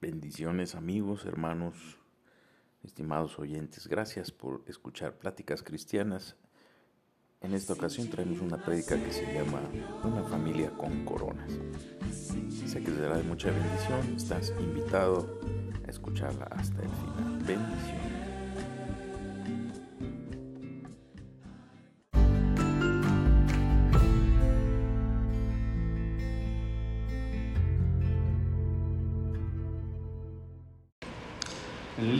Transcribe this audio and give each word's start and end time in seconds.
Bendiciones 0.00 0.76
amigos, 0.76 1.26
hermanos, 1.26 1.76
estimados 2.82 3.38
oyentes. 3.38 3.86
Gracias 3.86 4.30
por 4.30 4.64
escuchar 4.66 5.18
Pláticas 5.18 5.62
Cristianas. 5.62 6.36
En 7.42 7.52
esta 7.52 7.74
ocasión 7.74 8.08
traemos 8.08 8.40
una 8.40 8.56
prédica 8.56 8.96
que 8.96 9.12
se 9.12 9.30
llama 9.30 9.60
Una 10.02 10.22
familia 10.22 10.70
con 10.70 11.04
coronas. 11.04 11.52
Sé 12.10 12.82
que 12.82 12.90
será 12.92 13.18
de 13.18 13.24
mucha 13.24 13.50
bendición. 13.50 14.16
Estás 14.16 14.54
invitado 14.58 15.38
a 15.86 15.90
escucharla 15.90 16.46
hasta 16.46 16.80
el 16.80 16.88
final. 16.88 17.38
Bendiciones. 17.46 18.29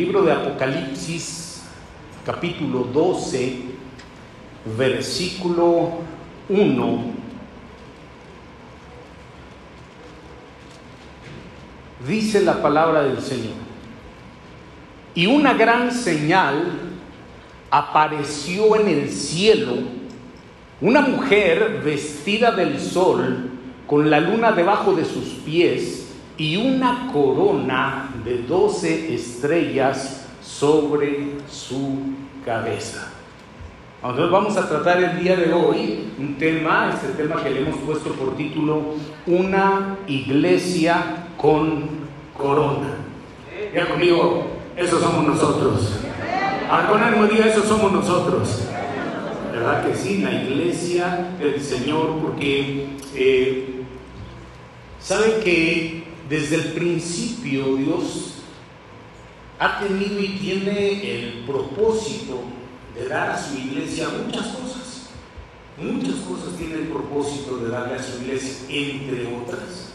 Libro 0.01 0.23
de 0.23 0.33
Apocalipsis, 0.33 1.61
capítulo 2.25 2.85
12, 2.85 3.57
versículo 4.79 5.91
1, 6.49 7.05
dice 12.09 12.41
la 12.41 12.63
palabra 12.63 13.03
del 13.03 13.21
Señor. 13.21 13.53
Y 15.15 15.27
una 15.27 15.53
gran 15.53 15.93
señal 15.93 16.79
apareció 17.71 18.77
en 18.77 18.89
el 18.89 19.11
cielo, 19.11 19.75
una 20.81 21.03
mujer 21.03 21.83
vestida 21.85 22.53
del 22.53 22.81
sol, 22.81 23.51
con 23.87 24.09
la 24.09 24.19
luna 24.19 24.53
debajo 24.53 24.95
de 24.95 25.05
sus 25.05 25.27
pies, 25.45 26.00
y 26.41 26.57
una 26.57 27.11
corona 27.13 28.09
de 28.25 28.39
doce 28.45 29.15
estrellas 29.15 30.27
sobre 30.43 31.33
su 31.47 31.99
cabeza. 32.47 33.13
Entonces 34.03 34.31
vamos 34.31 34.57
a 34.57 34.67
tratar 34.67 35.03
el 35.03 35.21
día 35.21 35.37
de 35.37 35.53
hoy 35.53 36.15
un 36.19 36.39
tema, 36.39 36.95
este 36.95 37.09
tema 37.23 37.43
que 37.43 37.51
le 37.51 37.61
hemos 37.61 37.77
puesto 37.81 38.15
por 38.15 38.39
título 38.39 38.95
Una 39.27 39.99
iglesia 40.07 41.27
con 41.37 41.91
corona. 42.35 42.95
Ya 43.75 43.87
conmigo, 43.87 44.47
esos 44.79 44.99
somos 44.99 45.27
nosotros. 45.27 46.01
Al 46.71 46.89
con 46.89 47.03
ánimo 47.03 47.27
día, 47.27 47.49
esos 47.49 47.67
somos 47.67 47.93
nosotros. 47.93 48.63
¿Verdad 49.53 49.87
que 49.87 49.95
sí? 49.95 50.23
La 50.23 50.33
iglesia 50.33 51.33
del 51.39 51.61
Señor, 51.61 52.19
porque 52.23 52.87
eh, 53.15 53.83
saben 54.99 55.43
que 55.45 56.10
desde 56.31 56.55
el 56.55 56.65
principio 56.73 57.75
Dios 57.75 58.35
ha 59.59 59.81
tenido 59.81 60.21
y 60.21 60.39
tiene 60.39 61.15
el 61.19 61.45
propósito 61.45 62.41
de 62.95 63.09
dar 63.09 63.31
a 63.31 63.39
su 63.39 63.59
iglesia 63.59 64.09
muchas 64.25 64.47
cosas. 64.47 65.09
Muchas 65.77 66.15
cosas 66.21 66.57
tiene 66.57 66.75
el 66.75 66.89
propósito 66.89 67.57
de 67.57 67.71
darle 67.71 67.97
a 67.97 68.03
su 68.03 68.23
iglesia, 68.23 68.67
entre 68.69 69.27
otras, 69.35 69.93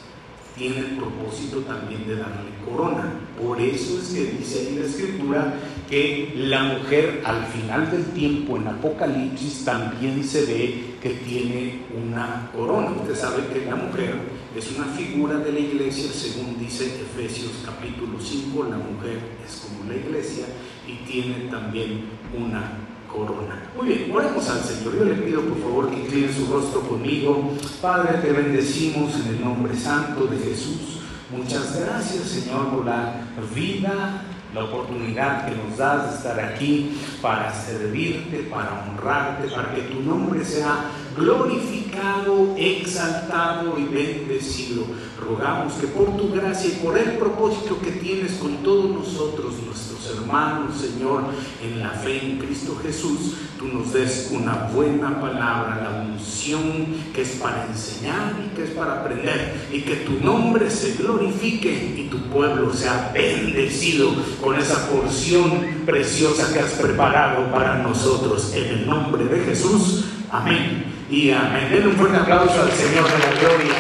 tiene 0.58 0.80
el 0.80 0.97
propósito 0.97 1.59
también 1.59 2.06
de 2.06 2.17
darle 2.17 2.50
corona. 2.66 3.13
Por 3.41 3.61
eso 3.61 4.00
es 4.00 4.09
que 4.09 4.38
dice 4.38 4.59
ahí 4.59 4.75
la 4.80 4.86
escritura 4.86 5.53
que 5.89 6.33
la 6.36 6.63
mujer 6.63 7.22
al 7.23 7.45
final 7.45 7.91
del 7.91 8.06
tiempo 8.08 8.58
en 8.58 8.67
Apocalipsis 8.67 9.63
también 9.63 10.23
se 10.23 10.45
ve 10.45 10.95
que 11.02 11.11
tiene 11.11 11.81
una 12.03 12.50
corona. 12.53 12.91
Usted 12.91 13.16
sabe 13.16 13.47
que 13.53 13.66
la 13.66 13.75
mujer 13.75 14.16
es 14.56 14.72
una 14.72 14.86
figura 14.86 15.38
de 15.39 15.52
la 15.52 15.59
iglesia, 15.59 16.09
según 16.14 16.58
dice 16.58 16.86
Efesios 16.86 17.52
capítulo 17.66 18.17
5, 18.20 18.67
la 18.70 18.78
mujer 18.78 19.20
es 19.45 19.66
como 19.66 19.89
la 19.89 19.97
iglesia 19.97 20.45
y 20.88 21.06
tiene 21.06 21.50
también 21.52 22.06
una 22.34 22.78
corona. 23.12 23.70
Muy 23.75 23.88
bien, 23.88 24.12
oremos 24.14 24.47
al 24.50 24.62
Señor. 24.62 24.97
Yo 24.97 25.06
le 25.06 25.16
pido 25.16 25.41
por 25.41 25.59
favor 25.59 25.90
que 25.90 26.00
incline 26.00 26.34
su 26.34 26.46
rostro 26.47 26.81
conmigo. 26.81 27.52
Padre, 27.81 28.19
te 28.19 28.31
bendecimos 28.31 29.13
en 29.19 29.35
el 29.35 29.41
nombre 29.44 29.75
santo 29.75 30.25
de 30.25 30.38
Jesús. 30.38 31.02
Muchas 31.35 31.78
gracias, 31.78 32.24
Señor, 32.24 32.69
por 32.69 32.85
la 32.85 33.13
vida, 33.53 34.24
la 34.53 34.63
oportunidad 34.63 35.50
que 35.50 35.56
nos 35.56 35.78
das 35.78 36.12
de 36.12 36.18
estar 36.18 36.40
aquí 36.40 36.97
para 37.22 37.53
servirte, 37.53 38.47
para 38.50 38.85
honrarte, 38.85 39.50
para 39.50 39.75
que 39.75 39.81
tu 39.81 40.02
nombre 40.02 40.46
sea 40.46 40.91
glorificado, 41.16 42.56
exaltado 42.58 43.78
y 43.80 43.86
bendecido. 43.86 44.84
Rogamos 45.20 45.74
que 45.74 45.88
por 45.88 46.18
tu 46.18 46.31
gracia 46.31 46.70
y 46.70 46.86
por 46.86 46.98
el 46.98 47.18
propósito 47.18 47.80
que 47.80 47.92
tienes 47.92 48.34
con 48.34 48.58
todos 48.58 48.90
nosotros, 48.92 49.56
nuestros 49.66 50.18
hermanos, 50.18 50.76
Señor, 50.76 51.24
en 51.64 51.80
la 51.80 51.90
fe 51.92 52.24
en 52.24 52.38
Cristo 52.38 52.78
Jesús, 52.84 53.36
tú 53.58 53.68
nos 53.68 53.94
des 53.94 54.30
una 54.31 54.70
buena 54.74 55.20
palabra, 55.20 55.81
la 55.81 56.06
unción 56.06 56.88
que 57.14 57.22
es 57.22 57.30
para 57.42 57.66
enseñar 57.66 58.36
y 58.46 58.56
que 58.56 58.66
es 58.66 58.72
para 58.72 59.02
aprender, 59.02 59.68
y 59.72 59.82
que 59.82 59.96
tu 59.97 60.24
nombre 60.24 60.70
se 60.70 60.96
glorifique 60.96 61.96
y 61.97 62.09
tu 62.09 62.18
pueblo 62.30 62.74
sea 62.74 63.12
bendecido 63.14 64.12
con 64.44 64.59
esa 64.59 64.90
porción 64.90 65.84
preciosa 65.86 66.53
que 66.53 66.59
has 66.59 66.74
preparado 66.74 67.50
para 67.52 67.82
nosotros. 67.82 68.53
En 68.53 68.66
el 68.66 68.86
nombre 68.86 69.26
de 69.26 69.40
Jesús, 69.46 70.06
amén 70.30 70.94
y 71.16 71.31
amén. 71.31 71.70
Den 71.72 71.88
un 71.88 71.96
fuerte 71.96 72.18
aplauso 72.18 72.62
al 72.62 72.72
Señor 72.72 73.06
de 73.06 73.20
la 73.20 73.31
gloria, 73.40 73.76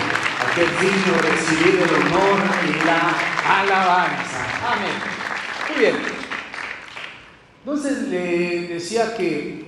aquel 0.49 0.69
digno 0.79 1.13
de 1.21 1.29
recibir 1.29 1.81
el 1.83 1.95
honor 1.95 2.39
y 2.63 2.85
la 2.85 3.59
alabanza. 3.59 4.45
Amén. 4.71 4.95
Muy 5.69 5.79
bien. 5.79 5.95
Entonces 7.59 8.07
le 8.07 8.67
decía 8.69 9.17
que 9.17 9.65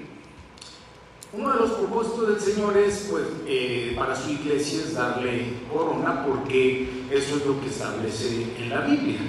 uno 1.34 1.54
de 1.54 1.60
los 1.60 1.72
propósitos 1.72 2.30
del 2.30 2.40
Señor 2.40 2.78
es, 2.78 3.08
pues, 3.10 3.24
eh, 3.46 3.94
para 3.98 4.16
su 4.16 4.32
iglesia 4.32 4.80
es 4.80 4.94
darle 4.94 5.56
corona, 5.72 6.26
porque 6.26 7.06
eso 7.12 7.36
es 7.36 7.46
lo 7.46 7.60
que 7.60 7.68
establece 7.68 8.48
en 8.58 8.70
la 8.70 8.82
Biblia. 8.82 9.20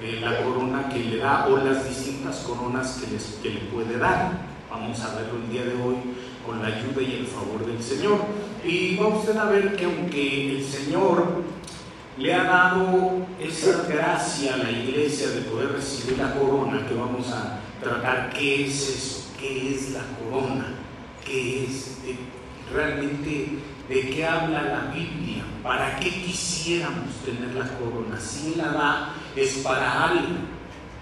Eh, 0.00 0.20
la 0.22 0.44
corona 0.44 0.88
que 0.88 1.00
le 1.00 1.16
da 1.16 1.48
o 1.48 1.56
las 1.56 1.88
distintas 1.88 2.36
coronas 2.46 3.00
que, 3.00 3.12
les, 3.12 3.40
que 3.42 3.50
le 3.50 3.60
puede 3.72 3.98
dar. 3.98 4.47
Vamos 4.70 5.00
a 5.00 5.14
verlo 5.14 5.38
el 5.42 5.50
día 5.50 5.64
de 5.64 5.82
hoy 5.82 5.96
con 6.44 6.60
la 6.60 6.68
ayuda 6.68 7.00
y 7.00 7.20
el 7.20 7.26
favor 7.26 7.64
del 7.64 7.82
Señor. 7.82 8.18
Y 8.62 8.96
vamos 8.96 9.26
a 9.26 9.44
ver 9.46 9.74
que 9.76 9.86
aunque 9.86 10.58
el 10.58 10.64
Señor 10.64 11.42
le 12.18 12.34
ha 12.34 12.44
dado 12.44 13.26
esa 13.40 13.84
gracia 13.88 14.54
a 14.54 14.56
la 14.58 14.70
iglesia 14.70 15.30
de 15.30 15.40
poder 15.42 15.72
recibir 15.72 16.18
la 16.18 16.34
corona, 16.34 16.86
que 16.86 16.94
vamos 16.94 17.30
a 17.32 17.60
tratar 17.82 18.30
qué 18.30 18.66
es 18.66 18.88
eso, 18.88 19.30
qué 19.40 19.74
es 19.74 19.92
la 19.92 20.02
corona, 20.18 20.74
qué 21.24 21.64
es 21.64 21.98
realmente 22.70 23.48
de 23.88 24.10
qué 24.10 24.26
habla 24.26 24.62
la 24.62 24.92
Biblia, 24.92 25.44
para 25.62 25.98
qué 25.98 26.10
quisiéramos 26.10 27.14
tener 27.24 27.54
la 27.54 27.68
corona. 27.78 28.20
Si 28.20 28.54
la 28.56 28.68
da, 28.68 29.14
es 29.34 29.58
para 29.58 30.04
algo, 30.04 30.36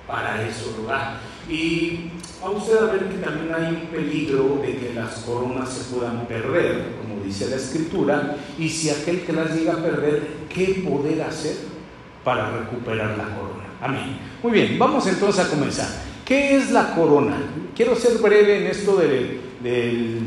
para 0.07 0.47
eso 0.47 0.73
lo 0.79 0.87
da. 0.87 1.19
Y 1.49 2.11
vamos 2.43 2.69
a 2.71 2.93
ver 2.93 3.09
que 3.09 3.19
también 3.19 3.55
hay 3.55 3.75
un 3.75 3.87
peligro 3.89 4.61
de 4.63 4.77
que 4.77 4.95
las 4.95 5.17
coronas 5.21 5.73
se 5.73 5.95
puedan 5.95 6.27
perder, 6.27 6.97
como 7.01 7.25
dice 7.25 7.49
la 7.49 7.57
escritura, 7.57 8.37
y 8.59 8.69
si 8.69 8.91
aquel 8.91 9.23
que 9.23 9.33
las 9.33 9.55
llega 9.55 9.75
a 9.75 9.83
perder, 9.83 10.23
¿qué 10.49 10.83
poder 10.89 11.23
hacer 11.23 11.57
para 12.25 12.51
recuperar 12.59 13.17
la 13.17 13.25
corona? 13.25 13.65
Amén. 13.81 14.19
Muy 14.43 14.53
bien, 14.53 14.79
vamos 14.79 15.07
entonces 15.07 15.45
a 15.45 15.49
comenzar. 15.49 15.89
¿Qué 16.25 16.57
es 16.57 16.71
la 16.71 16.95
corona? 16.95 17.37
Quiero 17.75 17.95
ser 17.95 18.19
breve 18.19 18.59
en 18.59 18.67
esto 18.67 18.97
de, 18.97 19.41
de 19.63 20.21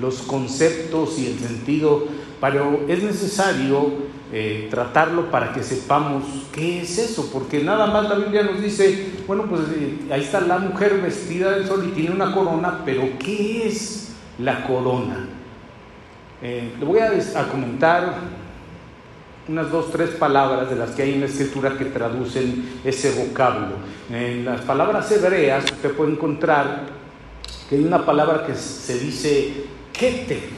los 0.00 0.22
conceptos 0.22 1.18
y 1.18 1.26
el 1.26 1.38
sentido, 1.38 2.06
pero 2.40 2.84
es 2.88 3.02
necesario 3.02 4.07
eh, 4.30 4.68
tratarlo 4.70 5.30
para 5.30 5.54
que 5.54 5.62
sepamos 5.62 6.22
qué 6.52 6.82
es 6.82 6.98
eso, 6.98 7.30
porque 7.32 7.62
nada 7.62 7.86
más 7.86 8.08
la 8.10 8.16
Biblia 8.16 8.42
nos 8.42 8.60
dice, 8.60 9.12
bueno, 9.26 9.44
pues 9.44 9.62
eh, 9.74 10.00
ahí 10.10 10.20
está 10.20 10.42
la 10.42 10.58
mujer 10.58 11.00
vestida 11.00 11.52
del 11.52 11.66
sol 11.66 11.86
y 11.88 11.92
tiene 11.92 12.14
una 12.14 12.34
corona, 12.34 12.82
pero 12.84 13.08
¿qué 13.18 13.66
es 13.66 14.12
la 14.38 14.66
corona? 14.66 15.26
Eh, 16.42 16.74
le 16.78 16.84
voy 16.84 16.98
a, 16.98 17.10
comentar 17.50 18.16
unas 19.48 19.70
dos, 19.70 19.90
tres 19.90 20.10
palabras 20.10 20.68
de 20.68 20.76
las 20.76 20.90
que 20.90 21.02
hay 21.02 21.14
en 21.14 21.20
la 21.20 21.26
escritura 21.26 21.78
que 21.78 21.86
traducen 21.86 22.80
ese 22.84 23.12
vocablo. 23.24 23.76
En 24.10 24.44
las 24.44 24.60
palabras 24.60 25.10
hebreas 25.10 25.64
usted 25.64 25.92
puede 25.92 26.12
encontrar 26.12 26.84
que 27.68 27.76
hay 27.76 27.82
una 27.82 28.04
palabra 28.04 28.46
que 28.46 28.54
se 28.54 28.98
dice 28.98 29.64
keter, 29.92 30.57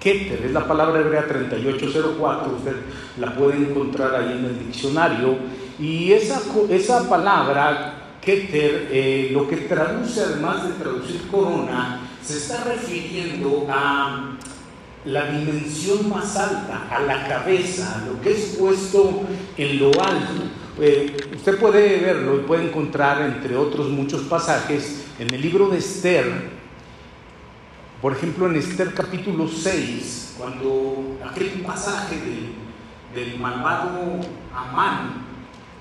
Keter, 0.00 0.44
es 0.44 0.52
la 0.52 0.66
palabra 0.66 1.00
hebrea 1.00 1.26
3804, 1.26 2.56
usted 2.56 2.76
la 3.18 3.34
puede 3.34 3.58
encontrar 3.58 4.14
ahí 4.14 4.38
en 4.38 4.44
el 4.44 4.58
diccionario. 4.58 5.36
Y 5.78 6.12
esa, 6.12 6.40
esa 6.70 7.08
palabra, 7.08 8.16
Keter, 8.20 8.88
eh, 8.90 9.30
lo 9.32 9.48
que 9.48 9.56
traduce, 9.56 10.20
además 10.20 10.68
de 10.68 10.74
traducir 10.74 11.22
corona, 11.30 12.00
se 12.22 12.38
está 12.38 12.64
refiriendo 12.64 13.66
a 13.68 14.36
la 15.04 15.30
dimensión 15.30 16.08
más 16.08 16.36
alta, 16.36 16.88
a 16.90 17.00
la 17.00 17.26
cabeza, 17.26 18.00
a 18.00 18.06
lo 18.06 18.20
que 18.20 18.32
es 18.32 18.56
puesto 18.58 19.22
en 19.56 19.78
lo 19.78 19.88
alto. 19.88 20.42
Eh, 20.80 21.16
usted 21.34 21.58
puede 21.58 21.98
verlo 21.98 22.36
y 22.36 22.40
puede 22.40 22.68
encontrar, 22.68 23.22
entre 23.22 23.56
otros 23.56 23.88
muchos 23.88 24.22
pasajes, 24.22 25.06
en 25.18 25.32
el 25.34 25.40
libro 25.40 25.68
de 25.68 25.78
Esther, 25.78 26.57
por 28.00 28.12
ejemplo, 28.12 28.46
en 28.46 28.56
Esther 28.56 28.94
capítulo 28.94 29.48
6, 29.48 30.36
cuando 30.38 31.18
aquel 31.28 31.62
pasaje 31.62 32.16
del, 33.12 33.38
malvado 33.40 34.20
Amán, 34.54 35.24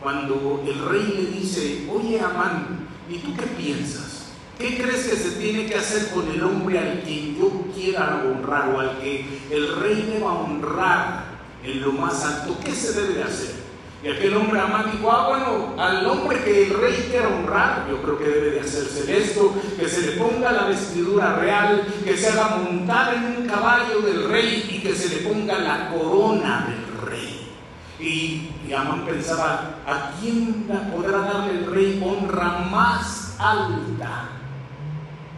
cuando 0.01 0.63
el 0.65 0.83
rey 0.89 1.13
le 1.15 1.39
dice, 1.39 1.87
oye 1.91 2.19
Amán, 2.19 2.87
¿y 3.07 3.19
tú 3.19 3.35
qué 3.35 3.45
piensas? 3.45 4.29
¿Qué 4.57 4.81
crees 4.81 5.07
que 5.07 5.15
se 5.15 5.31
tiene 5.39 5.67
que 5.67 5.75
hacer 5.75 6.09
con 6.09 6.27
el 6.27 6.41
hombre 6.41 6.79
al 6.79 7.03
que 7.03 7.35
yo 7.35 7.51
quiera 7.75 8.23
honrar 8.25 8.69
o 8.69 8.79
al 8.79 8.97
que 8.99 9.23
el 9.51 9.75
rey 9.75 10.09
deba 10.11 10.33
honrar 10.33 11.25
en 11.63 11.81
lo 11.81 11.91
más 11.91 12.25
alto? 12.25 12.57
¿Qué 12.65 12.71
se 12.71 12.99
debe 12.99 13.13
de 13.13 13.23
hacer? 13.23 13.66
Y 14.07 14.09
aquel 14.09 14.37
hombre 14.37 14.57
amado 14.57 14.89
dijo, 14.89 15.11
ah, 15.11 15.27
bueno, 15.27 15.75
al 15.77 16.05
hombre 16.05 16.41
que 16.41 16.67
el 16.67 16.79
rey 16.79 17.07
quiera 17.11 17.27
honrar, 17.27 17.87
yo 17.89 18.01
creo 18.01 18.17
que 18.17 18.23
debe 18.23 18.51
de 18.51 18.61
hacerse 18.61 19.17
esto, 19.17 19.53
que 19.77 19.85
se 19.85 20.01
le 20.03 20.11
ponga 20.13 20.49
la 20.49 20.63
vestidura 20.63 21.35
real, 21.35 21.85
que 22.05 22.15
se 22.15 22.29
haga 22.29 22.55
montar 22.55 23.15
en 23.15 23.25
un 23.25 23.47
caballo 23.47 23.99
del 23.99 24.29
rey 24.29 24.65
y 24.71 24.79
que 24.79 24.95
se 24.95 25.09
le 25.09 25.29
ponga 25.29 25.59
la 25.59 25.89
corona 25.89 26.69
del 26.69 27.09
rey. 27.09 27.51
Y, 27.99 28.49
y 28.65 28.73
Amán 28.73 29.05
pensaba, 29.05 29.75
¿a 29.85 30.11
quién 30.21 30.69
podrá 30.89 31.17
darle 31.17 31.59
el 31.59 31.65
rey 31.65 32.01
honra 32.01 32.59
más 32.71 33.35
alta 33.37 34.29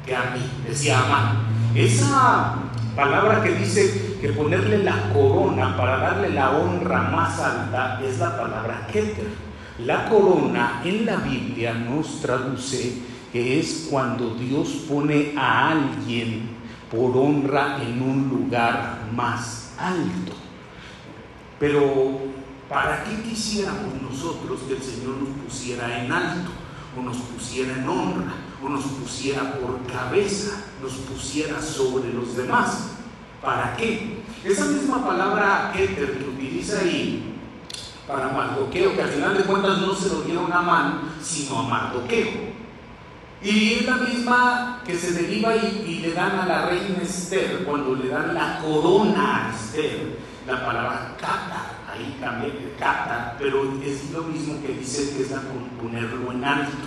que 0.05 0.15
a 0.15 0.35
mí? 0.35 0.47
Decía 0.67 0.99
Amán. 0.99 1.39
Esa 1.73 2.53
palabra 2.99 3.41
que 3.41 3.55
dice 3.55 4.17
que 4.19 4.29
ponerle 4.29 4.83
la 4.83 5.13
corona 5.13 5.77
para 5.77 5.99
darle 5.99 6.31
la 6.31 6.51
honra 6.51 7.03
más 7.03 7.39
alta 7.39 8.01
es 8.03 8.19
la 8.19 8.37
palabra 8.37 8.87
Keter. 8.91 9.27
La 9.85 10.09
corona 10.09 10.81
en 10.83 11.05
la 11.05 11.15
Biblia 11.15 11.73
nos 11.73 12.19
traduce 12.21 12.97
que 13.31 13.59
es 13.59 13.87
cuando 13.89 14.35
Dios 14.35 14.85
pone 14.89 15.33
a 15.37 15.69
alguien 15.69 16.49
por 16.91 17.15
honra 17.15 17.81
en 17.81 18.01
un 18.01 18.27
lugar 18.27 19.03
más 19.15 19.75
alto. 19.79 20.33
Pero, 21.57 22.19
¿para 22.67 23.05
qué 23.05 23.21
quisiéramos 23.21 24.01
nosotros 24.01 24.59
que 24.67 24.73
el 24.73 24.81
Señor 24.81 25.15
nos 25.17 25.29
pusiera 25.45 26.03
en 26.03 26.11
alto 26.11 26.49
o 26.97 27.01
nos 27.01 27.17
pusiera 27.17 27.73
en 27.73 27.87
honra? 27.87 28.48
O 28.63 28.69
nos 28.69 28.83
pusiera 28.83 29.53
por 29.53 29.85
cabeza, 29.85 30.65
nos 30.81 30.93
pusiera 30.93 31.61
sobre 31.61 32.13
los 32.13 32.35
demás. 32.35 32.91
¿Para 33.41 33.75
qué? 33.77 34.23
Esa 34.43 34.65
misma 34.65 35.05
palabra 35.05 35.71
que 35.73 35.83
utiliza 36.27 36.79
ahí 36.79 37.35
para 38.07 38.29
Mardoqueo, 38.29 38.95
que 38.95 39.03
al 39.03 39.09
final 39.09 39.37
de 39.37 39.43
cuentas 39.43 39.79
no 39.79 39.93
se 39.93 40.09
lo 40.09 40.21
dieron 40.21 40.51
a 40.51 40.61
Man, 40.61 41.01
sino 41.21 41.59
a 41.59 41.63
Mardoqueo. 41.63 42.49
Y 43.41 43.73
es 43.75 43.85
la 43.85 43.95
misma 43.95 44.81
que 44.85 44.97
se 44.97 45.13
deriva 45.13 45.55
y, 45.55 45.99
le 46.01 46.11
dan 46.13 46.39
a 46.39 46.45
la 46.45 46.65
reina 46.65 47.01
Esther 47.01 47.63
cuando 47.63 47.95
le 47.95 48.09
dan 48.09 48.33
la 48.33 48.59
corona 48.59 49.47
a 49.47 49.55
Esther, 49.55 50.17
la 50.45 50.65
palabra 50.65 51.15
kata, 51.17 51.71
ahí 51.89 52.17
cambia 52.19 52.51
kata, 52.77 53.35
pero 53.39 53.63
es 53.81 54.11
lo 54.11 54.23
mismo 54.23 54.61
que 54.61 54.73
dice 54.73 55.15
que 55.15 55.23
es 55.23 55.31
la 55.31 55.41
ponerlo 55.79 56.31
en 56.33 56.43
alto 56.43 56.77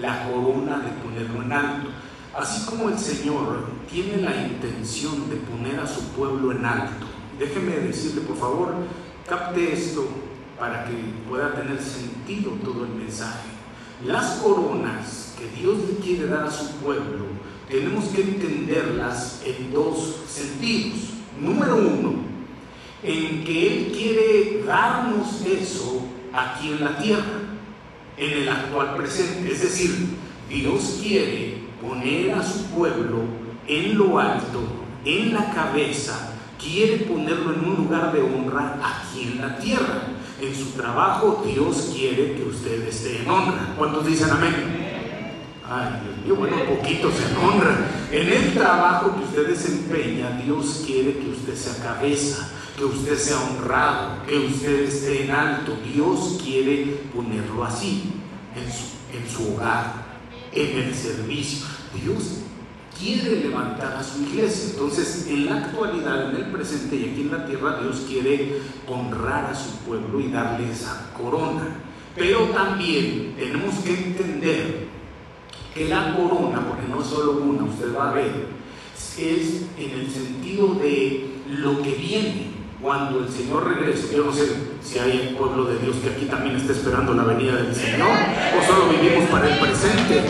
la 0.00 0.28
corona 0.28 0.78
de 0.78 0.90
ponerlo 1.02 1.42
en 1.42 1.52
alto. 1.52 1.88
Así 2.34 2.64
como 2.66 2.88
el 2.88 2.98
Señor 2.98 3.66
tiene 3.90 4.22
la 4.22 4.46
intención 4.46 5.28
de 5.28 5.36
poner 5.36 5.80
a 5.80 5.86
su 5.86 6.02
pueblo 6.10 6.52
en 6.52 6.64
alto, 6.64 7.06
déjeme 7.38 7.72
decirle 7.72 8.22
por 8.22 8.36
favor, 8.36 8.74
capte 9.28 9.72
esto 9.72 10.08
para 10.58 10.84
que 10.84 10.92
pueda 11.28 11.54
tener 11.54 11.80
sentido 11.80 12.52
todo 12.64 12.84
el 12.84 12.90
mensaje. 12.90 13.48
Las 14.06 14.36
coronas 14.36 15.34
que 15.38 15.60
Dios 15.60 15.78
le 15.78 15.96
quiere 15.96 16.26
dar 16.26 16.44
a 16.44 16.50
su 16.50 16.70
pueblo, 16.76 17.26
tenemos 17.68 18.06
que 18.06 18.22
entenderlas 18.22 19.42
en 19.44 19.72
dos 19.72 20.22
sentidos. 20.26 21.10
Número 21.40 21.76
uno, 21.76 22.14
en 23.02 23.44
que 23.44 23.66
Él 23.66 23.92
quiere 23.92 24.64
darnos 24.64 25.42
eso 25.42 26.02
aquí 26.32 26.72
en 26.72 26.84
la 26.84 26.98
tierra 26.98 27.49
en 28.20 28.42
el 28.42 28.48
actual 28.48 28.94
presente. 28.96 29.50
Es 29.50 29.62
decir, 29.62 30.08
Dios 30.48 30.98
quiere 31.02 31.62
poner 31.80 32.34
a 32.34 32.42
su 32.42 32.66
pueblo 32.66 33.22
en 33.66 33.96
lo 33.96 34.18
alto, 34.18 34.62
en 35.04 35.32
la 35.32 35.52
cabeza, 35.52 36.34
quiere 36.62 36.98
ponerlo 37.04 37.54
en 37.54 37.64
un 37.64 37.76
lugar 37.76 38.12
de 38.12 38.20
honra 38.20 38.78
aquí 38.84 39.22
en 39.22 39.40
la 39.40 39.58
tierra. 39.58 40.02
En 40.40 40.54
su 40.54 40.70
trabajo 40.72 41.42
Dios 41.46 41.92
quiere 41.94 42.34
que 42.34 42.44
usted 42.44 42.82
esté 42.86 43.22
en 43.22 43.30
honra. 43.30 43.74
¿Cuántos 43.76 44.06
dicen 44.06 44.30
amén? 44.30 44.54
Ay, 45.68 46.00
Dios 46.04 46.16
mío, 46.24 46.36
bueno, 46.36 46.56
poquitos 46.64 47.14
en 47.20 47.36
honra. 47.36 47.88
En 48.10 48.28
el 48.28 48.54
trabajo 48.54 49.14
que 49.14 49.24
usted 49.24 49.48
desempeña, 49.48 50.40
Dios 50.44 50.82
quiere 50.84 51.18
que 51.18 51.30
usted 51.30 51.54
sea 51.54 51.82
cabeza 51.82 52.50
que 52.76 52.84
usted 52.84 53.16
sea 53.16 53.40
honrado, 53.40 54.24
que 54.26 54.38
usted 54.38 54.84
esté 54.84 55.24
en 55.24 55.30
alto. 55.30 55.76
Dios 55.92 56.40
quiere 56.42 57.00
ponerlo 57.14 57.64
así, 57.64 58.12
en 58.56 58.70
su, 58.70 59.16
en 59.16 59.28
su 59.28 59.54
hogar, 59.54 60.20
en 60.52 60.78
el 60.78 60.94
servicio. 60.94 61.66
Dios 62.02 62.40
quiere 62.98 63.40
levantar 63.40 63.96
a 63.96 64.02
su 64.02 64.22
iglesia. 64.22 64.70
Entonces, 64.72 65.26
en 65.28 65.46
la 65.46 65.56
actualidad, 65.58 66.30
en 66.30 66.36
el 66.36 66.50
presente 66.50 66.96
y 66.96 67.10
aquí 67.10 67.20
en 67.22 67.30
la 67.30 67.46
tierra, 67.46 67.80
Dios 67.80 68.04
quiere 68.08 68.60
honrar 68.86 69.46
a 69.46 69.54
su 69.54 69.76
pueblo 69.78 70.20
y 70.20 70.30
darle 70.30 70.70
esa 70.70 71.10
corona. 71.16 71.68
Pero 72.14 72.46
también 72.48 73.34
tenemos 73.38 73.76
que 73.76 73.92
entender 73.92 74.88
que 75.74 75.88
la 75.88 76.14
corona, 76.14 76.66
porque 76.66 76.88
no 76.88 77.00
es 77.00 77.06
solo 77.06 77.40
una, 77.42 77.64
usted 77.64 77.96
va 77.96 78.10
a 78.10 78.12
ver, 78.12 78.60
es 79.18 79.62
en 79.78 79.90
el 80.00 80.10
sentido 80.10 80.74
de 80.74 81.30
lo 81.48 81.82
que 81.82 81.92
viene 81.92 82.49
cuando 82.80 83.20
el 83.20 83.28
Señor 83.28 83.68
regrese. 83.68 84.16
Yo 84.16 84.24
no 84.24 84.32
sé 84.32 84.48
si 84.82 84.98
hay 84.98 85.36
pueblo 85.38 85.64
de 85.64 85.78
Dios 85.78 85.96
que 85.96 86.10
aquí 86.10 86.26
también 86.26 86.56
está 86.56 86.72
esperando 86.72 87.14
la 87.14 87.24
venida 87.24 87.56
del 87.56 87.74
Señor 87.74 88.10
o 88.10 88.66
solo 88.66 88.88
vivimos 88.88 89.28
para 89.30 89.48
el 89.48 89.58
presente. 89.58 90.22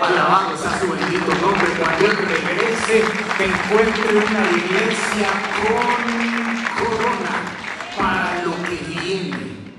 Alabado 0.00 0.56
sea 0.56 0.78
su 0.78 0.88
bendito 0.88 1.32
nombre. 1.40 1.66
Cuando 1.78 2.04
Él 2.04 2.16
regrese, 2.16 3.04
encuentre 3.38 4.16
una 4.16 4.50
iglesia 4.50 5.28
con 5.62 6.84
corona 6.84 7.34
para 7.96 8.42
lo 8.44 8.52
que 8.68 9.00
viene, 9.00 9.36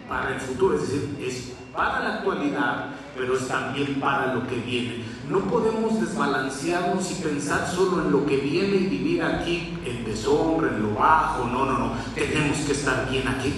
para 0.07 0.35
el 0.35 0.39
futuro. 0.39 0.75
Es 0.75 0.81
decir, 0.81 1.17
es 1.21 1.53
para 1.75 1.99
la 1.99 2.15
actualidad 2.15 2.94
pero 3.17 3.37
es 3.37 3.47
también 3.47 3.95
para 3.99 4.33
lo 4.33 4.47
que 4.47 4.55
viene. 4.55 5.03
No 5.29 5.39
podemos 5.39 5.99
desbalancearnos 5.99 7.11
y 7.11 7.23
pensar 7.23 7.67
solo 7.67 8.03
en 8.03 8.11
lo 8.11 8.25
que 8.25 8.37
viene 8.37 8.75
y 8.75 8.87
vivir 8.87 9.23
aquí 9.23 9.77
en 9.85 10.05
deshonra, 10.05 10.69
en 10.69 10.83
lo 10.83 10.95
bajo. 10.95 11.47
No, 11.47 11.65
no, 11.65 11.79
no. 11.79 11.91
Tenemos 12.13 12.57
que 12.59 12.73
estar 12.73 13.09
bien 13.09 13.27
aquí. 13.27 13.53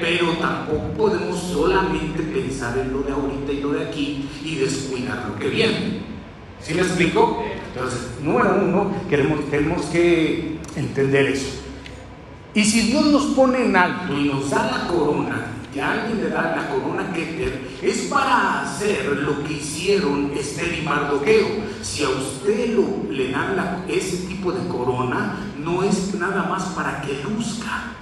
Pero 0.00 0.32
tampoco 0.34 0.88
podemos 0.96 1.38
solamente 1.38 2.22
pensar 2.22 2.78
en 2.78 2.92
lo 2.92 3.00
de 3.00 3.12
ahorita 3.12 3.52
y 3.52 3.60
lo 3.60 3.70
de 3.70 3.86
aquí 3.86 4.28
y 4.44 4.56
descuidar 4.56 5.26
lo 5.28 5.38
que 5.38 5.48
viene. 5.48 6.00
¿Sí 6.60 6.74
me 6.74 6.82
explico? 6.82 7.44
Entonces, 7.74 8.10
número 8.22 8.60
uno, 8.62 8.90
queremos, 9.08 9.50
tenemos 9.50 9.82
que 9.86 10.58
entender 10.76 11.26
eso. 11.26 11.62
Y 12.54 12.64
si 12.64 12.90
Dios 12.90 13.06
nos 13.06 13.24
pone 13.26 13.66
en 13.66 13.76
alto 13.76 14.18
y 14.18 14.28
nos 14.28 14.50
da 14.50 14.70
la 14.70 14.88
corona, 14.88 15.46
alguien 15.80 16.22
le 16.22 16.30
da 16.30 16.56
la 16.56 16.68
corona 16.68 17.12
Keter 17.12 17.78
es 17.82 18.02
para 18.06 18.62
hacer 18.62 19.06
lo 19.06 19.42
que 19.44 19.54
hicieron 19.54 20.32
Esther 20.36 20.78
y 20.78 20.82
Mardoqueo. 20.82 21.46
Si 21.82 22.04
a 22.04 22.08
usted 22.08 22.78
le 23.10 23.30
dan 23.30 23.84
ese 23.88 24.26
tipo 24.26 24.52
de 24.52 24.66
corona, 24.68 25.36
no 25.58 25.82
es 25.82 26.14
nada 26.14 26.44
más 26.44 26.64
para 26.66 27.00
que 27.00 27.22
luzca, 27.22 27.92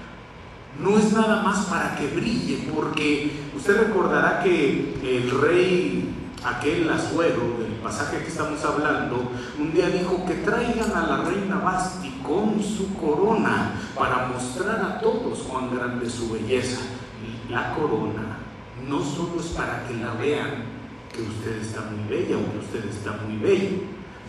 no 0.81 0.99
es 0.99 1.13
nada 1.13 1.43
más 1.43 1.67
para 1.67 1.97
que 1.97 2.07
brille, 2.09 2.69
porque 2.75 3.33
usted 3.57 3.87
recordará 3.87 4.43
que 4.43 4.95
el 5.03 5.31
rey, 5.41 6.15
aquel 6.45 6.89
azuero 6.91 7.57
del 7.59 7.73
pasaje 7.83 8.19
que 8.19 8.29
estamos 8.29 8.63
hablando, 8.65 9.33
un 9.59 9.73
día 9.73 9.89
dijo 9.89 10.25
que 10.27 10.35
traigan 10.35 10.93
a 10.93 11.07
la 11.07 11.17
reina 11.25 11.57
Basti 11.57 12.21
con 12.23 12.63
su 12.63 12.95
corona 12.95 13.73
para 13.95 14.29
mostrar 14.29 14.81
a 14.81 15.01
todos 15.01 15.41
cuán 15.41 15.75
grande 15.75 16.07
es 16.07 16.13
su 16.13 16.33
belleza 16.33 16.81
la 17.55 17.73
corona 17.73 18.39
no 18.89 19.01
solo 19.01 19.39
es 19.39 19.47
para 19.51 19.87
que 19.87 19.95
la 19.95 20.13
vean 20.15 20.65
que 21.13 21.23
usted 21.23 21.63
está 21.63 21.83
muy 21.83 22.03
bella 22.09 22.37
o 22.37 22.51
que 22.51 22.59
usted 22.59 22.91
está 22.91 23.13
muy 23.25 23.37
bello. 23.39 23.77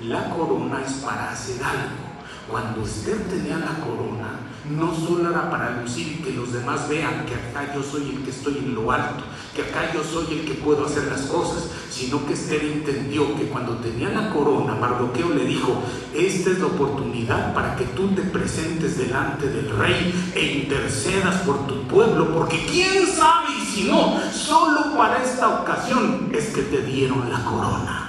La 0.04 0.30
corona 0.30 0.84
es 0.86 0.94
para 0.94 1.32
hacer 1.32 1.64
algo. 1.64 2.06
Cuando 2.50 2.82
usted 2.82 3.20
tenía 3.28 3.58
la 3.58 3.74
corona, 3.84 4.40
no 4.70 4.96
solo 4.96 5.30
era 5.30 5.50
para 5.50 5.82
lucir 5.82 6.18
y 6.20 6.24
que 6.24 6.32
los 6.32 6.52
demás 6.52 6.90
vean 6.90 7.26
que 7.26 7.36
acá 7.36 7.74
yo 7.74 7.84
soy 7.84 8.10
el 8.10 8.24
que 8.24 8.32
estoy 8.32 8.58
en 8.58 8.74
lo 8.74 8.92
alto, 8.92 9.24
que 9.56 9.62
acá 9.62 9.92
yo 9.94 10.04
soy 10.04 10.40
el 10.40 10.46
que 10.46 10.56
puedo 10.56 10.86
hacer 10.86 11.04
las 11.06 11.22
cosas, 11.24 11.70
sino 11.90 12.26
que 12.26 12.34
Esther 12.34 12.64
entendió 12.64 13.36
que 13.36 13.48
cuando 13.48 13.76
tenía 13.78 14.10
la 14.10 14.32
corona, 14.32 14.76
Mardoqueo 14.76 15.30
le 15.30 15.46
dijo, 15.46 15.82
esta 16.14 16.52
es 16.52 16.60
la 16.60 16.68
oportunidad 16.68 17.54
para 17.54 17.76
que 17.76 17.86
tú 17.86 18.08
te 18.10 18.22
presentes 18.22 18.98
delante 18.98 19.48
del 19.48 19.70
rey 19.78 20.32
e 20.34 20.64
intercedas 20.64 21.42
por 21.42 21.68
tu 21.68 21.84
pueblo, 21.88 22.34
porque 22.34 22.66
quién 22.66 23.06
sabe 23.08 23.50
y 23.62 23.66
si 23.66 23.84
no, 23.84 24.20
solo 24.32 24.96
para 24.98 25.24
esta 25.24 25.62
ocasión 25.62 26.30
es 26.34 26.48
que 26.48 26.64
te 26.64 26.82
dieron 26.82 27.30
la 27.30 27.44
corona 27.44 28.05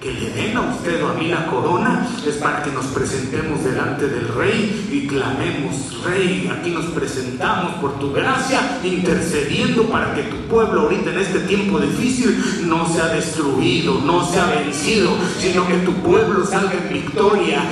que 0.00 0.12
le 0.12 0.30
den 0.30 0.56
a 0.56 0.62
usted 0.62 1.02
o 1.04 1.10
a 1.10 1.14
mí 1.14 1.28
la 1.28 1.46
corona 1.46 2.08
es 2.26 2.36
para 2.36 2.62
que 2.62 2.70
nos 2.70 2.86
presentemos 2.86 3.62
delante 3.62 4.08
del 4.08 4.28
rey 4.28 4.88
y 4.90 5.06
clamemos, 5.06 6.02
rey, 6.04 6.50
aquí 6.50 6.70
nos 6.70 6.86
presentamos 6.86 7.74
por 7.74 7.98
tu 7.98 8.10
gracia, 8.10 8.80
intercediendo 8.82 9.84
para 9.90 10.14
que 10.14 10.22
tu 10.22 10.36
pueblo 10.48 10.82
ahorita 10.82 11.10
en 11.10 11.18
este 11.18 11.40
tiempo 11.40 11.78
difícil 11.78 12.64
no 12.66 12.88
sea 12.88 13.08
destruido, 13.08 14.00
no 14.00 14.24
sea 14.26 14.46
vencido, 14.46 15.10
sino 15.38 15.68
que 15.68 15.76
tu 15.78 15.92
pueblo 15.96 16.46
salga 16.46 16.72
en 16.72 16.88
victoria. 16.88 17.62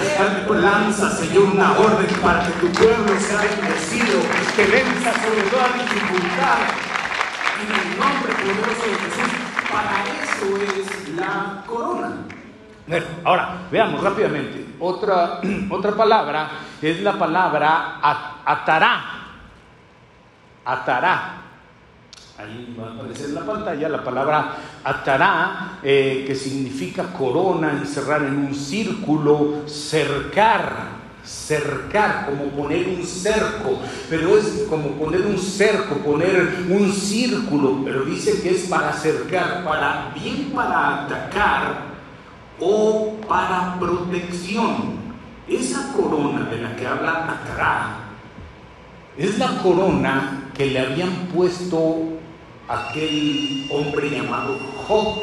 Lanza, 0.51 1.17
Señor, 1.17 1.45
una 1.55 1.79
orden 1.79 2.07
para 2.21 2.45
que 2.45 2.53
tu 2.53 2.73
pueblo 2.73 3.13
sea 3.21 3.41
bendecido, 3.41 4.19
que 4.57 4.65
venza 4.65 5.13
sobre 5.23 5.43
toda 5.51 5.69
dificultad. 5.73 6.59
En 7.63 7.69
el 7.75 7.99
nombre 7.99 8.33
poderoso 8.35 8.83
de 8.83 8.97
Jesús, 8.97 9.48
para 9.71 10.05
eso 10.23 10.57
es 10.57 11.09
la 11.17 11.63
corona. 11.67 12.17
ahora, 13.25 13.59
veamos 13.71 14.03
rápidamente. 14.03 14.67
Otra, 14.81 15.41
otra 15.71 15.93
palabra 15.93 16.51
es 16.81 17.01
la 17.03 17.19
palabra 17.19 17.99
atará. 18.45 19.05
Atará. 20.65 21.35
Ahí 22.39 22.77
va 22.79 22.89
a 22.89 22.95
aparecer 22.95 23.31
en 23.31 23.35
la 23.35 23.41
pantalla 23.41 23.89
la 23.89 24.05
palabra 24.05 24.57
atará, 24.85 25.79
eh, 25.83 26.25
que 26.25 26.37
significa 26.37 27.13
corona, 27.13 27.73
encerrar 27.73 28.23
en 28.23 28.37
un 28.37 28.55
círculo, 28.55 29.67
cercar 29.67 30.98
cercar, 31.29 32.27
como 32.27 32.45
poner 32.45 32.89
un 32.89 33.05
cerco, 33.05 33.79
pero 34.09 34.39
es 34.39 34.65
como 34.69 34.89
poner 34.93 35.23
un 35.23 35.39
cerco, 35.39 35.97
poner 35.97 36.65
un 36.71 36.91
círculo, 36.91 37.83
pero 37.85 38.05
dice 38.05 38.41
que 38.41 38.51
es 38.51 38.67
para 38.67 38.93
cercar, 38.93 39.63
para 39.63 40.13
bien 40.15 40.51
para 40.55 41.05
atacar 41.05 41.89
o 42.59 43.17
para 43.29 43.79
protección. 43.79 44.99
Esa 45.47 45.93
corona 45.93 46.49
de 46.51 46.61
la 46.61 46.77
que 46.77 46.87
habla 46.87 47.25
Atará 47.25 47.97
es 49.17 49.39
la 49.39 49.59
corona 49.63 50.51
que 50.55 50.67
le 50.67 50.81
habían 50.81 51.29
puesto 51.35 52.19
aquel 52.69 53.67
hombre 53.71 54.11
llamado 54.11 54.59
Job 54.87 55.17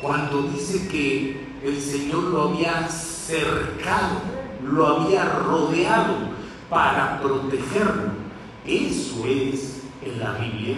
cuando 0.00 0.42
dice 0.42 0.86
que 0.88 1.48
el 1.64 1.80
Señor 1.80 2.24
lo 2.24 2.42
había 2.50 2.86
cercado 2.88 4.37
lo 4.70 4.86
había 4.86 5.24
rodeado 5.24 6.14
para 6.70 7.20
protegerlo. 7.20 8.12
Eso 8.66 9.24
es 9.26 9.82
en 10.02 10.20
la 10.20 10.32
Biblia 10.34 10.76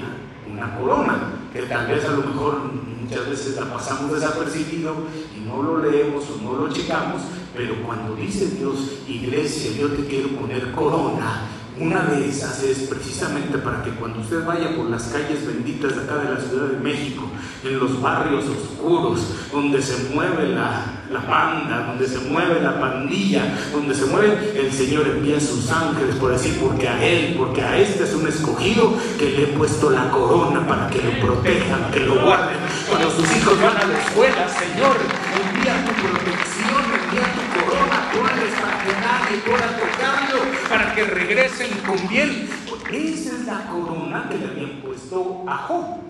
una 0.53 0.77
corona, 0.77 1.33
que 1.53 1.63
tal 1.63 1.87
vez 1.87 2.05
a 2.05 2.13
lo 2.13 2.23
mejor 2.23 2.61
muchas 3.01 3.29
veces 3.29 3.57
la 3.57 3.73
pasamos 3.73 4.13
desapercibido 4.13 4.95
y 5.37 5.47
no 5.47 5.63
lo 5.63 5.79
leemos 5.79 6.25
o 6.31 6.43
no 6.43 6.57
lo 6.57 6.73
checamos, 6.73 7.23
pero 7.55 7.75
cuando 7.87 8.17
dice 8.17 8.47
Dios, 8.51 9.03
iglesia, 9.09 9.73
yo 9.79 9.89
te 9.91 10.07
quiero 10.07 10.29
poner 10.31 10.73
corona, 10.73 11.47
una 11.79 12.03
de 12.05 12.29
esas 12.29 12.63
es 12.63 12.89
precisamente 12.89 13.59
para 13.59 13.83
que 13.83 13.91
cuando 13.93 14.21
usted 14.21 14.45
vaya 14.45 14.77
por 14.77 14.91
las 14.91 15.05
calles 15.05 15.47
benditas 15.47 15.97
de 15.97 16.03
acá 16.03 16.17
de 16.19 16.35
la 16.35 16.41
Ciudad 16.41 16.67
de 16.67 16.79
México, 16.79 17.25
en 17.65 17.79
los 17.79 18.01
barrios 18.03 18.45
oscuros, 18.45 19.21
donde 19.53 19.81
se 19.81 20.13
mueve 20.15 20.51
la, 20.51 21.00
la 21.11 21.21
banda, 21.21 21.87
donde 21.89 22.07
se 22.07 22.19
mueve 22.21 22.61
la 22.61 22.79
pandilla, 22.81 23.43
donde 23.73 23.95
se 23.95 24.07
mueve, 24.07 24.55
el 24.57 24.73
Señor 24.73 25.07
envía 25.09 25.41
sus 25.41 25.71
ángeles 25.71 26.15
por 26.17 26.33
decir, 26.33 26.59
porque 26.61 26.89
a 26.89 27.05
Él, 27.05 27.35
porque 27.37 27.63
a 27.63 27.79
este 27.79 28.05
es 28.05 28.15
un 28.15 28.29
escogido 28.29 28.95
que 29.19 29.31
le 29.31 29.43
he 29.45 29.47
puesto 29.49 29.91
la 29.91 30.09
corona 30.11 30.67
para 30.67 30.89
que 30.89 31.03
lo 31.03 31.11
protejan, 31.21 31.91
que 31.93 32.01
lo 32.01 32.23
guarden. 32.23 32.57
Cuando 32.89 33.11
sus 33.11 33.25
hijos 33.37 33.61
van 33.61 33.77
a 33.77 33.87
la 33.87 33.99
escuela, 33.99 34.49
Señor, 34.49 34.97
envía 35.35 35.85
tu 35.85 35.93
protección, 36.01 36.85
envía 37.03 37.27
tu 37.35 37.61
corona, 37.61 38.11
pones 38.13 38.55
para 38.61 38.79
que 38.85 38.93
nadie 39.01 39.39
pueda 39.45 39.69
tocarlo, 39.79 40.39
para 40.69 40.95
que 40.95 41.05
regresen 41.05 41.71
con 41.87 42.09
bien. 42.09 42.49
Esa 42.93 43.37
es 43.37 43.47
la 43.47 43.67
corona 43.67 44.29
que 44.29 44.39
le 44.39 44.47
habían 44.47 44.81
puesto 44.81 45.45
a 45.47 45.57
Job 45.57 46.10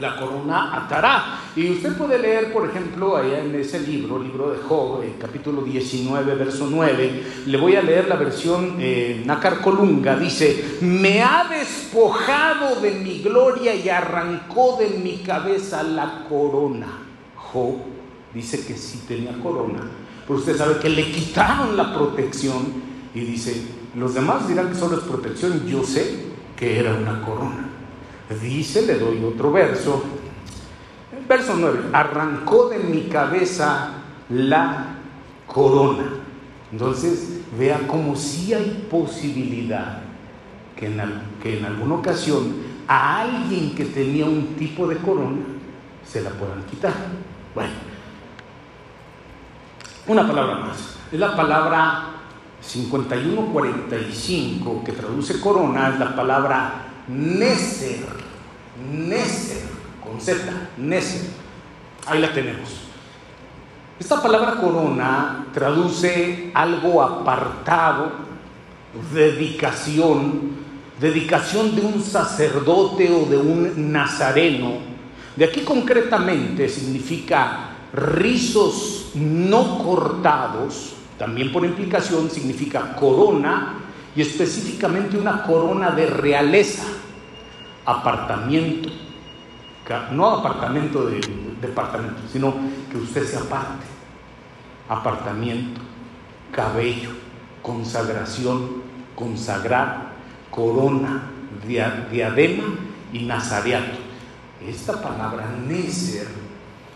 la 0.00 0.16
corona 0.16 0.74
atará. 0.74 1.40
Y 1.54 1.70
usted 1.70 1.96
puede 1.96 2.18
leer, 2.18 2.52
por 2.52 2.68
ejemplo, 2.68 3.16
allá 3.16 3.40
en 3.40 3.54
ese 3.54 3.80
libro, 3.80 4.18
libro 4.18 4.50
de 4.50 4.58
Job, 4.58 5.02
eh, 5.02 5.14
capítulo 5.20 5.62
19, 5.62 6.34
verso 6.34 6.68
9, 6.70 7.22
le 7.46 7.58
voy 7.58 7.76
a 7.76 7.82
leer 7.82 8.08
la 8.08 8.16
versión 8.16 8.76
eh, 8.78 9.22
Nácar 9.26 9.60
Colunga, 9.60 10.16
dice, 10.16 10.78
me 10.80 11.22
ha 11.22 11.46
despojado 11.48 12.80
de 12.80 12.92
mi 12.92 13.22
gloria 13.22 13.74
y 13.74 13.88
arrancó 13.88 14.78
de 14.78 14.98
mi 14.98 15.18
cabeza 15.18 15.82
la 15.82 16.24
corona. 16.28 16.86
Job 17.36 17.76
dice 18.32 18.64
que 18.64 18.74
sí 18.74 19.04
tenía 19.06 19.38
corona, 19.42 19.80
pero 20.26 20.38
usted 20.38 20.56
sabe 20.56 20.78
que 20.78 20.88
le 20.88 21.10
quitaron 21.10 21.76
la 21.76 21.92
protección 21.94 22.92
y 23.14 23.20
dice, 23.20 23.62
los 23.94 24.14
demás 24.14 24.48
dirán 24.48 24.70
que 24.70 24.74
solo 24.74 24.96
es 24.96 25.02
protección, 25.02 25.66
yo 25.66 25.84
sé 25.84 26.32
que 26.56 26.80
era 26.80 26.94
una 26.94 27.20
corona. 27.22 27.71
Dice, 28.40 28.82
le 28.82 28.98
doy 28.98 29.22
otro 29.24 29.52
verso. 29.52 30.02
Verso 31.28 31.54
9, 31.56 31.90
arrancó 31.92 32.68
de 32.68 32.78
mi 32.78 33.02
cabeza 33.02 33.90
la 34.28 34.96
corona. 35.46 36.04
Entonces, 36.70 37.40
vea 37.58 37.86
como 37.86 38.16
si 38.16 38.54
hay 38.54 38.86
posibilidad 38.90 40.00
que 40.76 40.86
en, 40.86 41.02
que 41.42 41.58
en 41.58 41.64
alguna 41.64 41.96
ocasión 41.96 42.54
a 42.88 43.20
alguien 43.20 43.74
que 43.74 43.84
tenía 43.84 44.24
un 44.24 44.54
tipo 44.56 44.86
de 44.86 44.96
corona 44.96 45.42
se 46.04 46.22
la 46.22 46.30
puedan 46.30 46.62
quitar. 46.64 46.94
Bueno, 47.54 47.72
una 50.06 50.26
palabra 50.26 50.54
más. 50.56 50.96
Es 51.12 51.18
la 51.18 51.36
palabra 51.36 52.06
5145 52.60 54.82
que 54.84 54.92
traduce 54.92 55.40
corona, 55.40 55.90
es 55.90 55.98
la 55.98 56.16
palabra 56.16 56.91
Neser, 57.08 58.06
Neser, 58.92 59.62
con 60.02 60.20
Z, 60.20 60.40
Neser. 60.78 61.30
Ahí 62.06 62.20
la 62.20 62.32
tenemos. 62.32 62.82
Esta 63.98 64.20
palabra 64.20 64.56
corona 64.56 65.46
traduce 65.52 66.50
algo 66.54 67.02
apartado, 67.02 68.12
dedicación, 69.12 70.52
dedicación 71.00 71.76
de 71.76 71.82
un 71.82 72.02
sacerdote 72.02 73.10
o 73.12 73.26
de 73.26 73.36
un 73.36 73.92
nazareno. 73.92 74.78
De 75.36 75.44
aquí 75.44 75.60
concretamente 75.60 76.68
significa 76.68 77.70
rizos 77.92 79.10
no 79.14 79.78
cortados, 79.78 80.94
también 81.18 81.52
por 81.52 81.64
implicación 81.64 82.30
significa 82.30 82.96
corona 82.96 83.81
y 84.14 84.22
específicamente 84.22 85.16
una 85.16 85.42
corona 85.42 85.90
de 85.90 86.06
realeza, 86.06 86.84
apartamiento, 87.84 88.90
no 90.12 90.30
apartamento 90.30 91.06
de 91.06 91.20
departamento, 91.60 92.22
sino 92.30 92.54
que 92.90 92.98
usted 92.98 93.26
se 93.26 93.36
aparte, 93.36 93.84
apartamiento, 94.88 95.80
cabello, 96.50 97.10
consagración, 97.62 98.82
consagrar, 99.14 100.12
corona, 100.50 101.30
diadema 102.10 102.64
y 103.12 103.24
nazareato. 103.24 103.98
Esta 104.66 105.00
palabra 105.00 105.46
Neser 105.66 106.28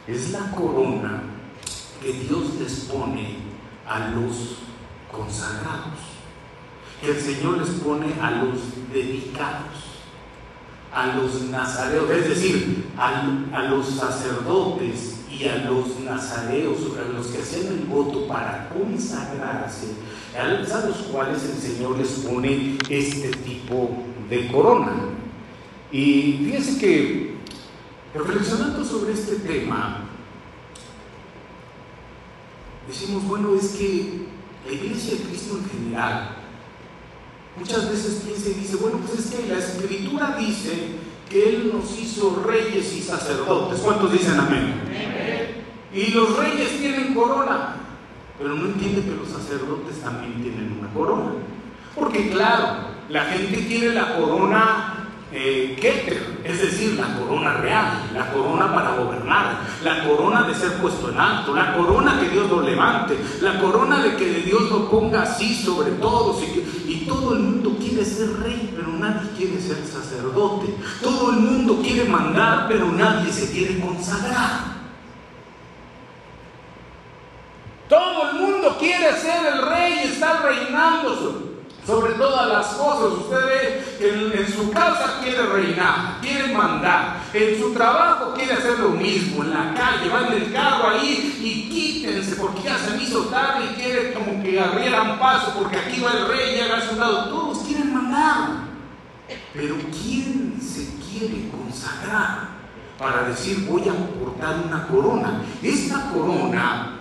es 0.07 0.31
la 0.31 0.51
corona 0.53 1.23
que 2.01 2.13
Dios 2.13 2.55
les 2.61 2.81
pone 2.85 3.39
a 3.89 4.11
los 4.11 4.59
consagrados 5.11 6.16
que 7.07 7.13
el 7.13 7.21
Señor 7.21 7.59
les 7.59 7.71
pone 7.77 8.07
a 8.21 8.33
los 8.33 8.59
dedicados, 8.93 10.03
a 10.93 11.07
los 11.15 11.43
nazareos, 11.43 12.11
es 12.11 12.29
decir, 12.29 12.87
a, 12.99 13.63
los 13.71 13.87
sacerdotes 13.87 15.21
y 15.31 15.45
a 15.47 15.59
los 15.59 16.01
nazareos, 16.01 16.79
a 16.99 17.13
los 17.13 17.29
que 17.29 17.39
hacen 17.39 17.69
el 17.69 17.85
voto 17.85 18.27
para 18.27 18.69
consagrarse, 18.71 19.95
a 20.37 20.49
los 20.49 20.97
cuales 21.13 21.45
el 21.45 21.57
Señor 21.57 21.97
les 21.97 22.09
pone 22.09 22.77
este 22.91 23.29
tipo 23.29 23.91
de 24.29 24.49
corona. 24.49 24.93
Y 25.93 26.41
fíjense 26.45 26.79
que 26.81 27.37
reflexionando 28.15 28.85
sobre 28.85 29.13
este 29.13 29.37
tema, 29.37 30.09
decimos, 32.89 33.23
bueno, 33.25 33.55
es 33.55 33.69
que 33.69 34.27
la 34.67 34.73
iglesia 34.73 35.15
de 35.15 35.23
Cristo 35.23 35.59
en 35.59 35.71
general 35.71 36.36
muchas 37.59 37.91
veces 37.91 38.23
piensa 38.25 38.51
y 38.51 38.55
dice, 38.55 38.77
bueno, 38.77 38.99
pues 38.99 39.19
es 39.19 39.35
que 39.35 39.49
la 39.49 39.59
escritura 39.59 40.37
dice 40.39 40.73
que 41.29 41.49
Él 41.49 41.73
nos 41.73 41.99
hizo 41.99 42.43
reyes 42.47 42.95
y 42.95 43.03
sacerdotes. 43.03 43.81
¿Cuántos 43.81 44.13
dicen 44.13 44.39
amén? 44.39 44.75
Y 45.93 46.11
los 46.13 46.37
reyes 46.37 46.79
tienen 46.79 47.15
corona, 47.15 47.77
pero 48.39 48.55
no 48.55 48.67
entiende 48.67 49.03
que 49.03 49.17
los 49.17 49.29
sacerdotes 49.29 50.01
también 50.03 50.43
tienen 50.43 50.77
una 50.79 50.93
corona. 50.93 51.33
Porque 51.95 52.31
claro, 52.31 52.89
la 53.09 53.25
gente 53.25 53.63
tiene 53.63 53.95
la 53.95 54.17
corona 54.17 55.09
eh, 55.33 55.77
Keter, 55.81 56.36
es 56.47 56.61
decir, 56.61 56.95
la 56.95 57.19
corona 57.19 57.55
real, 57.55 58.11
la 58.15 58.33
corona 58.33 58.75
para 58.75 58.97
gobernar, 58.97 59.61
la 59.83 60.05
corona 60.05 60.43
de 60.45 60.55
ser 60.55 60.75
puesto 60.75 61.11
en 61.11 61.19
alto, 61.19 61.55
la 61.55 61.77
corona 61.77 62.21
que 62.21 62.29
Dios 62.29 62.49
lo 62.49 62.63
levante, 62.63 63.19
la 63.41 63.59
corona 63.61 64.03
de 64.03 64.17
que 64.17 64.27
Dios 64.41 64.71
lo 64.71 64.89
ponga 64.89 65.23
así 65.23 65.55
sobre 65.55 65.93
todos 65.93 66.43
y, 66.43 66.93
y 66.93 67.07
todo 67.07 67.35
el 67.35 67.41
mundo 67.41 67.77
quiere 67.79 68.05
ser 68.05 68.39
rey, 68.41 68.73
pero 68.77 68.89
nadie 68.89 69.31
quiere 69.37 69.61
ser 69.61 69.85
sacerdote. 69.85 70.75
Todo 71.03 71.31
el 71.31 71.37
mundo 71.39 71.81
quiere 71.83 72.09
mandar, 72.09 72.67
pero 72.69 72.91
nadie 72.93 73.33
se 73.33 73.51
quiere 73.51 73.81
consagrar. 73.81 74.77
Todo 77.89 78.31
el 78.31 78.37
mundo 78.37 78.77
quiere 78.79 79.13
ser 79.17 79.47
el 79.47 79.69
rey 79.69 80.01
y 80.05 80.09
estar 80.09 80.43
reinando 80.43 81.56
sobre 81.87 82.15
todas 82.15 82.49
las 82.49 82.67
cosas. 82.69 83.13
Usted 83.21 83.47
ve 83.47 83.85
que 83.99 84.41
en, 84.41 84.53
su 84.53 84.71
casa 84.71 85.21
quiere 85.23 85.47
reinar, 85.47 86.21
quiere 86.21 86.53
mandar, 86.53 87.19
en 87.33 87.61
su 87.61 87.73
trabajo 87.73 88.35
quiere 88.35 88.55
hacer 88.55 88.79
lo 88.81 88.91
mismo, 88.91 89.45
en 89.45 89.51
la 89.51 89.73
calle, 89.75 90.11
va 90.11 90.27
en 90.27 90.43
el 90.43 90.53
carro 90.53 90.89
ahí 90.89 91.39
y 91.41 91.69
quítense 91.71 92.37
porque 92.37 92.63
ya 92.63 92.77
se 92.77 92.97
hizo 93.03 93.27
tarde 93.27 93.67
y 93.67 93.81
quiere 93.81 94.13
como 94.13 94.43
que 94.43 94.61
abrieran 94.61 95.19
paso 95.19 95.55
porque 95.57 95.77
aquí 95.77 96.01
va 96.01 96.13
el 96.13 96.27
rey 96.27 96.57
y 96.57 96.61
haga 96.61 96.89
su 96.89 96.97
lado. 96.97 97.29
Todos 97.29 97.59
quieren 97.59 97.95
mandar. 97.95 98.67
Pero 99.55 99.77
¿quién 99.91 100.61
se 100.61 100.95
quiere 101.05 101.49
consagrar 101.51 102.57
para 102.99 103.29
decir 103.29 103.67
voy 103.69 103.83
a 103.89 103.95
portar 104.19 104.57
una 104.67 104.87
corona? 104.87 105.43
Esta 105.63 106.11
corona 106.11 106.99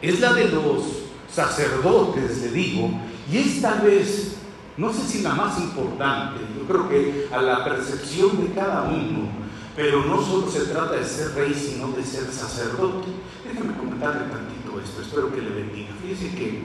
es 0.00 0.20
la 0.20 0.32
de 0.32 0.48
los 0.48 0.82
sacerdotes, 1.30 2.38
le 2.38 2.48
digo, 2.48 2.90
y 3.30 3.38
esta 3.38 3.82
vez, 3.82 4.36
no 4.76 4.92
sé 4.92 5.02
si 5.06 5.22
la 5.22 5.34
más 5.34 5.58
importante, 5.58 6.40
yo 6.56 6.66
creo 6.66 6.88
que 6.88 7.28
a 7.32 7.42
la 7.42 7.64
percepción 7.64 8.40
de 8.40 8.52
cada 8.52 8.84
uno, 8.84 9.28
pero 9.74 10.04
no 10.04 10.22
solo 10.22 10.48
se 10.50 10.66
trata 10.66 10.92
de 10.92 11.04
ser 11.04 11.34
rey, 11.34 11.52
sino 11.52 11.88
de 11.88 12.02
ser 12.02 12.32
sacerdote. 12.32 13.08
Déjame 13.44 13.76
comentarle 13.76 14.30
tantito 14.30 14.80
esto, 14.82 15.02
espero 15.02 15.34
que 15.34 15.42
le 15.42 15.50
bendiga. 15.50 15.90
Fíjese 16.02 16.34
que 16.34 16.62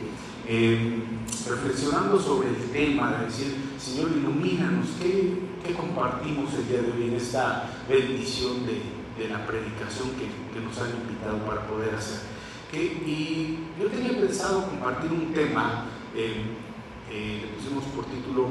eh, 0.47 1.03
reflexionando 1.49 2.19
sobre 2.19 2.49
el 2.49 2.71
tema, 2.71 3.11
de 3.11 3.25
decir, 3.25 3.55
Señor, 3.79 4.11
ilumínanos, 4.11 4.87
¿qué, 5.01 5.33
¿qué, 5.65 5.73
compartimos 5.73 6.53
el 6.53 6.67
día 6.67 6.81
de 6.81 6.91
hoy 6.91 7.09
en 7.09 7.15
esta 7.15 7.69
bendición 7.89 8.65
de, 8.65 8.81
de 9.21 9.29
la 9.29 9.45
predicación 9.45 10.09
que, 10.11 10.27
que 10.53 10.65
nos 10.65 10.77
han 10.77 10.91
invitado 11.01 11.37
para 11.45 11.67
poder 11.67 11.95
hacer? 11.95 12.31
y 12.73 13.57
yo 13.77 13.87
tenía 13.87 14.11
pensado 14.17 14.65
compartir 14.65 15.11
un 15.11 15.33
tema, 15.33 15.87
eh, 16.15 17.41
le 17.41 17.47
pusimos 17.55 17.83
por 17.85 18.05
título, 18.05 18.49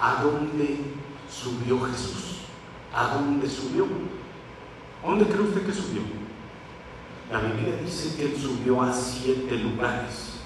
¿A 0.00 0.22
dónde 0.22 0.78
subió 1.30 1.80
Jesús? 1.82 2.38
¿A 2.92 3.14
dónde 3.14 3.48
subió? 3.48 3.86
¿A 5.02 5.08
dónde 5.08 5.26
cree 5.26 5.40
usted 5.40 5.64
que 5.64 5.72
subió? 5.72 6.02
La 7.30 7.40
Biblia 7.40 7.76
dice 7.82 8.16
que 8.16 8.24
él 8.24 8.36
subió 8.36 8.82
a 8.82 8.92
siete 8.92 9.56
lugares. 9.56 10.40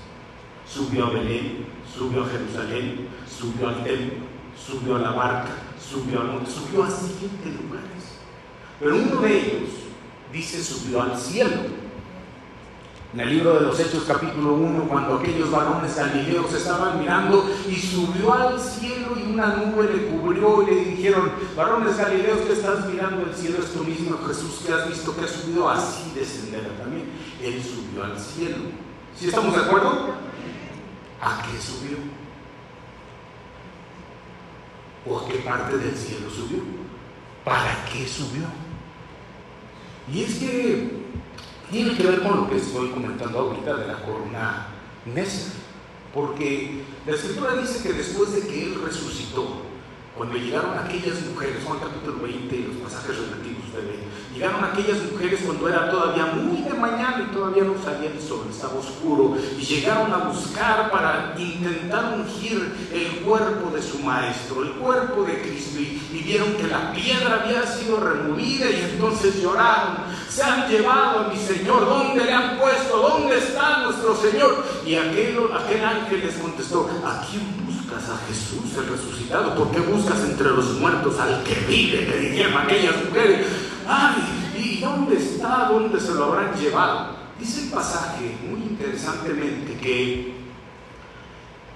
Subió 0.69 1.07
a 1.07 1.11
Belén, 1.11 1.67
subió 1.97 2.25
a 2.25 2.29
Jerusalén, 2.29 3.09
subió 3.27 3.69
al 3.69 3.85
templo, 3.85 4.27
subió 4.57 4.97
a 4.97 4.99
la 4.99 5.11
barca, 5.13 5.51
subió 5.81 6.21
al 6.21 6.33
monte, 6.33 6.51
subió 6.51 6.85
a 6.85 6.91
siete 6.91 7.57
lugares. 7.63 8.21
Pero 8.79 8.97
uno 8.97 9.21
de 9.23 9.39
ellos 9.39 9.71
dice 10.33 10.63
subió 10.63 11.03
al 11.03 11.17
cielo. 11.17 11.63
En 13.15 13.21
el 13.21 13.31
libro 13.31 13.55
de 13.55 13.61
los 13.61 13.79
Hechos 13.79 14.05
capítulo 14.07 14.55
1, 14.55 14.89
cuando 14.89 15.17
aquellos 15.17 15.51
varones 15.51 15.97
galileos 15.97 16.53
estaban 16.53 16.99
mirando 16.99 17.49
y 17.69 17.77
subió 17.77 18.35
al 18.35 18.61
cielo 18.61 19.17
y 19.17 19.33
una 19.33 19.57
nube 19.57 19.85
le 19.85 20.07
cubrió 20.09 20.63
y 20.63 20.67
le 20.67 20.85
dijeron, 20.85 21.31
varones 21.57 21.97
galileos 21.97 22.41
que 22.41 22.53
estás 22.53 22.87
mirando 22.87 23.23
el 23.23 23.35
cielo, 23.35 23.59
es 23.63 23.73
tu 23.73 23.85
mismo 23.85 24.19
Jesús 24.27 24.63
que 24.67 24.73
has 24.73 24.89
visto 24.89 25.17
que 25.17 25.25
ha 25.25 25.29
subido, 25.29 25.71
así 25.71 26.13
descenderá 26.15 26.69
también. 26.77 27.09
Él 27.43 27.63
subió 27.63 28.05
al 28.05 28.19
cielo. 28.19 28.57
¿Sí 29.17 29.29
estamos 29.29 29.55
de 29.55 29.63
acuerdo? 29.63 30.11
¿A 31.23 31.43
qué 31.43 31.63
subió? 31.63 31.97
¿O 35.09 35.27
qué 35.27 35.39
parte 35.39 35.79
del 35.79 35.97
cielo 35.97 36.29
subió? 36.29 36.59
¿Para 37.45 37.85
qué 37.91 38.07
subió? 38.07 38.47
Y 40.13 40.23
es 40.23 40.35
que 40.35 41.07
tiene 41.71 41.97
que 41.97 42.07
ver 42.07 42.23
con 42.23 42.37
lo 42.37 42.49
que 42.49 42.57
estoy 42.57 42.91
comentando 42.91 43.39
ahorita 43.39 43.75
de 43.75 43.87
la 43.87 44.03
corona 44.03 44.67
necia. 45.05 45.53
Porque 46.15 46.83
la 47.07 47.13
escritura 47.13 47.57
dice 47.57 47.83
que 47.83 47.93
después 47.93 48.33
de 48.33 48.49
que 48.49 48.65
Él 48.65 48.81
resucitó, 48.83 49.63
cuando 50.17 50.39
llegaron 50.39 50.79
aquellas 50.79 51.21
mujeres, 51.27 51.63
Juan 51.65 51.79
capítulo 51.79 52.23
20, 52.23 52.59
los 52.69 52.77
pasajes 52.77 53.19
relativos 53.19 53.73
de 53.75 54.07
llegaron 54.37 54.65
aquellas 54.65 55.03
mujeres 55.11 55.41
cuando 55.45 55.69
era 55.69 55.91
todavía 55.91 56.27
muy 56.27 56.63
de 56.63 56.75
mañana 56.75 57.27
y 57.29 57.35
todavía 57.35 57.65
no 57.65 57.75
salía 57.83 58.11
el 58.11 58.21
sol, 58.21 58.47
estaba 58.51 58.79
oscuro, 58.79 59.37
y 59.59 59.63
llegaron 59.63 60.13
a 60.13 60.29
buscar 60.29 60.91
para 60.91 61.35
intentar 61.39 62.19
ungir 62.19 62.89
el 62.93 63.21
cuerpo 63.21 63.71
de 63.75 63.83
su 63.83 63.99
maestro, 64.01 64.63
el 64.63 64.73
cuerpo 64.73 65.25
de 65.25 65.41
Cristo, 65.41 65.81
y, 65.81 66.03
vieron 66.27 66.55
que 66.55 66.67
la 66.67 66.93
piedra 66.93 67.43
había 67.45 67.65
sido 67.65 68.01
removida 68.01 68.69
y 68.69 68.91
entonces 68.93 69.41
lloraron, 69.41 69.99
se 70.37 70.43
han 70.43 70.69
llevado 70.69 71.21
a 71.21 71.29
mi 71.29 71.37
Señor, 71.39 71.87
¿dónde 71.87 72.23
le 72.23 72.31
han 72.31 72.59
puesto? 72.59 72.99
¿Dónde 72.99 73.39
está 73.39 73.85
nuestro 73.85 74.15
Señor? 74.15 74.63
Y 74.85 74.95
aquel, 74.95 75.39
aquel 75.51 75.83
ángel 75.83 76.21
les 76.27 76.35
contestó, 76.35 76.91
¿a 77.07 77.23
quién 77.23 77.65
buscas? 77.65 78.11
A 78.11 78.19
Jesús 78.29 78.77
el 78.77 78.87
resucitado, 78.87 79.55
¿por 79.55 79.71
qué 79.71 79.81
buscas 79.81 80.21
entre 80.25 80.51
los 80.51 80.73
muertos 80.73 81.19
al 81.19 81.43
que 81.43 81.55
vive? 81.67 82.03
Le 82.03 82.19
dijeron 82.19 82.53
aquellas 82.53 83.03
mujeres, 83.07 83.47
ay, 83.89 84.17
¿y 84.59 84.81
dónde 84.83 85.17
está? 85.17 85.71
¿Dónde 85.71 85.99
se 85.99 86.13
lo 86.13 86.25
habrán 86.25 86.55
llevado? 86.55 87.17
Dice 87.39 87.65
el 87.65 87.71
pasaje 87.71 88.37
muy 88.47 88.61
interesantemente 88.61 89.79
que 89.79 90.35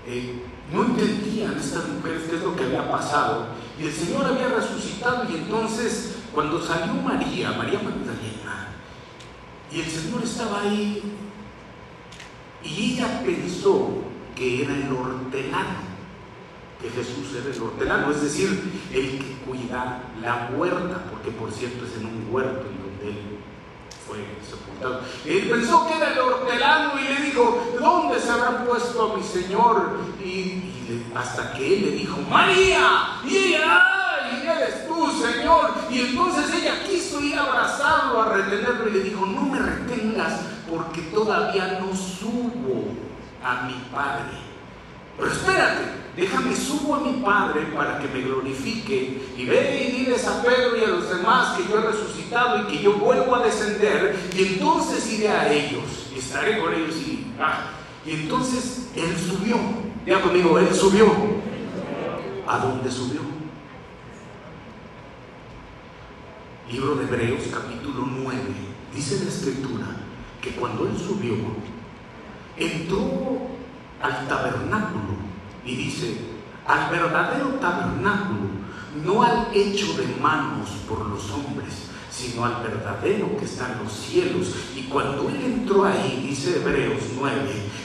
eh, 0.06 0.42
no 0.70 0.84
entendían 0.84 1.56
estas 1.58 1.88
mujeres 1.88 2.24
qué 2.28 2.36
es 2.36 2.42
lo 2.42 2.54
que 2.54 2.64
había 2.64 2.90
pasado. 2.90 3.46
Y 3.78 3.86
el 3.86 3.92
Señor 3.92 4.26
había 4.26 4.48
resucitado 4.48 5.24
y 5.30 5.36
entonces 5.36 6.16
cuando 6.34 6.62
salió 6.62 6.92
María, 6.92 7.52
María 7.52 7.80
Magdalena, 7.82 8.39
y 9.72 9.80
el 9.80 9.86
Señor 9.86 10.22
estaba 10.22 10.62
ahí, 10.62 11.02
y 12.62 12.94
ella 12.94 13.22
pensó 13.24 14.04
que 14.34 14.62
era 14.64 14.74
el 14.74 14.92
hortelano 14.92 15.90
que 16.80 16.88
Jesús 16.88 17.36
era 17.36 17.54
el 17.54 17.62
hortelano, 17.62 18.10
es 18.10 18.22
decir, 18.22 18.48
el 18.92 19.18
que 19.18 19.36
cuida 19.46 20.02
la 20.22 20.50
huerta, 20.56 21.04
porque 21.10 21.30
por 21.30 21.52
cierto 21.52 21.84
es 21.84 22.00
en 22.00 22.06
un 22.06 22.28
huerto 22.30 22.66
en 22.70 22.80
donde 22.80 23.08
él 23.08 23.38
fue 24.06 24.24
sepultado. 24.48 25.02
Él 25.26 25.50
pensó 25.50 25.86
que 25.86 25.96
era 25.96 26.12
el 26.12 26.18
hortelano 26.18 26.98
y 26.98 27.02
le 27.04 27.20
dijo, 27.26 27.76
¿dónde 27.78 28.18
se 28.18 28.30
habrá 28.30 28.64
puesto 28.64 29.12
a 29.12 29.16
mi 29.16 29.22
Señor? 29.22 29.98
Y, 30.24 30.64
hasta 31.14 31.52
que 31.52 31.76
él 31.76 31.82
le 31.82 31.90
dijo, 31.92 32.18
María, 32.28 33.20
y 33.24 33.36
ella. 33.36 33.99
Eres 34.50 34.86
tú, 34.86 35.10
Señor. 35.10 35.72
Y 35.90 36.00
entonces 36.00 36.52
ella 36.54 36.84
quiso 36.86 37.20
ir 37.20 37.38
a 37.38 37.44
abrazarlo, 37.44 38.22
a 38.22 38.32
retenerlo 38.34 38.88
y 38.88 38.92
le 38.92 39.00
dijo, 39.00 39.26
no 39.26 39.42
me 39.42 39.58
retengas 39.58 40.40
porque 40.70 41.02
todavía 41.12 41.80
no 41.80 41.94
subo 41.96 42.94
a 43.42 43.62
mi 43.66 43.74
Padre. 43.92 44.38
Pero 45.16 45.32
espérate, 45.32 45.82
déjame 46.16 46.56
subo 46.56 46.94
a 46.94 47.00
mi 47.00 47.22
Padre 47.22 47.62
para 47.76 47.98
que 47.98 48.08
me 48.08 48.22
glorifique 48.22 49.32
y 49.36 49.44
ve 49.44 49.88
y 49.88 49.96
diles 50.04 50.26
a 50.26 50.42
Pedro 50.42 50.76
y 50.76 50.84
a 50.84 50.88
los 50.88 51.10
demás 51.10 51.56
que 51.56 51.68
yo 51.68 51.78
he 51.78 51.82
resucitado 51.82 52.62
y 52.62 52.72
que 52.72 52.82
yo 52.82 52.94
vuelvo 52.94 53.36
a 53.36 53.44
descender 53.44 54.16
y 54.34 54.44
entonces 54.44 55.12
iré 55.12 55.28
a 55.28 55.52
ellos 55.52 56.08
y 56.14 56.18
estaré 56.18 56.58
con 56.58 56.72
ellos 56.72 56.96
y, 56.96 57.32
ah, 57.40 57.72
entonces 58.06 58.88
Él 58.96 59.14
subió, 59.16 59.56
ya 60.06 60.20
conmigo, 60.20 60.58
Él 60.58 60.74
subió. 60.74 61.40
¿A 62.46 62.58
dónde 62.58 62.90
subió? 62.90 63.29
Libro 66.70 66.94
de 66.94 67.02
Hebreos 67.02 67.48
capítulo 67.52 68.06
9, 68.06 68.38
dice 68.94 69.24
la 69.24 69.28
escritura 69.28 69.86
que 70.40 70.52
cuando 70.52 70.86
Él 70.86 70.96
subió, 70.96 71.34
entró 72.56 73.48
al 74.00 74.28
tabernáculo 74.28 75.16
y 75.64 75.74
dice, 75.74 76.18
al 76.64 76.88
verdadero 76.88 77.48
tabernáculo, 77.60 78.50
no 79.04 79.20
al 79.24 79.48
hecho 79.52 79.94
de 79.94 80.14
manos 80.22 80.68
por 80.88 81.06
los 81.06 81.32
hombres, 81.32 81.89
sino 82.10 82.44
al 82.44 82.62
verdadero 82.62 83.36
que 83.38 83.44
está 83.44 83.72
en 83.72 83.84
los 83.84 83.92
cielos. 83.92 84.48
Y 84.74 84.84
cuando 84.84 85.28
él 85.28 85.40
entró 85.44 85.84
ahí, 85.84 86.26
dice 86.28 86.56
Hebreos 86.56 87.02
9, 87.18 87.38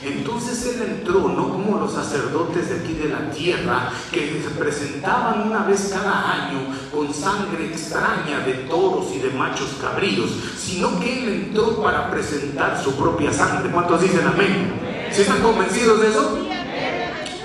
entonces 0.04 0.66
él 0.66 0.98
entró 0.98 1.28
no 1.30 1.50
como 1.50 1.80
los 1.80 1.94
sacerdotes 1.94 2.70
de 2.70 2.80
aquí 2.80 2.94
de 2.94 3.10
la 3.10 3.30
tierra, 3.32 3.92
que 4.12 4.42
se 4.42 4.50
presentaban 4.52 5.48
una 5.48 5.64
vez 5.64 5.90
cada 5.94 6.34
año 6.34 6.60
con 6.94 7.14
sangre 7.14 7.66
extraña 7.68 8.40
de 8.40 8.54
toros 8.70 9.08
y 9.14 9.20
de 9.20 9.30
machos 9.30 9.78
cabríos, 9.82 10.32
sino 10.58 11.00
que 11.00 11.24
él 11.24 11.30
entró 11.48 11.82
para 11.82 12.10
presentar 12.10 12.82
su 12.82 12.96
propia 12.96 13.32
sangre. 13.32 13.72
¿Cuántos 13.72 14.02
dicen 14.02 14.26
amén? 14.26 15.10
¿Sí 15.12 15.22
están 15.22 15.42
convencidos 15.42 16.02
de 16.02 16.08
eso? 16.10 16.40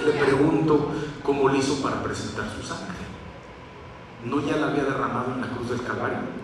le 0.04 0.12
pregunto 0.12 0.92
cómo 1.22 1.50
le 1.50 1.58
hizo 1.58 1.74
para 1.82 2.02
presentar 2.02 2.46
su 2.56 2.66
sangre. 2.66 3.00
¿no 4.24 4.40
ya 4.40 4.56
la 4.56 4.68
había 4.68 4.84
derramado 4.84 5.32
en 5.34 5.40
la 5.40 5.48
cruz 5.48 5.70
del 5.70 5.82
Calvario? 5.82 6.39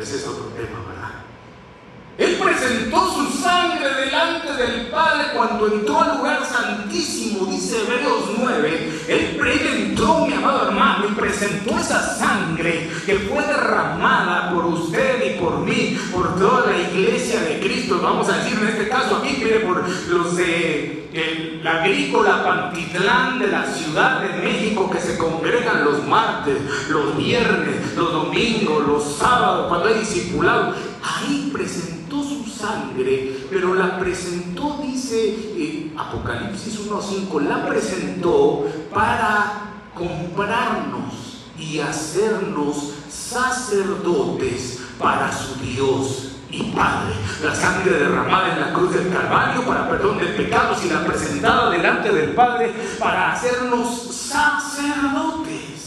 Ese 0.00 0.16
es 0.16 0.26
otro 0.26 0.46
tema, 0.56 0.80
¿verdad? 0.88 1.22
Él 2.18 2.38
presentó 2.42 3.10
su 3.10 3.42
sangre 3.42 3.88
delante 4.04 4.52
del 4.52 4.86
Padre 4.88 5.28
cuando 5.34 5.66
entró 5.66 6.00
al 6.00 6.18
lugar 6.18 6.44
santísimo, 6.44 7.46
dice 7.46 7.80
Hebreos 7.80 8.24
9. 8.38 8.92
Él, 9.08 9.38
entró, 9.74 10.26
mi 10.26 10.34
amado 10.34 10.68
hermano, 10.68 11.06
y 11.08 11.12
presentó 11.14 11.78
esa 11.78 12.00
sangre 12.16 12.90
que 13.06 13.18
fue 13.18 13.42
derramada 13.44 14.52
por 14.52 14.66
usted 14.66 15.34
y 15.34 15.40
por 15.40 15.60
mí, 15.60 15.98
por 16.12 16.38
toda 16.38 16.70
la 16.70 16.78
iglesia 16.78 17.40
de 17.40 17.60
Cristo. 17.60 18.00
Vamos 18.02 18.28
a 18.28 18.38
decir 18.38 18.58
en 18.58 18.68
este 18.68 18.88
caso 18.88 19.16
aquí, 19.16 19.36
mire, 19.38 19.60
por 19.60 19.88
los 20.08 20.36
de 20.36 21.01
la 21.62 21.82
agrícola 21.82 22.42
Pantitlán 22.42 23.38
de 23.38 23.48
la 23.48 23.66
Ciudad 23.66 24.22
de 24.22 24.42
México 24.42 24.90
que 24.90 24.98
se 24.98 25.18
congregan 25.18 25.84
los 25.84 26.06
martes, 26.06 26.58
los 26.88 27.16
viernes, 27.16 27.94
los 27.94 28.12
domingos, 28.12 28.86
los 28.86 29.16
sábados, 29.16 29.68
cuando 29.68 29.88
hay 29.88 30.00
discipulado. 30.00 30.74
Ahí 31.02 31.50
presentó 31.52 32.22
su 32.22 32.44
sangre, 32.44 33.46
pero 33.50 33.74
la 33.74 33.98
presentó, 33.98 34.80
dice 34.82 35.36
eh, 35.56 35.92
Apocalipsis 35.96 36.80
1.5, 36.88 37.42
la 37.42 37.66
presentó 37.66 38.66
para 38.92 39.72
comprarnos 39.94 41.44
y 41.58 41.78
hacernos 41.78 42.94
sacerdotes 43.10 44.80
para 44.98 45.30
su 45.30 45.56
Dios 45.60 46.31
y 46.52 46.62
Padre. 46.64 47.14
La 47.42 47.54
sangre 47.54 47.92
derramada 47.98 48.52
en 48.52 48.60
la 48.60 48.72
cruz 48.74 48.92
del 48.94 49.10
Calvario 49.10 49.62
para 49.62 49.88
perdón 49.88 50.18
de 50.18 50.26
pecados 50.26 50.84
y 50.84 50.90
la 50.90 51.04
presentada 51.04 51.70
delante 51.70 52.12
del 52.12 52.30
Padre 52.32 52.72
para 52.98 53.32
hacernos 53.32 54.14
sacerdotes. 54.14 55.82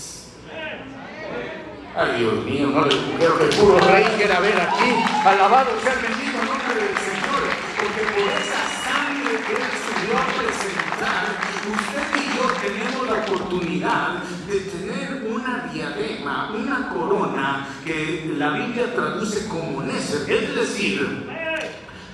Ay, 1.95 2.19
Dios 2.19 2.43
mío, 2.43 2.67
no 2.73 2.84
le 2.84 2.97
quiero 3.17 3.38
que 3.38 3.45
puro 3.56 3.80
rey 3.80 4.04
quiera 4.17 4.39
ver 4.41 4.60
aquí. 4.60 4.91
Alabado 5.23 5.69
sea 5.82 5.93
el 5.93 5.99
bendito 5.99 6.39
nombre 6.39 6.75
del 6.75 6.97
Señor. 6.97 7.41
Porque 7.80 8.04
por 8.12 8.28
esa 8.36 8.67
sangre 8.84 9.32
que 9.45 9.54
Él 9.54 9.63
subió 9.86 10.17
a 10.19 10.25
presentar, 10.36 11.23
usted 11.71 12.08
y 12.19 12.25
yo 12.36 12.45
tenemos 12.60 13.08
la 13.08 13.15
oportunidad 13.23 14.08
de 14.45 14.60
tener 14.60 15.23
una 15.32 15.69
diadema, 15.71 16.51
una 16.54 16.89
corona 16.89 17.67
que 17.86 18.34
la 18.38 18.50
Biblia 18.50 18.93
traduce 18.93 19.48
como 19.48 19.82
Neser. 19.84 20.30
Es 20.30 20.56
decir, 20.56 21.28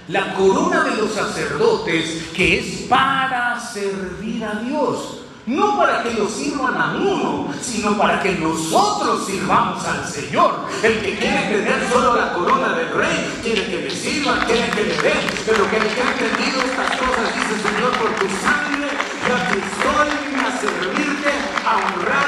la 0.09 0.33
corona 0.33 0.83
de 0.83 0.97
los 0.97 1.13
sacerdotes 1.13 2.29
que 2.35 2.59
es 2.59 2.81
para 2.89 3.59
servir 3.59 4.43
a 4.43 4.55
Dios. 4.55 5.17
No 5.47 5.75
para 5.75 6.03
que 6.03 6.13
lo 6.13 6.29
sirvan 6.29 6.79
a 6.79 6.93
uno, 6.93 7.47
sino 7.59 7.97
para 7.97 8.21
que 8.21 8.33
nosotros 8.33 9.25
sirvamos 9.25 9.83
al 9.87 10.07
Señor. 10.07 10.67
El 10.83 11.01
que 11.01 11.17
quiere 11.17 11.41
tener 11.47 11.89
solo 11.91 12.15
la 12.15 12.33
corona 12.33 12.75
del 12.75 12.89
rey, 12.93 13.39
quiere 13.41 13.65
que 13.65 13.77
le 13.77 13.89
sirvan, 13.89 14.39
quiere 14.45 14.69
que 14.69 14.83
le 14.83 14.97
den. 15.01 15.17
Pero 15.45 15.67
que 15.67 15.77
el 15.77 15.87
que 15.87 16.01
ha 16.01 16.11
entendido 16.11 16.61
estas 16.61 16.95
cosas, 16.95 17.33
dice 17.33 17.67
Señor, 17.67 17.91
por 17.97 18.11
tu 18.17 18.27
sangre, 18.37 18.87
ya 19.27 19.47
que 19.49 19.57
estoy 19.57 20.09
a 20.45 20.61
servirte, 20.61 21.31
a 21.65 21.75
honrarte 21.77 22.20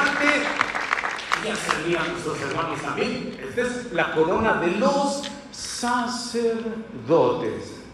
y 1.44 1.48
a 1.48 1.56
servir 1.56 1.98
a 1.98 2.06
nuestros 2.06 2.40
hermanos 2.40 2.80
también. 2.80 3.36
Esta 3.48 3.60
es 3.62 3.92
la 3.92 4.12
corona 4.12 4.54
de 4.54 4.70
los 4.72 5.22
sacerdotes. 5.52 6.62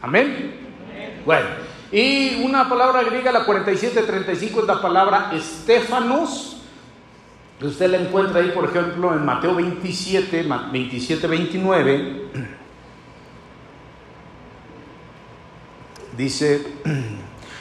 Amén. 0.03 0.55
Bueno. 1.25 1.71
Y 1.93 2.43
una 2.45 2.69
palabra 2.69 3.03
griega, 3.03 3.33
la 3.33 3.45
4735, 3.45 4.61
es 4.61 4.67
la 4.67 4.81
palabra 4.81 5.33
estéfanos. 5.35 6.59
Usted 7.61 7.91
la 7.91 7.99
encuentra 7.99 8.41
ahí, 8.41 8.53
por 8.53 8.67
ejemplo, 8.67 9.13
en 9.13 9.25
Mateo 9.25 9.57
27, 9.57 10.47
27, 10.73 11.27
29. 11.27 12.23
Dice, 16.17 16.75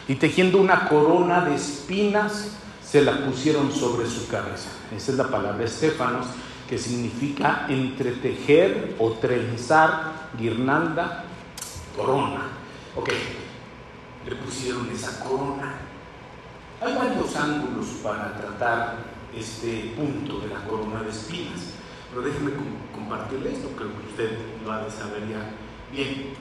y 0.07 0.15
tejiendo 0.15 0.59
una 0.59 0.87
corona 0.87 1.43
de 1.45 1.55
espinas, 1.55 2.55
se 2.83 3.01
la 3.01 3.25
pusieron 3.25 3.71
sobre 3.71 4.07
su 4.07 4.27
cabeza. 4.27 4.69
Esa 4.95 5.11
es 5.11 5.17
la 5.17 5.27
palabra 5.27 5.65
estéfanos, 5.65 6.27
que 6.67 6.77
significa 6.77 7.65
entretejer 7.67 8.95
o 8.99 9.11
trenzar, 9.13 10.29
guirnalda, 10.37 11.23
corona. 11.95 12.41
Ok, 12.95 13.09
le 14.27 14.35
pusieron 14.35 14.89
esa 14.89 15.23
corona. 15.23 15.75
Hay 16.81 16.95
varios 16.95 17.35
ángulos 17.35 17.87
para 18.03 18.37
tratar 18.37 18.97
este 19.35 19.93
punto 19.95 20.39
de 20.39 20.47
la 20.47 20.63
corona 20.65 21.03
de 21.03 21.09
espinas, 21.09 21.73
pero 22.09 22.21
déjeme 22.21 22.51
compartirle 22.93 23.53
esto, 23.53 23.69
creo 23.75 23.89
que 23.89 24.07
usted 24.09 24.37
lo 24.65 24.71
ha 24.71 24.83
de 24.83 24.91
saber 24.91 25.27
ya 25.27 25.51
bien. 25.91 26.33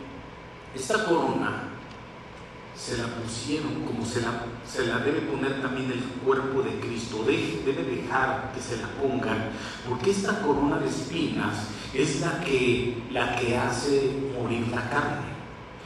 Esta 0.74 1.04
corona 1.04 1.77
se 2.78 2.96
la 2.96 3.06
pusieron 3.06 3.82
como 3.84 4.06
se 4.06 4.20
la, 4.20 4.44
se 4.64 4.86
la 4.86 4.98
debe 4.98 5.22
poner 5.22 5.60
también 5.60 5.90
el 5.90 6.02
cuerpo 6.24 6.62
de 6.62 6.78
Cristo, 6.78 7.24
debe 7.26 7.82
dejar 7.82 8.52
que 8.54 8.60
se 8.60 8.76
la 8.80 8.88
pongan, 9.00 9.50
porque 9.88 10.12
esta 10.12 10.40
corona 10.42 10.78
de 10.78 10.88
espinas 10.88 11.68
es 11.92 12.20
la 12.20 12.40
que, 12.40 13.02
la 13.10 13.34
que 13.36 13.56
hace 13.56 14.12
morir 14.38 14.68
la 14.68 14.88
carne. 14.88 15.26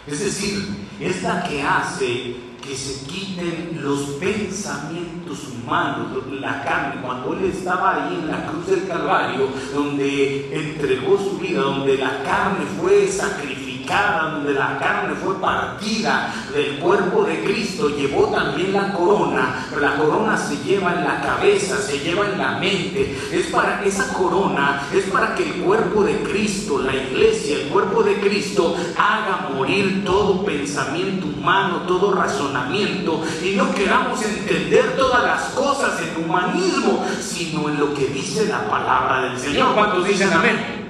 Es 0.06 0.20
decir, 0.20 0.86
es 1.00 1.22
la 1.22 1.42
que 1.44 1.62
hace 1.62 2.36
que 2.60 2.76
se 2.76 3.06
quiten 3.06 3.80
los 3.82 4.00
pensamientos 4.20 5.48
humanos, 5.48 6.08
la 6.40 6.62
carne, 6.62 7.00
cuando 7.02 7.34
Él 7.34 7.46
estaba 7.46 8.06
ahí 8.06 8.20
en 8.20 8.28
la 8.28 8.46
cruz 8.46 8.66
del 8.66 8.86
Calvario, 8.86 9.48
donde 9.74 10.54
entregó 10.54 11.16
su 11.16 11.38
vida, 11.38 11.62
donde 11.62 11.96
la 11.96 12.22
carne 12.22 12.64
fue 12.80 13.08
sacrificada 13.08 13.61
donde 13.86 14.54
la 14.54 14.78
carne 14.78 15.14
fue 15.14 15.40
partida 15.40 16.32
del 16.54 16.78
cuerpo 16.78 17.24
de 17.24 17.42
Cristo, 17.44 17.88
llevó 17.90 18.26
también 18.28 18.72
la 18.72 18.92
corona, 18.92 19.66
la 19.80 19.96
corona 19.96 20.36
se 20.36 20.56
lleva 20.58 20.94
en 20.94 21.04
la 21.04 21.20
cabeza, 21.20 21.76
se 21.76 21.98
lleva 21.98 22.26
en 22.26 22.38
la 22.38 22.58
mente. 22.58 23.18
Es 23.30 23.46
para 23.48 23.82
esa 23.84 24.12
corona, 24.14 24.82
es 24.94 25.04
para 25.04 25.34
que 25.34 25.44
el 25.44 25.62
cuerpo 25.62 26.04
de 26.04 26.22
Cristo, 26.22 26.78
la 26.78 26.94
iglesia, 26.94 27.56
el 27.56 27.68
cuerpo 27.68 28.02
de 28.02 28.20
Cristo, 28.20 28.76
haga 28.96 29.48
morir 29.54 30.04
todo 30.04 30.44
pensamiento 30.44 31.26
humano, 31.26 31.82
todo 31.86 32.14
razonamiento, 32.14 33.22
y 33.42 33.56
no 33.56 33.74
queramos 33.74 34.22
entender 34.22 34.96
todas 34.96 35.22
las 35.22 35.42
cosas 35.50 36.00
en 36.00 36.24
humanismo, 36.24 37.04
sino 37.20 37.68
en 37.68 37.78
lo 37.78 37.94
que 37.94 38.06
dice 38.06 38.46
la 38.46 38.68
palabra 38.68 39.22
del 39.22 39.38
Señor. 39.38 39.74
¿Cuántos 39.74 40.06
dicen 40.06 40.32
amén? 40.32 40.82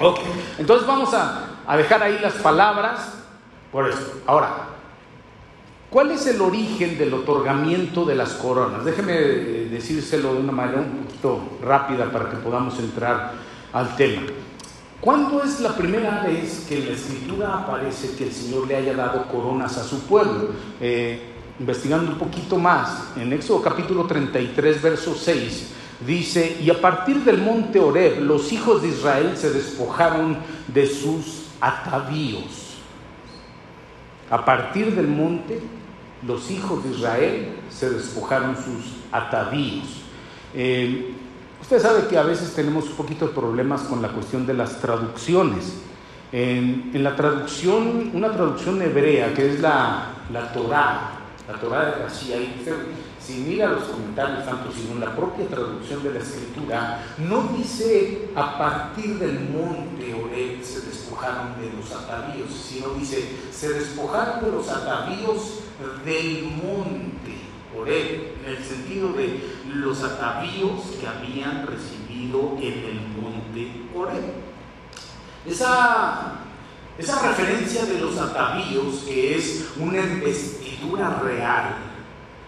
Ok, 0.00 0.20
entonces 0.58 0.86
vamos 0.86 1.12
a 1.12 1.47
a 1.68 1.76
dejar 1.76 2.02
ahí 2.02 2.18
las 2.20 2.32
palabras 2.34 3.12
por 3.70 3.86
esto. 3.86 4.22
Ahora, 4.26 4.68
¿cuál 5.90 6.10
es 6.10 6.26
el 6.26 6.40
origen 6.40 6.96
del 6.96 7.12
otorgamiento 7.12 8.06
de 8.06 8.14
las 8.14 8.32
coronas? 8.32 8.86
Déjeme 8.86 9.12
eh, 9.14 9.68
decírselo 9.70 10.32
de 10.32 10.40
una 10.40 10.52
manera 10.52 10.80
un 10.80 11.04
poquito 11.04 11.58
rápida 11.62 12.10
para 12.10 12.30
que 12.30 12.38
podamos 12.38 12.78
entrar 12.78 13.32
al 13.74 13.94
tema. 13.96 14.22
¿Cuándo 14.98 15.44
es 15.44 15.60
la 15.60 15.76
primera 15.76 16.22
vez 16.22 16.64
que 16.66 16.78
en 16.78 16.86
la 16.86 16.92
escritura 16.92 17.58
aparece 17.58 18.16
que 18.16 18.24
el 18.24 18.32
Señor 18.32 18.66
le 18.66 18.74
haya 18.74 18.94
dado 18.94 19.28
coronas 19.28 19.76
a 19.76 19.84
su 19.84 20.00
pueblo? 20.06 20.48
Eh, 20.80 21.34
investigando 21.60 22.12
un 22.12 22.18
poquito 22.18 22.56
más, 22.56 23.08
en 23.14 23.30
Éxodo 23.34 23.60
capítulo 23.60 24.06
33, 24.06 24.80
verso 24.80 25.14
6, 25.14 25.68
dice, 26.06 26.56
y 26.62 26.70
a 26.70 26.80
partir 26.80 27.22
del 27.24 27.42
monte 27.42 27.78
Oreb, 27.78 28.20
los 28.22 28.52
hijos 28.52 28.80
de 28.80 28.88
Israel 28.88 29.32
se 29.36 29.50
despojaron 29.50 30.38
de 30.68 30.86
sus 30.86 31.37
atavíos. 31.60 32.76
A 34.30 34.44
partir 34.44 34.94
del 34.94 35.08
monte, 35.08 35.60
los 36.26 36.50
hijos 36.50 36.84
de 36.84 36.90
Israel 36.90 37.56
se 37.70 37.90
despojaron 37.90 38.56
sus 38.56 38.96
atavíos. 39.12 40.02
Eh, 40.54 41.14
usted 41.60 41.80
sabe 41.80 42.08
que 42.08 42.18
a 42.18 42.22
veces 42.22 42.54
tenemos 42.54 42.88
un 42.88 42.96
poquito 42.96 43.28
de 43.28 43.34
problemas 43.34 43.82
con 43.82 44.02
la 44.02 44.08
cuestión 44.08 44.46
de 44.46 44.54
las 44.54 44.80
traducciones. 44.80 45.82
En, 46.30 46.90
la 47.02 47.16
traducción, 47.16 48.10
una 48.12 48.30
traducción 48.30 48.82
hebrea, 48.82 49.32
que 49.32 49.54
es 49.54 49.60
la, 49.60 50.10
la 50.30 50.52
Torah, 50.52 51.18
la 51.48 51.54
Torah 51.54 51.86
de 51.86 51.92
Rashi, 52.02 52.32
si 53.18 53.34
mira 53.40 53.68
los 53.68 53.84
comentarios 53.84 54.44
tanto 54.44 54.70
sino 54.72 54.92
en 54.92 55.00
la 55.00 55.14
propia 55.14 55.46
traducción 55.46 56.02
de 56.02 56.12
la 56.12 56.18
escritura, 56.18 57.00
no 57.18 57.42
dice 57.56 58.30
a 58.34 58.58
partir 58.58 59.18
del 59.18 59.50
monte 59.50 60.14
Oreb 60.14 60.62
se 60.62 60.80
de 61.18 61.72
los 61.76 61.90
atavíos, 61.90 62.50
sino 62.52 62.90
dice 62.90 63.36
se 63.50 63.70
despojaron 63.70 64.44
de 64.44 64.52
los 64.52 64.68
atavíos 64.68 65.60
del 66.04 66.44
monte 66.44 67.38
Oreb, 67.76 68.36
en 68.44 68.50
el 68.56 68.64
sentido 68.64 69.12
de 69.12 69.40
los 69.74 70.02
atavíos 70.02 70.80
que 71.00 71.06
habían 71.06 71.66
recibido 71.66 72.56
en 72.60 72.84
el 72.84 73.00
monte 73.20 73.88
Oreb. 73.94 74.32
Esa, 75.44 76.34
esa 76.96 77.28
referencia 77.28 77.84
de 77.84 78.00
los 78.00 78.16
atavíos, 78.16 79.02
que 79.04 79.36
es 79.36 79.70
una 79.76 79.98
investidura 79.98 81.20
real, 81.20 81.76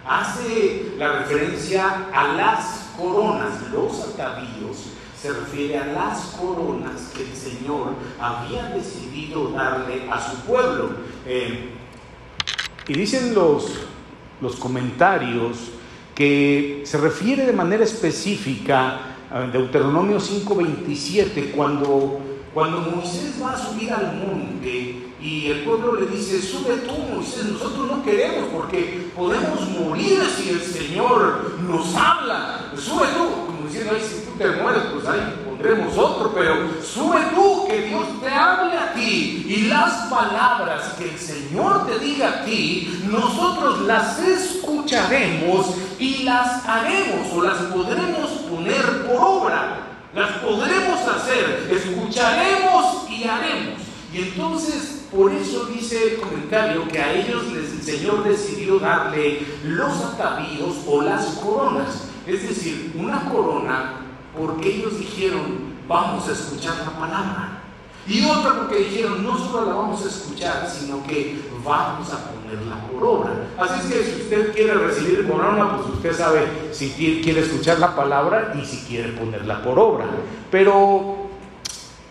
hace 0.06 0.94
la 0.96 1.20
referencia 1.20 2.08
a 2.12 2.34
las 2.34 2.90
coronas, 2.96 3.68
los 3.72 4.00
atavíos, 4.00 4.90
se 5.20 5.32
refiere 5.32 5.78
a 5.78 5.86
las 5.86 6.36
coronas 6.40 7.12
que 7.14 7.22
el 7.22 7.36
Señor 7.36 7.94
había 8.18 8.64
decidido 8.70 9.50
darle 9.50 10.08
a 10.10 10.18
su 10.18 10.38
pueblo. 10.40 10.90
Eh, 11.26 11.74
y 12.88 12.94
dicen 12.94 13.34
los, 13.34 13.80
los 14.40 14.56
comentarios 14.56 15.58
que 16.14 16.82
se 16.84 16.98
refiere 16.98 17.44
de 17.44 17.52
manera 17.52 17.84
específica 17.84 19.00
a 19.30 19.42
Deuteronomio 19.42 20.18
5:27, 20.18 21.52
cuando, 21.52 22.20
cuando 22.54 22.80
Moisés 22.80 23.34
va 23.42 23.52
a 23.52 23.58
subir 23.58 23.92
al 23.92 24.16
monte 24.16 25.10
y 25.20 25.46
el 25.50 25.60
pueblo 25.60 25.96
le 25.96 26.06
dice, 26.06 26.40
sube 26.40 26.78
tú 26.78 26.94
Moisés, 27.14 27.44
nosotros 27.44 27.86
no 27.90 28.02
queremos 28.02 28.48
porque 28.52 29.10
podemos 29.14 29.68
morir 29.68 30.22
si 30.34 30.48
el 30.48 30.60
Señor 30.60 31.58
nos 31.68 31.94
habla, 31.94 32.72
sube 32.74 33.06
tú, 33.16 33.46
como 33.46 33.66
diciendo, 33.66 33.92
tú 34.24 34.29
te 34.40 34.50
mueres, 34.52 34.84
pues 34.94 35.06
ahí 35.06 35.20
pondremos 35.44 35.98
otro, 35.98 36.32
pero 36.32 36.56
sube 36.82 37.20
tú, 37.34 37.66
que 37.68 37.82
Dios 37.82 38.06
te 38.22 38.28
hable 38.30 38.74
a 38.74 38.94
ti 38.94 39.44
y 39.46 39.68
las 39.68 40.08
palabras 40.08 40.94
que 40.98 41.10
el 41.10 41.18
Señor 41.18 41.86
te 41.86 41.98
diga 41.98 42.28
a 42.28 42.44
ti, 42.46 43.02
nosotros 43.10 43.82
las 43.82 44.18
escucharemos 44.18 45.74
y 45.98 46.22
las 46.22 46.66
haremos 46.66 47.30
o 47.34 47.42
las 47.42 47.58
podremos 47.64 48.30
poner 48.48 49.06
por 49.06 49.16
obra, 49.16 49.76
las 50.14 50.30
podremos 50.38 51.00
hacer, 51.06 51.68
escucharemos 51.70 53.10
y 53.10 53.24
haremos. 53.24 53.80
Y 54.10 54.22
entonces 54.22 55.06
por 55.12 55.32
eso 55.34 55.66
dice 55.66 56.14
el 56.14 56.20
comentario 56.20 56.88
que 56.88 56.98
a 56.98 57.12
ellos 57.12 57.44
el 57.52 57.82
Señor 57.82 58.24
decidió 58.24 58.78
darle 58.78 59.46
los 59.64 60.02
atavíos 60.02 60.76
o 60.86 61.02
las 61.02 61.26
coronas. 61.42 62.06
Es 62.26 62.48
decir, 62.48 62.92
una 62.96 63.28
corona 63.28 63.99
porque 64.36 64.76
ellos 64.76 64.98
dijeron, 64.98 65.74
vamos 65.88 66.28
a 66.28 66.32
escuchar 66.32 66.74
la 66.78 66.98
palabra. 66.98 67.56
Y 68.06 68.24
otra 68.24 68.56
porque 68.56 68.78
dijeron, 68.78 69.22
no 69.22 69.38
solo 69.38 69.66
la 69.66 69.74
vamos 69.74 70.04
a 70.04 70.08
escuchar, 70.08 70.68
sino 70.68 71.06
que 71.06 71.40
vamos 71.64 72.12
a 72.12 72.30
ponerla 72.30 72.76
por 72.86 73.04
obra. 73.04 73.30
Así 73.58 73.80
es 73.80 73.94
que 73.94 74.04
si 74.04 74.22
usted 74.22 74.52
quiere 74.52 74.74
recibir 74.74 75.28
corona, 75.28 75.76
pues 75.76 75.94
usted 75.94 76.12
sabe 76.12 76.48
si 76.72 76.90
quiere 76.90 77.40
escuchar 77.40 77.78
la 77.78 77.94
palabra 77.94 78.54
y 78.60 78.64
si 78.64 78.78
quiere 78.86 79.12
ponerla 79.12 79.62
por 79.62 79.78
obra. 79.78 80.06
Pero 80.50 81.28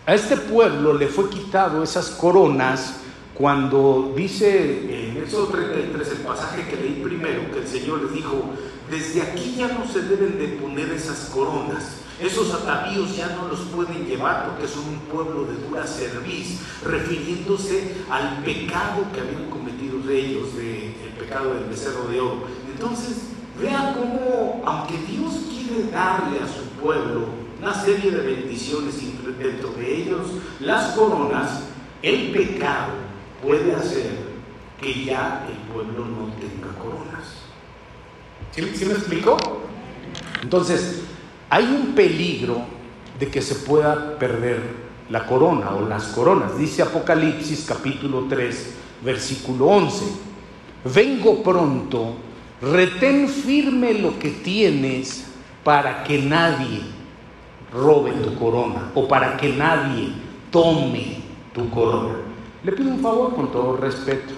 a 0.06 0.14
este 0.14 0.36
pueblo 0.36 0.94
le 0.94 1.08
fue 1.08 1.28
quitado 1.28 1.82
esas 1.82 2.10
coronas 2.10 3.00
cuando 3.34 4.12
dice 4.14 5.08
en 5.08 5.16
Éxodo 5.16 5.46
33, 5.46 6.10
el 6.10 6.18
pasaje 6.18 6.68
que 6.68 6.76
leí 6.76 7.00
primero, 7.02 7.50
que 7.52 7.60
el 7.60 7.66
Señor 7.66 8.02
les 8.02 8.12
dijo, 8.12 8.44
desde 8.90 9.22
aquí 9.22 9.54
ya 9.56 9.68
no 9.68 9.86
se 9.90 10.02
deben 10.02 10.38
de 10.38 10.48
poner 10.58 10.90
esas 10.90 11.30
coronas, 11.32 12.00
esos 12.20 12.52
atavíos 12.52 13.16
ya 13.16 13.36
no 13.36 13.48
los 13.48 13.60
pueden 13.60 14.06
llevar 14.06 14.46
porque 14.46 14.68
son 14.68 14.84
un 14.88 14.98
pueblo 15.00 15.44
de 15.44 15.56
dura 15.66 15.86
cerviz, 15.86 16.60
refiriéndose 16.84 17.94
al 18.10 18.42
pecado 18.44 19.06
que 19.12 19.20
habían 19.20 19.48
cometido 19.48 19.70
ellos, 20.10 20.56
de, 20.56 20.86
el 20.86 21.12
pecado 21.18 21.54
del 21.54 21.64
becerro 21.64 22.06
de 22.08 22.20
oro. 22.20 22.42
Entonces, 22.70 23.28
vean 23.60 23.94
cómo, 23.94 24.62
aunque 24.64 24.98
Dios 24.98 25.34
quiere 25.48 25.90
darle 25.90 26.40
a 26.40 26.48
su 26.48 26.64
pueblo 26.80 27.26
una 27.60 27.74
serie 27.74 28.10
de 28.10 28.20
bendiciones 28.20 28.96
dentro 29.38 29.70
de 29.72 29.96
ellos, 29.96 30.26
las 30.60 30.92
coronas, 30.92 31.62
el 32.02 32.30
pecado 32.32 32.92
puede 33.42 33.74
hacer 33.74 34.30
que 34.80 35.04
ya 35.04 35.46
el 35.48 35.72
pueblo 35.72 36.06
no 36.06 36.32
tenga 36.34 36.76
coronas. 36.78 37.40
¿Sí, 38.52 38.62
me 38.86 38.92
explico? 38.92 39.36
Entonces, 40.42 41.02
hay 41.50 41.64
un 41.64 41.94
peligro 41.94 42.62
de 43.18 43.28
que 43.28 43.42
se 43.42 43.56
pueda 43.56 44.18
perder 44.18 44.60
la 45.10 45.26
corona 45.26 45.74
o 45.74 45.86
las 45.86 46.06
coronas. 46.08 46.56
Dice 46.56 46.82
Apocalipsis 46.82 47.66
capítulo 47.68 48.26
3, 48.28 48.74
versículo 49.04 49.66
11. 49.66 50.04
Vengo 50.94 51.42
pronto, 51.42 52.14
retén 52.62 53.28
firme 53.28 53.94
lo 53.94 54.18
que 54.18 54.30
tienes 54.30 55.26
para 55.64 56.04
que 56.04 56.22
nadie 56.22 56.80
robe 57.72 58.12
tu 58.12 58.34
corona 58.36 58.92
o 58.94 59.06
para 59.06 59.36
que 59.36 59.52
nadie 59.52 60.12
tome 60.50 61.18
tu 61.52 61.68
corona. 61.68 62.14
Le 62.62 62.72
pido 62.72 62.90
un 62.90 63.00
favor 63.00 63.34
con 63.34 63.50
todo 63.50 63.76
respeto. 63.76 64.34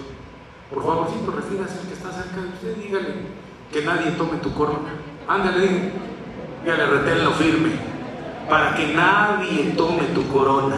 Por 0.73 0.83
favor, 0.83 1.07
siempre 1.09 1.35
refírase 1.35 1.79
al 1.79 1.87
que 1.87 1.93
está 1.93 2.11
cerca 2.11 2.41
de 2.41 2.47
usted, 2.47 2.83
dígale 2.83 3.13
que 3.71 3.81
nadie 3.83 4.11
tome 4.11 4.37
tu 4.37 4.51
corona. 4.53 4.89
Ándale, 5.27 5.59
dígale, 5.61 6.12
reténlo 6.71 7.31
firme, 7.31 7.71
para 8.49 8.75
que 8.75 8.93
nadie 8.93 9.73
tome 9.75 10.03
tu 10.13 10.27
corona. 10.27 10.77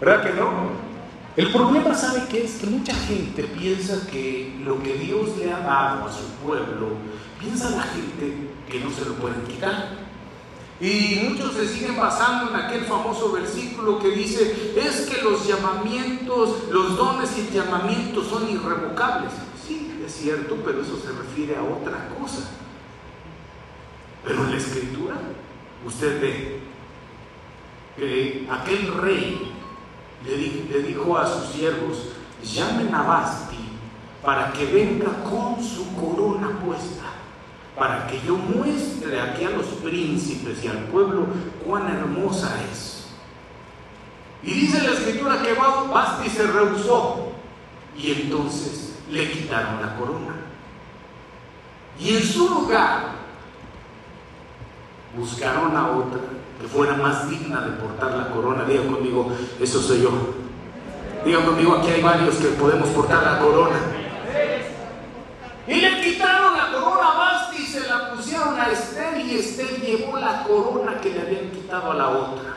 ¿Verdad 0.00 0.22
que 0.22 0.32
no? 0.34 0.90
El 1.36 1.52
problema, 1.52 1.94
¿sabe 1.94 2.24
qué 2.28 2.44
es? 2.44 2.58
Que 2.58 2.66
mucha 2.66 2.94
gente 2.94 3.44
piensa 3.44 4.06
que 4.10 4.58
lo 4.64 4.82
que 4.82 4.94
Dios 4.94 5.36
le 5.38 5.52
ha 5.52 5.60
dado 5.60 6.06
a 6.06 6.12
su 6.12 6.24
pueblo, 6.44 6.88
piensa 7.38 7.70
la 7.70 7.82
gente 7.82 8.50
que 8.68 8.80
no 8.80 8.90
se 8.90 9.04
lo 9.04 9.14
pueden 9.14 9.42
quitar. 9.42 10.10
Y 10.80 11.28
muchos 11.28 11.54
se 11.54 11.68
siguen 11.68 11.96
basando 11.98 12.50
en 12.50 12.56
aquel 12.56 12.84
famoso 12.84 13.32
versículo 13.32 13.98
que 13.98 14.10
dice, 14.10 14.74
es 14.76 15.02
que 15.02 15.22
los 15.22 15.46
llamamientos, 15.46 16.70
los 16.70 16.96
dones 16.96 17.30
y 17.36 17.54
llamamientos 17.54 18.26
son 18.28 18.48
irrevocables. 18.48 19.30
Sí, 19.66 20.02
es 20.04 20.12
cierto, 20.12 20.56
pero 20.64 20.80
eso 20.80 20.98
se 20.98 21.12
refiere 21.12 21.56
a 21.56 21.62
otra 21.62 22.08
cosa. 22.18 22.48
Pero 24.24 24.44
en 24.44 24.50
la 24.50 24.56
escritura, 24.56 25.16
usted 25.86 26.20
ve 26.20 26.60
que 27.96 28.48
aquel 28.50 28.94
rey 29.00 29.52
le, 30.24 30.82
dijo 30.82 31.16
a 31.16 31.26
sus 31.26 31.54
siervos, 31.54 32.08
llamen 32.42 32.94
a 32.94 33.02
Basti 33.02 33.56
para 34.22 34.52
que 34.52 34.66
venga 34.66 35.22
con 35.24 35.62
su 35.62 35.94
corona 35.96 36.58
puesta 36.64 37.04
para 37.80 38.06
que 38.06 38.20
yo 38.26 38.36
muestre 38.36 39.18
aquí 39.18 39.44
a 39.44 39.50
los 39.50 39.64
príncipes 39.82 40.62
y 40.62 40.68
al 40.68 40.84
pueblo 40.88 41.26
cuán 41.64 41.88
hermosa 41.88 42.54
es. 42.70 43.06
Y 44.42 44.52
dice 44.52 44.82
la 44.82 44.92
escritura 44.92 45.40
que 45.40 45.54
Basti 45.54 46.28
se 46.28 46.46
rehusó 46.46 47.32
y 47.96 48.12
entonces 48.12 48.96
le 49.10 49.30
quitaron 49.30 49.80
la 49.80 49.96
corona. 49.96 50.34
Y 51.98 52.16
en 52.16 52.22
su 52.22 52.50
lugar 52.50 53.19
buscaron 55.16 55.76
a 55.76 55.90
otra 55.90 56.20
que 56.60 56.68
fuera 56.68 56.94
más 56.94 57.28
digna 57.28 57.62
de 57.62 57.72
portar 57.72 58.12
la 58.12 58.30
corona. 58.30 58.64
Diga 58.64 58.84
conmigo, 58.84 59.32
eso 59.60 59.80
soy 59.80 60.02
yo. 60.02 60.10
Diga 61.24 61.44
conmigo, 61.44 61.76
aquí 61.76 61.88
hay 61.88 62.02
varios 62.02 62.36
que 62.36 62.48
podemos 62.48 62.88
portar 62.90 63.22
la 63.22 63.38
corona. 63.38 63.76
Y 65.66 65.74
le 65.74 66.00
quitaron 66.00 66.56
la 66.56 66.72
corona 66.72 67.12
a 67.12 67.18
Basti 67.18 67.62
y 67.62 67.66
se 67.66 67.88
la 67.88 68.10
pusieron 68.12 68.58
a 68.58 68.70
Esther 68.70 69.20
y 69.20 69.36
Esther 69.36 69.80
llevó 69.80 70.18
la 70.18 70.42
corona 70.42 71.00
que 71.00 71.10
le 71.10 71.20
habían 71.20 71.50
quitado 71.50 71.92
a 71.92 71.94
la 71.94 72.08
otra. 72.08 72.56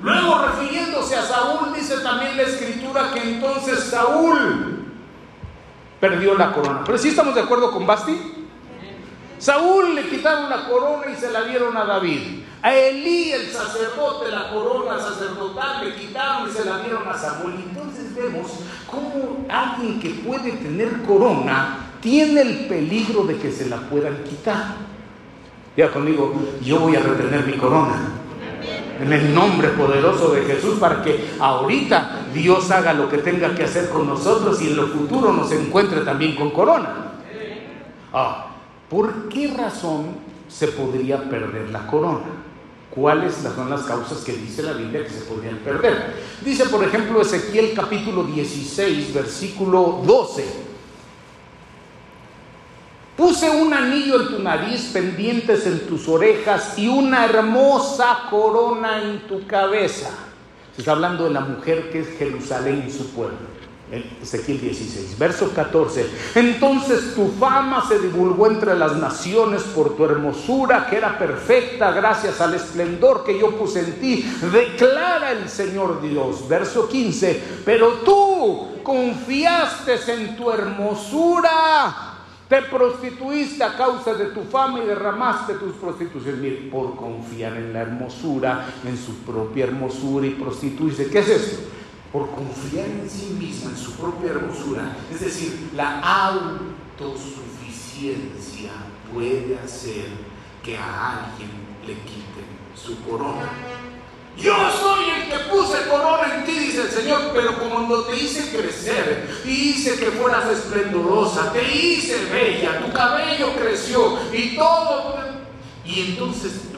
Luego 0.00 0.46
refiriéndose 0.46 1.16
a 1.16 1.22
Saúl, 1.22 1.74
dice 1.74 1.98
también 1.98 2.36
la 2.36 2.44
escritura 2.44 3.10
que 3.12 3.22
entonces 3.34 3.80
Saúl 3.80 4.86
perdió 6.00 6.34
la 6.36 6.52
corona. 6.52 6.80
Pero 6.86 6.96
si 6.96 7.04
¿sí 7.04 7.08
estamos 7.10 7.34
de 7.34 7.42
acuerdo 7.42 7.70
con 7.70 7.86
Basti. 7.86 8.39
Saúl 9.40 9.94
le 9.94 10.06
quitaron 10.06 10.50
la 10.50 10.68
corona 10.68 11.06
y 11.10 11.16
se 11.18 11.30
la 11.32 11.44
dieron 11.44 11.74
a 11.74 11.84
David. 11.84 12.42
A 12.62 12.74
Elí, 12.74 13.32
el 13.32 13.48
sacerdote, 13.48 14.30
la 14.30 14.50
corona 14.50 14.98
sacerdotal 14.98 15.82
le 15.82 15.94
quitaron 15.94 16.46
y 16.46 16.52
se 16.52 16.62
la 16.66 16.78
dieron 16.80 17.08
a 17.08 17.16
Saúl. 17.16 17.54
Entonces 17.54 18.14
vemos 18.14 18.50
cómo 18.86 19.46
alguien 19.48 19.98
que 19.98 20.10
puede 20.10 20.52
tener 20.52 21.02
corona 21.04 21.86
tiene 22.02 22.42
el 22.42 22.66
peligro 22.66 23.24
de 23.24 23.38
que 23.38 23.50
se 23.50 23.70
la 23.70 23.78
puedan 23.78 24.22
quitar. 24.24 24.74
Ya 25.74 25.90
conmigo, 25.90 26.34
yo 26.62 26.78
voy 26.80 26.96
a 26.96 27.00
retener 27.00 27.46
mi 27.46 27.54
corona. 27.54 27.96
En 29.00 29.10
el 29.10 29.34
nombre 29.34 29.68
poderoso 29.68 30.32
de 30.32 30.42
Jesús, 30.42 30.78
para 30.78 31.02
que 31.02 31.30
ahorita 31.40 32.26
Dios 32.34 32.70
haga 32.70 32.92
lo 32.92 33.08
que 33.08 33.16
tenga 33.16 33.54
que 33.54 33.64
hacer 33.64 33.88
con 33.88 34.06
nosotros 34.06 34.60
y 34.60 34.66
en 34.66 34.76
lo 34.76 34.88
futuro 34.88 35.32
nos 35.32 35.50
encuentre 35.50 36.02
también 36.02 36.36
con 36.36 36.50
corona. 36.50 37.12
Ah, 38.12 38.49
¿Por 38.90 39.28
qué 39.28 39.46
razón 39.56 40.16
se 40.48 40.66
podría 40.66 41.30
perder 41.30 41.70
la 41.70 41.86
corona? 41.86 42.26
¿Cuáles 42.90 43.34
son 43.36 43.70
las 43.70 43.82
causas 43.82 44.18
que 44.24 44.32
dice 44.32 44.64
la 44.64 44.72
Biblia 44.72 45.04
que 45.04 45.10
se 45.10 45.20
podrían 45.20 45.58
perder? 45.58 46.16
Dice, 46.44 46.66
por 46.66 46.82
ejemplo, 46.82 47.22
Ezequiel 47.22 47.72
capítulo 47.72 48.24
16, 48.24 49.14
versículo 49.14 50.02
12. 50.04 50.44
Puse 53.16 53.48
un 53.48 53.72
anillo 53.72 54.22
en 54.22 54.28
tu 54.28 54.42
nariz, 54.42 54.90
pendientes 54.92 55.66
en 55.66 55.86
tus 55.86 56.08
orejas 56.08 56.76
y 56.76 56.88
una 56.88 57.26
hermosa 57.26 58.22
corona 58.28 59.02
en 59.02 59.20
tu 59.28 59.46
cabeza. 59.46 60.10
Se 60.74 60.80
está 60.80 60.92
hablando 60.92 61.24
de 61.24 61.30
la 61.30 61.40
mujer 61.40 61.90
que 61.90 62.00
es 62.00 62.18
Jerusalén 62.18 62.84
y 62.88 62.90
su 62.90 63.10
pueblo. 63.10 63.59
Ezequiel 63.90 64.60
16, 64.60 65.18
verso 65.18 65.50
14. 65.52 66.06
Entonces 66.36 67.14
tu 67.14 67.28
fama 67.40 67.84
se 67.88 67.98
divulgó 67.98 68.46
entre 68.46 68.76
las 68.76 68.96
naciones 68.96 69.62
por 69.62 69.96
tu 69.96 70.04
hermosura, 70.04 70.86
que 70.88 70.96
era 70.96 71.18
perfecta 71.18 71.90
gracias 71.90 72.40
al 72.40 72.54
esplendor 72.54 73.24
que 73.24 73.38
yo 73.38 73.56
puse 73.56 73.80
en 73.80 74.00
ti. 74.00 74.32
Declara 74.52 75.32
el 75.32 75.48
Señor 75.48 76.00
Dios. 76.00 76.48
Verso 76.48 76.88
15. 76.88 77.42
Pero 77.64 77.94
tú 78.04 78.80
confiaste 78.84 79.96
en 80.12 80.36
tu 80.36 80.50
hermosura. 80.50 82.06
Te 82.48 82.62
prostituiste 82.62 83.62
a 83.62 83.76
causa 83.76 84.14
de 84.14 84.26
tu 84.26 84.42
fama 84.42 84.80
y 84.80 84.86
derramaste 84.86 85.54
tus 85.54 85.74
prostituciones. 85.74 86.70
por 86.70 86.96
confiar 86.96 87.56
en 87.56 87.72
la 87.72 87.82
hermosura, 87.82 88.66
en 88.84 88.96
su 88.96 89.14
propia 89.18 89.64
hermosura 89.64 90.26
y 90.26 90.30
prostituirse. 90.30 91.08
¿Qué 91.08 91.20
es 91.20 91.28
esto? 91.28 91.79
Por 92.12 92.30
confiar 92.30 92.86
en 92.86 93.08
sí 93.08 93.36
misma, 93.38 93.70
en 93.70 93.76
su 93.76 93.92
propia 93.92 94.32
hermosura. 94.32 94.96
Es 95.12 95.20
decir, 95.20 95.70
la 95.74 96.00
autosuficiencia 96.00 98.72
puede 99.12 99.56
hacer 99.58 100.06
que 100.64 100.76
a 100.76 101.28
alguien 101.28 101.50
le 101.86 101.94
quiten 102.00 102.44
su 102.74 103.00
corona. 103.02 103.48
Yo 104.36 104.54
soy 104.70 105.10
el 105.10 105.28
que 105.28 105.38
puse 105.50 105.88
corona 105.88 106.36
en 106.36 106.44
ti, 106.44 106.52
dice 106.52 106.82
el 106.82 106.90
Señor, 106.90 107.32
pero 107.34 107.58
cuando 107.58 108.04
te 108.04 108.14
hice 108.16 108.56
crecer 108.56 109.28
y 109.44 109.50
hice 109.50 109.96
que 109.96 110.12
fueras 110.12 110.48
esplendorosa, 110.48 111.52
te 111.52 111.60
hice 111.62 112.26
bella, 112.26 112.78
tu 112.80 112.92
cabello 112.92 113.52
creció 113.54 114.18
y 114.32 114.56
todo. 114.56 115.16
Y 115.84 116.12
entonces 116.12 116.69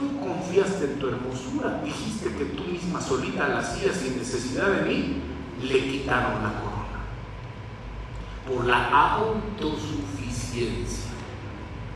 confiaste 0.53 0.85
en 0.85 0.99
tu 0.99 1.09
hermosura, 1.09 1.81
dijiste 1.83 2.31
que 2.35 2.45
tú 2.45 2.65
misma 2.65 3.01
solita 3.01 3.49
la 3.49 3.61
hacías 3.61 3.97
sin 3.97 4.19
necesidad 4.19 4.69
de 4.69 4.83
mí, 4.83 5.23
le 5.62 5.91
quitaron 5.91 6.43
la 6.43 6.61
corona. 6.61 6.83
Por 8.47 8.67
la 8.67 8.88
autosuficiencia. 9.15 11.12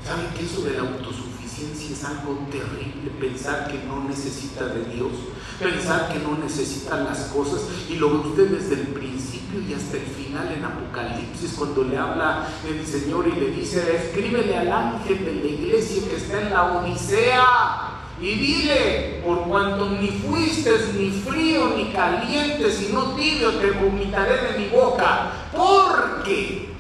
¿Saben 0.03 0.29
que 0.37 0.45
eso 0.47 0.63
de 0.63 0.75
la 0.75 0.81
autosuficiencia 0.81 1.91
es 1.91 2.05
algo 2.05 2.47
terrible? 2.51 3.11
Pensar 3.21 3.69
que 3.69 3.79
no 3.87 4.05
necesita 4.05 4.67
de 4.69 4.85
Dios, 4.95 5.13
pensar 5.59 6.13
que 6.13 6.21
no 6.21 6.39
necesita 6.39 7.01
las 7.01 7.25
cosas. 7.25 7.69
Y 7.91 7.97
lo 7.97 8.11
ve 8.11 8.29
usted 8.29 8.51
desde 8.51 8.75
el 8.81 8.87
principio 8.89 9.61
y 9.61 9.75
hasta 9.75 9.99
el 9.99 10.07
final 10.07 10.51
en 10.53 10.65
Apocalipsis, 10.65 11.55
cuando 11.59 11.85
le 11.85 11.99
habla 11.99 12.47
el 12.67 12.87
Señor 12.87 13.27
y 13.29 13.33
le 13.39 13.51
dice, 13.51 13.97
escríbele 13.97 14.57
al 14.57 14.73
ángel 14.73 15.25
de 15.25 15.35
la 15.35 15.47
iglesia 15.47 16.09
que 16.09 16.17
está 16.17 16.41
en 16.41 16.51
la 16.51 16.79
Odisea 16.79 17.96
y 18.21 18.35
dile, 18.35 19.21
por 19.25 19.43
cuanto 19.43 19.91
ni 19.91 20.09
fuiste 20.09 20.71
ni 20.97 21.11
frío 21.11 21.75
ni 21.77 21.93
caliente, 21.93 22.71
sino 22.71 23.15
tibio, 23.15 23.53
te 23.57 23.73
vomitaré 23.73 24.53
de 24.53 24.59
mi 24.59 24.69
boca. 24.69 25.33
Porque 25.53 26.71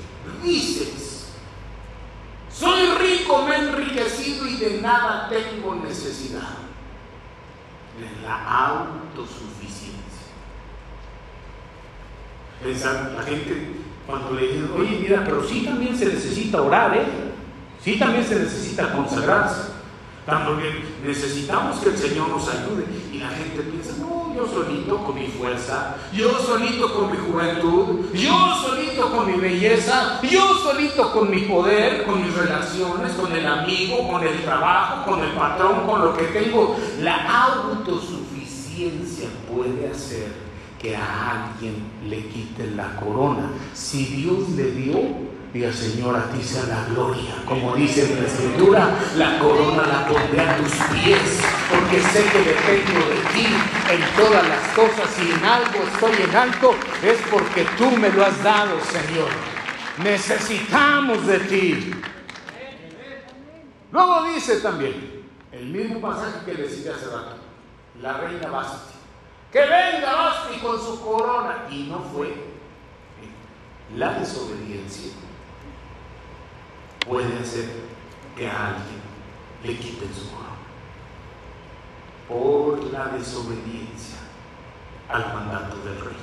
dices, 0.42 1.29
soy 2.51 2.87
rico, 2.99 3.42
me 3.42 3.55
he 3.55 3.59
enriquecido 3.59 4.46
y 4.46 4.57
de 4.57 4.81
nada 4.81 5.29
tengo 5.29 5.75
necesidad. 5.75 6.57
De 7.99 8.27
la 8.27 8.68
autosuficiencia. 8.68 9.92
Pensar, 12.62 13.12
la 13.14 13.22
gente 13.22 13.72
cuando 14.07 14.33
le 14.33 14.46
dicen, 14.46 14.70
oye, 14.75 14.99
mira, 15.03 15.22
pero 15.25 15.46
sí 15.46 15.64
también 15.64 15.96
se 15.99 16.07
necesita 16.07 16.62
orar, 16.62 16.96
¿eh? 16.96 17.07
Sí 17.83 17.99
también 17.99 18.25
se 18.25 18.37
necesita 18.37 18.92
consagrarse. 18.92 19.76
También 20.27 20.85
necesitamos 21.07 21.79
que 21.79 21.91
el 21.91 21.97
Señor 21.97 22.29
nos 22.29 22.49
ayude. 22.49 22.85
Y 23.12 23.19
la 23.19 23.29
gente 23.29 23.62
piensa, 23.62 23.93
no, 24.01 24.35
yo 24.35 24.45
solito 24.49 24.99
con 25.05 25.15
mi 25.15 25.29
fuerza, 25.29 25.95
yo 26.12 26.37
solito 26.41 26.93
con 26.93 27.12
mi 27.12 27.17
juventud, 27.17 28.12
yo 28.12 28.55
solito 28.61 29.11
con 29.12 29.31
mi 29.31 29.39
belleza, 29.39 30.21
yo 30.29 30.55
solito 30.59 31.12
con 31.12 31.31
mi 31.31 31.43
poder, 31.43 32.05
con 32.05 32.25
mis 32.25 32.35
relaciones, 32.35 33.12
con 33.12 33.31
el 33.33 33.47
amigo, 33.47 34.09
con 34.11 34.27
el 34.27 34.43
trabajo, 34.43 35.09
con 35.09 35.23
el 35.23 35.31
patrón, 35.31 35.87
con 35.87 36.01
lo 36.03 36.17
que 36.17 36.25
tengo. 36.25 36.77
La 37.01 37.45
autosuficiencia 37.45 39.29
puede 39.49 39.89
hacer 39.89 40.33
que 40.81 40.97
a 40.97 41.51
alguien 41.53 41.77
le 42.09 42.27
quite 42.27 42.73
la 42.73 42.97
corona. 42.97 43.53
Si 43.75 44.05
Dios 44.07 44.49
le 44.51 44.73
dio, 44.73 45.26
Diga, 45.57 45.73
Señor, 45.73 46.14
a 46.14 46.29
ti 46.29 46.42
sea 46.42 46.64
la 46.64 46.85
gloria. 46.85 47.35
Como 47.47 47.75
dice 47.75 48.12
en 48.12 48.21
la 48.21 48.29
escritura, 48.29 48.90
la 49.16 49.38
corona 49.38 49.87
la 49.87 50.07
pondré 50.07 50.40
a 50.42 50.59
tus 50.59 50.71
pies, 50.71 51.40
porque 51.71 51.99
sé 51.99 52.25
que 52.25 52.38
dependo 52.40 53.09
de 53.09 53.16
ti 53.33 53.47
en 53.90 54.16
todas 54.23 54.47
las 54.47 54.61
cosas. 54.75 55.09
Si 55.16 55.23
en 55.23 55.42
algo 55.42 55.83
estoy 55.90 56.25
en 56.25 56.37
alto, 56.37 56.75
es 57.03 57.16
porque 57.31 57.66
tú 57.79 57.90
me 57.92 58.11
lo 58.11 58.27
has 58.27 58.42
dado, 58.42 58.79
Señor. 58.83 59.31
Necesitamos 60.05 61.27
de 61.27 61.38
ti. 61.38 61.90
Luego 63.92 64.25
dice 64.35 64.57
también, 64.57 65.25
el 65.53 65.69
mismo 65.69 66.03
pasaje 66.03 66.45
que 66.45 66.53
le 66.53 66.69
cité 66.69 66.90
hace 66.90 67.07
rato, 67.07 67.38
la 68.03 68.12
reina 68.19 68.51
Basti, 68.51 68.92
que 69.51 69.61
venga 69.61 70.16
Basti 70.16 70.59
con 70.59 70.79
su 70.79 71.01
corona. 71.01 71.64
Y 71.71 71.85
no 71.85 72.01
fue 72.12 72.35
la 73.97 74.19
desobediencia 74.19 75.12
puede 77.07 77.38
hacer 77.38 77.64
que 78.37 78.49
a 78.49 78.66
alguien 78.69 79.01
le 79.64 79.77
quiten 79.79 80.09
su 80.14 80.31
corona 80.31 80.47
por 82.29 82.92
la 82.92 83.16
desobediencia 83.16 84.19
al 85.09 85.33
mandato 85.33 85.77
del 85.85 86.01
rey. 86.01 86.16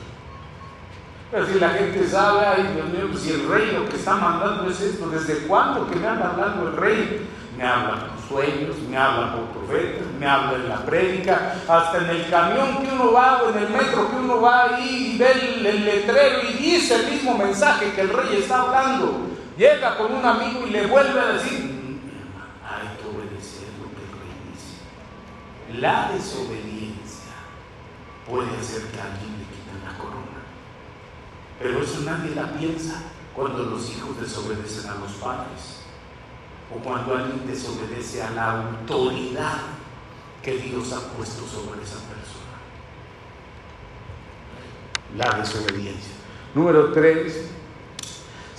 Pero 1.31 1.47
si 1.47 1.59
la 1.59 1.69
gente 1.69 2.07
sabe, 2.07 2.45
ay 2.45 2.73
Dios 2.75 2.89
mío, 2.89 3.07
pues 3.11 3.23
si 3.23 3.31
el 3.31 3.47
rey 3.47 3.71
lo 3.71 3.89
que 3.89 3.95
está 3.95 4.15
mandando 4.17 4.69
es 4.69 4.79
esto, 4.81 5.09
¿desde 5.09 5.47
cuándo 5.47 5.87
que 5.89 5.95
me 5.95 6.07
anda 6.07 6.29
hablando 6.29 6.67
el 6.67 6.77
rey? 6.77 7.27
Me 7.57 7.63
habla 7.63 8.07
por 8.07 8.27
sueños, 8.27 8.75
me 8.89 8.97
habla 8.97 9.33
por 9.33 9.45
profetas, 9.45 10.07
me 10.19 10.27
habla 10.27 10.55
en 10.55 10.69
la 10.69 10.85
prédica, 10.85 11.55
hasta 11.67 11.97
en 11.99 12.09
el 12.09 12.29
camión 12.29 12.83
que 12.83 12.91
uno 12.93 13.13
va 13.13 13.43
o 13.43 13.49
en 13.49 13.63
el 13.63 13.69
metro 13.69 14.09
que 14.09 14.15
uno 14.17 14.41
va 14.41 14.79
y 14.79 15.17
ve 15.17 15.31
el 15.31 15.85
letrero 15.85 16.41
y 16.49 16.53
dice 16.53 16.95
el 16.95 17.11
mismo 17.11 17.37
mensaje 17.37 17.93
que 17.93 18.01
el 18.01 18.09
rey 18.09 18.37
está 18.37 18.61
hablando 18.61 19.32
llega 19.57 19.97
con 19.97 20.13
un 20.13 20.25
amigo 20.25 20.67
y 20.67 20.71
le 20.71 20.87
vuelve 20.87 21.19
a 21.19 21.33
decir, 21.33 21.99
hay 22.63 22.97
que 22.97 23.07
obedecer 23.07 23.67
lo 23.79 23.89
que 23.89 24.51
dice. 24.51 25.79
La 25.79 26.11
desobediencia 26.11 27.33
puede 28.27 28.55
hacer 28.57 28.83
que 28.91 29.01
alguien 29.01 29.39
le 29.39 29.45
quite 29.45 29.85
la 29.85 29.97
corona. 29.97 30.43
Pero 31.59 31.81
eso 31.81 32.01
nadie 32.01 32.35
la 32.35 32.53
piensa 32.53 33.01
cuando 33.35 33.63
los 33.63 33.89
hijos 33.91 34.19
desobedecen 34.19 34.89
a 34.89 34.95
los 34.95 35.11
padres 35.13 35.81
o 36.73 36.79
cuando 36.79 37.15
alguien 37.15 37.45
desobedece 37.47 38.23
a 38.23 38.31
la 38.31 38.51
autoridad 38.51 39.57
que 40.41 40.57
Dios 40.57 40.91
ha 40.93 40.99
puesto 41.15 41.45
sobre 41.47 41.81
esa 41.81 41.99
persona. 41.99 42.43
La 45.17 45.39
desobediencia. 45.39 46.13
Número 46.53 46.91
tres, 46.91 47.52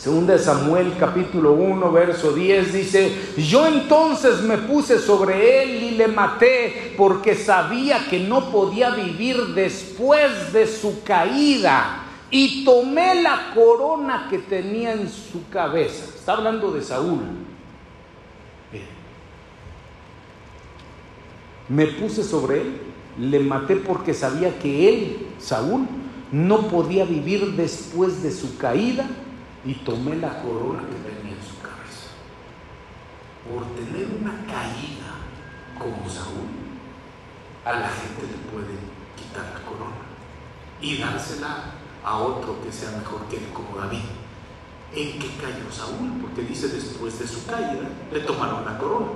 Segunda 0.05 0.38
Samuel 0.38 0.93
capítulo 1.01 1.55
1, 1.55 1.90
verso 1.90 2.33
10 2.33 2.75
dice, 2.75 3.11
yo 3.38 3.67
entonces 3.67 4.43
me 4.43 4.59
puse 4.59 4.99
sobre 4.99 5.62
él 5.62 5.83
y 5.83 5.90
le 5.93 6.09
maté 6.09 6.93
porque 6.99 7.35
sabía 7.35 8.07
que 8.11 8.21
no 8.21 8.51
podía 8.51 8.90
vivir 8.90 9.55
después 9.55 10.53
de 10.53 10.67
su 10.67 11.03
caída 11.05 12.03
y 12.31 12.67
tomé 12.67 13.23
la 13.23 13.55
corona 13.55 14.27
que 14.29 14.40
tenía 14.40 14.93
en 14.93 15.09
su 15.09 15.49
cabeza. 15.49 16.05
Está 16.14 16.35
hablando 16.35 16.71
de 16.71 16.83
Saúl. 16.83 17.21
Me 21.67 21.87
puse 21.87 22.23
sobre 22.23 22.61
él, 22.61 22.77
le 23.19 23.40
maté 23.40 23.77
porque 23.77 24.12
sabía 24.12 24.59
que 24.59 24.87
él, 24.87 25.27
Saúl, 25.38 25.87
no 26.31 26.69
podía 26.69 27.07
vivir 27.07 27.53
después 27.53 28.23
de 28.23 28.31
su 28.33 28.59
caída 28.59 29.09
y 29.67 29.75
tomé 29.77 30.17
la 30.17 30.42
corona 30.42 30.83
que 30.83 31.10
tenía 31.10 31.37
en 31.37 31.42
su 31.42 31.56
cabeza. 31.60 32.12
Por 33.48 33.65
tener 33.75 34.08
una 34.21 34.33
caída 34.46 35.25
como 35.79 36.08
Saúl, 36.08 36.52
a 37.65 37.73
la 37.73 37.88
gente 37.88 38.23
le 38.29 38.52
puede 38.52 38.77
quitar 39.17 39.44
la 39.54 39.65
corona 39.65 40.04
y 40.81 40.98
dársela 40.98 41.73
a 42.04 42.19
otro 42.19 42.62
que 42.62 42.71
sea 42.71 42.90
mejor 42.90 43.23
que 43.29 43.37
él, 43.37 43.48
como 43.54 43.79
David. 43.79 44.04
¿En 44.94 45.19
qué 45.19 45.29
cayó 45.40 45.73
Saúl? 45.73 46.21
Porque 46.21 46.42
dice 46.42 46.69
después 46.69 47.19
de 47.19 47.27
su 47.27 47.46
caída 47.46 47.88
le 48.12 48.21
tomaron 48.21 48.65
la 48.65 48.77
corona. 48.77 49.12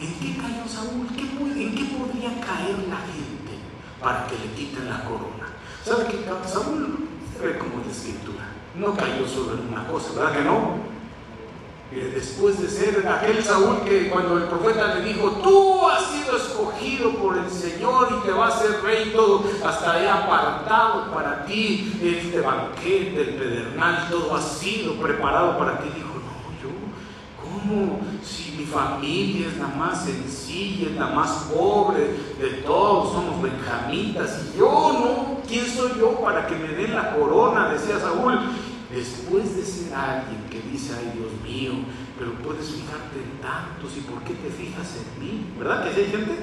¿En 0.00 0.12
qué 0.14 0.36
cayó 0.36 0.66
Saúl? 0.66 1.06
¿En 1.16 1.74
qué 1.74 1.84
podría 1.96 2.40
caer 2.40 2.76
la 2.88 2.98
gente 2.98 3.54
para 4.00 4.26
que 4.26 4.36
le 4.36 4.52
quiten 4.52 4.90
la 4.90 5.04
corona? 5.04 5.46
¿Sabe 5.84 6.06
qué? 6.06 6.24
Saúl 6.48 7.08
se 7.32 7.46
ve 7.46 7.58
como 7.58 7.84
la 7.84 7.90
escritura 7.90 8.52
no 8.76 8.94
cayó 8.94 9.26
solo 9.26 9.54
en 9.54 9.68
una 9.68 9.86
cosa, 9.86 10.12
¿verdad 10.14 10.38
que 10.38 10.44
no? 10.44 10.92
después 12.00 12.60
de 12.60 12.68
ser 12.68 13.06
aquel 13.06 13.42
Saúl 13.42 13.80
que 13.84 14.08
cuando 14.08 14.38
el 14.38 14.44
profeta 14.44 14.94
le 14.94 15.12
dijo, 15.12 15.30
tú 15.42 15.88
has 15.88 16.06
sido 16.06 16.36
escogido 16.36 17.10
por 17.16 17.36
el 17.36 17.50
Señor 17.50 18.08
y 18.18 18.26
te 18.26 18.32
vas 18.32 18.58
ser 18.60 18.82
rey, 18.82 19.12
todo 19.14 19.44
hasta 19.64 20.02
he 20.02 20.08
apartado 20.08 21.10
para 21.12 21.44
ti 21.44 21.92
este 22.02 22.40
banquete, 22.40 23.20
el 23.20 23.34
pedernal, 23.34 24.08
todo 24.10 24.34
ha 24.34 24.40
sido 24.40 24.94
preparado 24.94 25.58
para 25.58 25.78
ti. 25.78 25.90
Dijo, 25.94 26.14
no, 26.14 26.62
yo, 26.62 26.70
¿cómo? 27.42 28.00
Si 28.22 28.52
mi 28.52 28.64
familia 28.64 29.48
es 29.48 29.58
la 29.58 29.68
más 29.68 30.04
sencilla, 30.04 30.88
es 30.88 30.96
la 30.96 31.08
más 31.08 31.48
pobre 31.54 32.14
de 32.40 32.62
todos, 32.64 33.12
somos 33.12 33.42
benjamitas, 33.42 34.46
y 34.54 34.58
yo 34.58 34.66
no, 34.66 35.42
¿quién 35.46 35.66
soy 35.66 35.92
yo 35.98 36.20
para 36.20 36.46
que 36.46 36.56
me 36.56 36.68
den 36.68 36.94
la 36.94 37.14
corona? 37.14 37.68
Decía 37.68 37.98
Saúl. 37.98 38.38
Después 38.92 39.56
de 39.56 39.64
ser 39.64 39.94
alguien 39.94 40.44
que 40.50 40.60
dice, 40.70 40.92
ay 40.94 41.14
Dios 41.16 41.32
mío, 41.42 41.72
pero 42.18 42.34
puedes 42.34 42.66
fijarte 42.68 43.22
en 43.24 43.40
tantos 43.40 43.96
y 43.96 44.00
por 44.02 44.22
qué 44.22 44.34
te 44.34 44.50
fijas 44.50 44.96
en 45.00 45.24
mí, 45.24 45.46
¿verdad 45.58 45.82
que 45.82 46.00
hay 46.00 46.10
gente? 46.10 46.38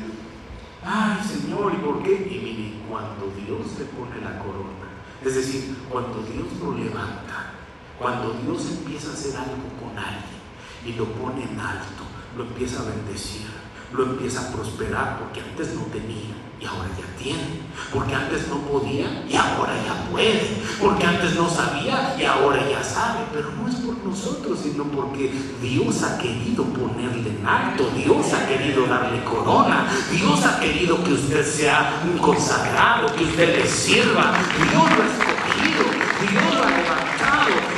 Ay 0.84 1.20
Señor, 1.24 1.74
¿y 1.76 1.78
por 1.78 2.02
qué? 2.02 2.14
Y 2.14 2.40
mire, 2.44 2.74
cuando 2.90 3.32
Dios 3.38 3.78
le 3.78 3.86
pone 3.86 4.20
la 4.22 4.40
corona, 4.40 4.90
es 5.24 5.36
decir, 5.36 5.76
cuando 5.92 6.24
Dios 6.24 6.48
lo 6.60 6.74
levanta, 6.74 7.54
cuando 8.00 8.34
Dios 8.34 8.66
empieza 8.80 9.12
a 9.12 9.14
hacer 9.14 9.38
algo 9.38 9.70
con 9.80 9.96
alguien 9.96 10.40
y 10.84 10.94
lo 10.94 11.06
pone 11.06 11.44
en 11.44 11.60
alto, 11.60 12.04
lo 12.36 12.46
empieza 12.46 12.82
a 12.82 12.86
bendecir, 12.86 13.46
lo 13.94 14.06
empieza 14.06 14.50
a 14.50 14.52
prosperar 14.52 15.20
porque 15.20 15.42
antes 15.42 15.76
no 15.76 15.84
tenía 15.84 16.49
y 16.60 16.66
ahora 16.66 16.90
ya 16.98 17.18
tiene. 17.22 17.70
Porque 17.94 18.14
antes 18.14 18.48
no 18.48 18.58
podía 18.60 19.26
y 19.28 19.36
ahora 19.36 19.74
ya 19.86 20.10
puede. 20.12 20.62
Porque 20.80 21.06
antes 21.06 21.36
no 21.36 21.50
sabía 21.50 22.16
y 22.20 22.26
ahora 22.26 22.68
ya 22.70 22.84
sabe. 22.84 23.20
Pero 23.34 23.52
no 23.52 23.68
es 23.68 23.76
por 23.76 23.98
nosotros, 24.06 24.60
sino 24.62 24.84
porque 24.86 25.32
Dios 25.62 26.04
ha 26.04 26.18
querido 26.18 26.66
ponerle 26.66 27.30
en 27.30 27.46
alto. 27.46 27.90
Dios 27.96 28.34
ha 28.34 28.48
querido 28.48 28.86
darle 28.86 29.24
corona. 29.24 29.88
Dios 30.12 30.46
ha 30.46 30.60
querido 30.60 31.04
que 31.04 31.14
usted 31.14 31.46
sea 31.46 32.02
un 32.04 32.18
consagrado, 32.20 33.14
que 33.16 33.24
usted 33.24 33.60
le 33.60 33.68
sirva. 33.68 34.34
Dios 34.58 34.74
lo 34.74 35.04
ha 35.04 35.08
escogido. 35.08 36.10
Dios 36.30 36.56
lo 36.56 36.64
ha 36.64 36.70
levantado. 36.70 37.10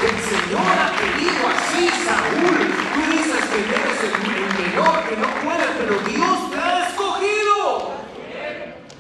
El 0.02 0.18
Señor 0.20 0.74
ha 0.82 0.92
querido 0.98 1.42
así, 1.48 1.90
Saúl. 2.04 2.58
Tú 2.94 3.02
dices 3.12 3.46
que 3.46 3.60
eres 3.70 4.00
el, 4.04 4.14
menor 4.62 5.04
que 5.08 5.16
no 5.18 5.28
puede, 5.44 5.66
pero 5.78 6.00
Dios 6.10 6.52
te 6.52 6.58
ha 6.58 6.88
escogido. 6.88 7.92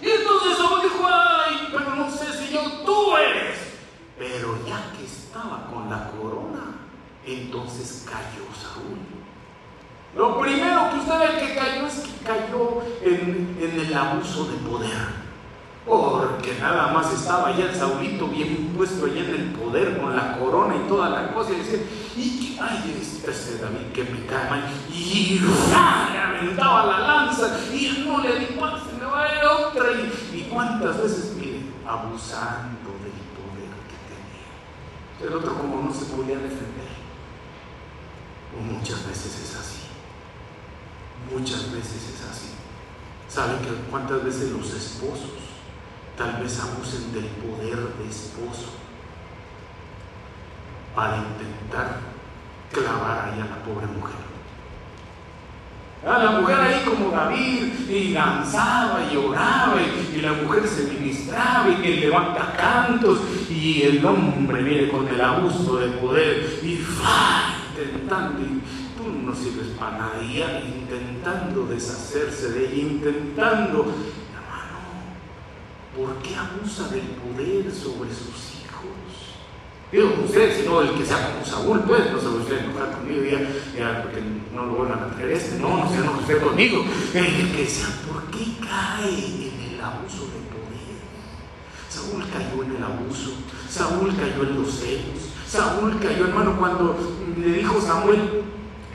Y 0.01 0.09
entonces 0.09 0.57
Saúl 0.57 0.81
dijo, 0.83 1.07
ay, 1.07 1.69
pero 1.71 1.95
no 1.95 2.11
sé, 2.11 2.31
Señor, 2.33 2.85
tú 2.85 3.17
eres. 3.17 3.57
Pero 4.17 4.57
ya 4.67 4.91
que 4.95 5.05
estaba 5.05 5.67
con 5.71 5.80
la 5.91 6.09
corona, 6.09 6.77
entonces 7.25 8.05
cayó 8.05 8.47
Saúl. 8.55 8.97
Lo 10.15 10.39
primero 10.41 10.89
que 10.89 10.99
usted 10.99 11.19
ve 11.19 11.47
que 11.47 11.55
cayó 11.55 11.87
es 11.87 11.99
que 11.99 12.25
cayó 12.25 12.81
en, 13.01 13.57
en 13.61 13.79
el 13.79 13.93
abuso 13.93 14.45
de 14.45 14.57
poder. 14.57 15.21
Porque 15.85 16.57
nada 16.59 16.93
más 16.93 17.11
estaba 17.11 17.57
ya 17.57 17.65
el 17.65 17.75
Saulito 17.75 18.27
bien 18.27 18.73
puesto 18.77 19.05
allá 19.05 19.21
en 19.21 19.29
el 19.29 19.51
poder 19.53 19.99
con 19.99 20.15
la 20.15 20.37
corona 20.37 20.75
y 20.75 20.87
toda 20.87 21.09
la 21.09 21.33
cosa. 21.33 21.53
Y 21.53 21.55
decía, 21.55 21.79
y 22.15 22.59
ay, 22.61 23.01
este, 23.27 23.57
David 23.57 23.91
que 23.93 24.03
me 24.03 24.25
cae 24.25 24.49
mal. 24.49 24.63
Y 24.93 25.39
le 25.39 26.17
aventaba 26.17 26.85
la 26.85 26.99
lanza 26.99 27.57
y 27.73 28.05
no 28.05 28.21
le 28.21 28.39
di 28.39 28.45
se 28.45 28.99
me 28.99 29.05
va 29.05 29.23
a 29.23 29.35
ir 29.35 29.43
otra. 29.43 29.85
Y, 29.91 30.37
y 30.37 30.49
cuántas 30.51 31.01
veces, 31.01 31.33
mire, 31.37 31.61
abusando 31.87 32.91
tenía. 33.01 33.30
El 35.23 35.33
otro 35.33 35.55
como 35.55 35.83
no 35.83 35.93
se 35.93 36.05
podía 36.05 36.37
defender. 36.37 36.91
Muchas 38.59 39.07
veces 39.07 39.39
es 39.39 39.55
así. 39.55 39.81
Muchas 41.31 41.71
veces 41.71 42.15
es 42.15 42.23
así. 42.29 42.49
¿Saben 43.27 43.59
que 43.59 43.89
cuántas 43.89 44.23
veces 44.23 44.51
los 44.51 44.73
esposos 44.73 45.51
tal 46.17 46.41
vez 46.41 46.59
abusen 46.59 47.13
del 47.13 47.25
poder 47.25 47.77
de 47.77 48.09
esposo 48.09 48.69
para 50.95 51.17
intentar 51.17 51.99
clavar 52.71 53.29
ahí 53.29 53.41
a 53.41 53.45
la 53.45 53.63
pobre 53.63 53.87
mujer. 53.87 54.30
A 56.05 56.17
la 56.17 56.31
mujer 56.39 56.59
ahí 56.59 56.81
como 56.83 57.11
David, 57.11 57.89
y 57.89 58.13
danzaba 58.13 59.01
y 59.11 59.17
oraba, 59.17 59.75
y, 59.81 60.21
la 60.21 60.33
mujer 60.33 60.67
se 60.67 60.91
ministraba 60.93 61.69
y 61.69 61.75
que 61.75 61.97
levanta 61.97 62.53
cantos, 62.57 63.19
y 63.49 63.83
el 63.83 64.05
hombre 64.05 64.63
viene 64.63 64.89
con 64.89 65.07
el 65.07 65.21
abuso 65.21 65.77
de 65.77 65.87
poder 65.97 66.59
y 66.63 66.79
va 67.03 67.55
intentando, 67.69 68.41
y 68.41 68.61
tú 68.97 69.25
no 69.25 69.35
sirves 69.35 69.67
para 69.79 69.97
nada, 69.97 70.21
y 70.23 70.41
intentando 70.81 71.65
deshacerse 71.67 72.51
de 72.51 72.65
ella, 72.65 72.81
intentando 72.81 73.93
¿Por 75.95 76.15
qué 76.23 76.35
abusa 76.35 76.87
del 76.87 77.01
poder 77.01 77.69
sobre 77.69 78.09
sus? 78.11 78.50
Digo 79.91 80.13
usted, 80.23 80.57
sino 80.57 80.81
el 80.81 80.93
que 80.93 81.05
sea 81.05 81.33
como 81.33 81.45
Saúl, 81.45 81.81
pues, 81.81 82.11
no 82.11 82.19
se 82.19 82.25
lo 82.25 82.35
usted 82.35 82.59
enojar 82.59 82.91
conmigo, 82.93 83.23
ya, 83.25 83.39
ya, 83.77 84.03
porque 84.03 84.21
no 84.55 84.65
lo 84.65 84.73
vuelvan 84.75 85.03
a 85.03 85.07
traer 85.13 85.31
este, 85.31 85.59
no, 85.59 85.83
no 85.83 85.89
se 85.89 85.97
enoje 85.97 86.21
usted 86.21 86.41
conmigo. 86.41 86.85
El 87.13 87.51
que 87.51 87.65
sea, 87.65 87.87
¿por 88.07 88.23
qué 88.31 88.45
cae 88.61 89.49
en 89.49 89.73
el 89.73 89.81
abuso 89.81 90.27
de 90.31 90.39
poder? 90.47 90.95
Saúl 91.89 92.23
cayó 92.31 92.63
en 92.63 92.75
el 92.77 92.83
abuso, 92.83 93.33
Saúl 93.69 94.15
cayó 94.15 94.43
en 94.43 94.61
los 94.61 94.71
celos, 94.75 95.33
Saúl 95.45 95.99
cayó, 95.99 96.27
hermano, 96.27 96.57
cuando 96.57 96.97
le 97.37 97.51
dijo 97.51 97.81
Samuel, 97.81 98.43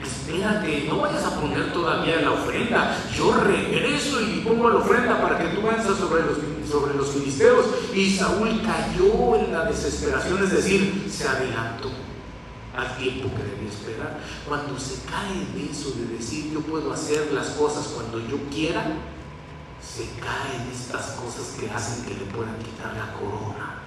espérate, 0.01 0.85
no 0.89 1.01
vayas 1.01 1.25
a 1.25 1.39
poner 1.39 1.71
todavía 1.73 2.21
la 2.21 2.31
ofrenda. 2.31 2.97
Yo 3.15 3.35
regreso 3.35 4.19
y 4.21 4.39
pongo 4.39 4.69
la 4.69 4.77
ofrenda 4.77 5.21
para 5.21 5.37
que 5.37 5.55
tú 5.55 5.61
venzas 5.61 5.95
sobre 5.97 6.23
los, 6.23 6.37
sobre 6.67 6.86
los 6.97 7.09
filisteos. 7.09 7.65
Y 7.93 8.15
Saúl 8.15 8.61
cayó 8.61 9.35
en 9.35 9.53
la 9.53 9.65
desesperación, 9.65 10.43
es 10.43 10.51
decir, 10.51 11.07
se 11.09 11.27
adelantó 11.27 11.91
al 12.75 12.95
tiempo 12.97 13.29
que 13.35 13.43
debía 13.43 13.69
esperar. 13.69 14.19
Cuando 14.47 14.79
se 14.79 15.01
cae 15.03 15.33
en 15.33 15.69
eso 15.69 15.91
de 15.91 16.15
decir 16.15 16.51
yo 16.51 16.61
puedo 16.61 16.93
hacer 16.93 17.31
las 17.33 17.47
cosas 17.49 17.87
cuando 17.87 18.19
yo 18.19 18.37
quiera, 18.51 18.85
se 19.81 20.03
caen 20.19 20.69
estas 20.71 21.11
cosas 21.11 21.55
que 21.59 21.69
hacen 21.69 22.05
que 22.05 22.13
le 22.13 22.31
puedan 22.31 22.57
quitar 22.59 22.93
la 22.93 23.13
corona. 23.13 23.81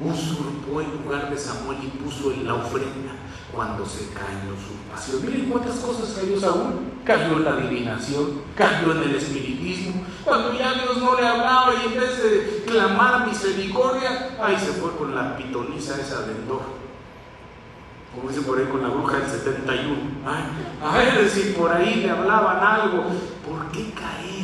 Usurpó 0.00 0.80
el 0.80 0.90
lugar 1.02 1.30
de 1.30 1.38
Samuel 1.38 1.78
y 1.84 1.86
puso 1.98 2.32
en 2.32 2.46
la 2.46 2.54
ofrenda 2.54 3.12
cuando 3.52 3.86
se 3.86 4.08
cae 4.08 4.32
en 4.40 4.48
la 4.48 4.54
usurpación. 4.54 5.24
Miren 5.24 5.50
cuántas 5.50 5.76
cosas 5.76 6.18
cayó 6.18 6.38
Saúl. 6.38 6.94
Cayó 7.04 7.36
en 7.36 7.44
la 7.44 7.52
adivinación, 7.52 8.40
cayó 8.56 8.92
en 8.92 9.10
el 9.10 9.14
espiritismo. 9.14 10.03
Cuando 10.24 10.54
ya 10.54 10.72
Dios 10.72 10.96
no 10.98 11.20
le 11.20 11.26
hablaba 11.26 11.74
y 11.74 11.92
en 11.92 12.00
vez 12.00 12.22
de 12.22 12.64
clamar 12.66 13.26
misericordia, 13.26 14.36
ahí 14.42 14.56
se 14.58 14.72
fue 14.72 14.96
con 14.96 15.14
la 15.14 15.36
pitoniza 15.36 16.00
esa 16.00 16.22
de 16.22 16.32
Endor. 16.32 16.62
Como 18.14 18.28
dice 18.28 18.42
por 18.42 18.58
ahí 18.58 18.66
con 18.66 18.82
la 18.82 18.88
bruja 18.88 19.18
del 19.18 19.28
71. 19.28 19.96
Ay, 20.24 20.44
a 20.82 20.96
ver 20.96 21.28
si 21.28 21.52
por 21.52 21.70
ahí 21.70 21.96
le 21.96 22.10
hablaban 22.10 22.58
algo. 22.58 23.04
¿Por 23.46 23.70
qué 23.72 23.90
caer? 23.92 24.43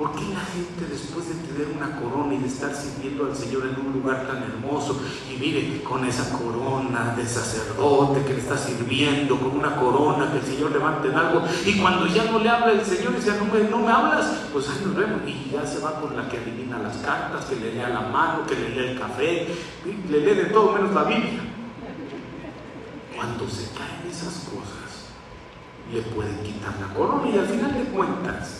¿Por 0.00 0.12
qué 0.12 0.22
la 0.32 0.40
gente 0.40 0.86
después 0.90 1.28
de 1.28 1.34
tener 1.46 1.76
una 1.76 2.00
corona 2.00 2.32
y 2.32 2.38
de 2.38 2.46
estar 2.46 2.74
sirviendo 2.74 3.26
al 3.26 3.36
Señor 3.36 3.66
en 3.66 3.84
un 3.84 3.92
lugar 3.92 4.26
tan 4.26 4.42
hermoso 4.44 4.98
y 5.30 5.38
mire 5.38 5.82
con 5.82 6.06
esa 6.06 6.38
corona 6.38 7.12
de 7.14 7.26
sacerdote 7.26 8.24
que 8.24 8.32
le 8.32 8.38
está 8.40 8.56
sirviendo, 8.56 9.38
con 9.38 9.58
una 9.58 9.76
corona 9.76 10.32
que 10.32 10.38
el 10.38 10.44
Señor 10.44 10.70
levante 10.72 11.08
en 11.08 11.16
algo 11.16 11.42
y 11.66 11.78
cuando 11.78 12.06
ya 12.06 12.24
no 12.32 12.38
le 12.38 12.48
habla 12.48 12.72
el 12.72 12.82
Señor 12.82 13.12
y 13.12 13.16
dice 13.16 13.36
no 13.36 13.44
me, 13.52 13.68
no 13.68 13.76
me 13.76 13.92
hablas, 13.92 14.46
pues 14.54 14.70
ahí 14.70 14.82
nos 14.86 14.96
vemos 14.96 15.20
y 15.26 15.50
ya 15.52 15.66
se 15.66 15.80
va 15.80 16.00
con 16.00 16.16
la 16.16 16.26
que 16.30 16.38
adivina 16.38 16.78
las 16.78 16.96
cartas, 16.96 17.44
que 17.44 17.56
le 17.56 17.74
lea 17.74 17.90
la 17.90 18.00
mano, 18.00 18.46
que 18.46 18.54
le 18.54 18.70
lea 18.70 18.92
el 18.92 18.98
café, 18.98 19.48
le 19.84 20.18
lee 20.18 20.34
de 20.34 20.44
todo 20.46 20.72
menos 20.72 20.94
la 20.94 21.04
Biblia. 21.04 21.42
Cuando 23.14 23.46
se 23.46 23.68
caen 23.76 24.10
esas 24.10 24.48
cosas, 24.48 25.10
le 25.92 26.00
pueden 26.00 26.40
quitar 26.42 26.72
la 26.80 26.94
corona 26.94 27.28
y 27.28 27.38
al 27.38 27.46
final 27.46 27.74
de 27.74 27.84
cuentas, 27.90 28.59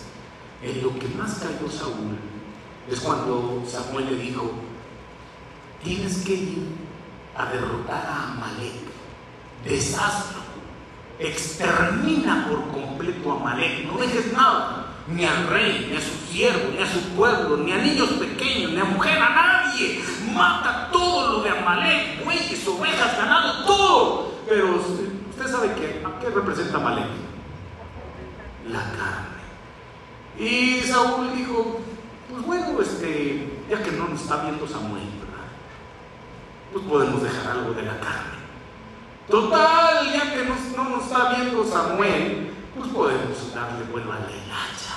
en 0.62 0.82
lo 0.82 0.98
que 0.98 1.08
más 1.08 1.34
cayó 1.34 1.70
Saúl 1.70 2.18
es 2.90 3.00
cuando 3.00 3.62
Samuel 3.66 4.06
le 4.06 4.16
dijo, 4.16 4.50
tienes 5.82 6.18
que 6.24 6.34
ir 6.34 6.68
a 7.36 7.46
derrotar 7.46 8.04
a 8.06 8.32
Amalek, 8.32 8.74
deshazlo, 9.64 10.40
extermina 11.18 12.46
por 12.48 12.68
completo 12.68 13.32
a 13.32 13.36
Amalek, 13.36 13.86
no 13.86 13.98
dejes 13.98 14.32
nada, 14.32 14.86
ni 15.08 15.24
al 15.24 15.46
rey, 15.48 15.88
ni 15.90 15.96
a 15.96 16.00
su 16.00 16.32
siervo, 16.32 16.72
ni 16.76 16.82
a 16.82 16.86
su 16.86 17.00
pueblo, 17.11 17.58
ni 17.58 17.72
a 17.72 17.78
niños 17.78 18.11
pequeños, 18.11 18.72
ni 18.72 18.80
a 18.80 18.84
mujer, 18.84 19.18
a 19.18 19.30
nadie, 19.30 20.02
mata 20.34 20.88
todo 20.92 21.32
lo 21.32 21.42
de 21.42 21.50
Amalek, 21.50 22.24
bueyes, 22.24 22.66
ovejas, 22.66 23.16
ganado, 23.16 23.64
todo. 23.64 24.34
Pero 24.48 24.76
usted, 24.76 25.46
sabe 25.46 25.68
¿a 25.68 26.20
qué 26.20 26.28
representa 26.28 26.76
Amalek? 26.76 27.06
La 28.68 28.80
carne. 28.92 29.29
Y 30.41 30.80
Saúl 30.80 31.36
dijo, 31.36 31.80
pues 32.30 32.47
bueno, 32.47 32.80
este, 32.80 33.61
ya 33.68 33.82
que 33.82 33.93
no 33.93 34.09
nos 34.09 34.22
está 34.22 34.38
viendo 34.38 34.66
Samuel, 34.66 35.05
¿verdad? 35.20 35.45
Pues 36.72 36.84
podemos 36.86 37.22
dejar 37.22 37.59
algo 37.59 37.74
de 37.74 37.82
la 37.82 38.01
carne. 38.01 38.41
Total, 39.28 40.11
ya 40.11 40.32
que 40.32 40.45
no 40.76 40.88
nos 40.88 41.05
está 41.05 41.34
viendo 41.34 41.62
Samuel, 41.64 42.53
pues 42.74 42.88
podemos 42.88 43.55
darle 43.55 43.84
vuelo 43.93 44.12
a 44.12 44.20
la 44.20 44.30
hilacha. 44.30 44.97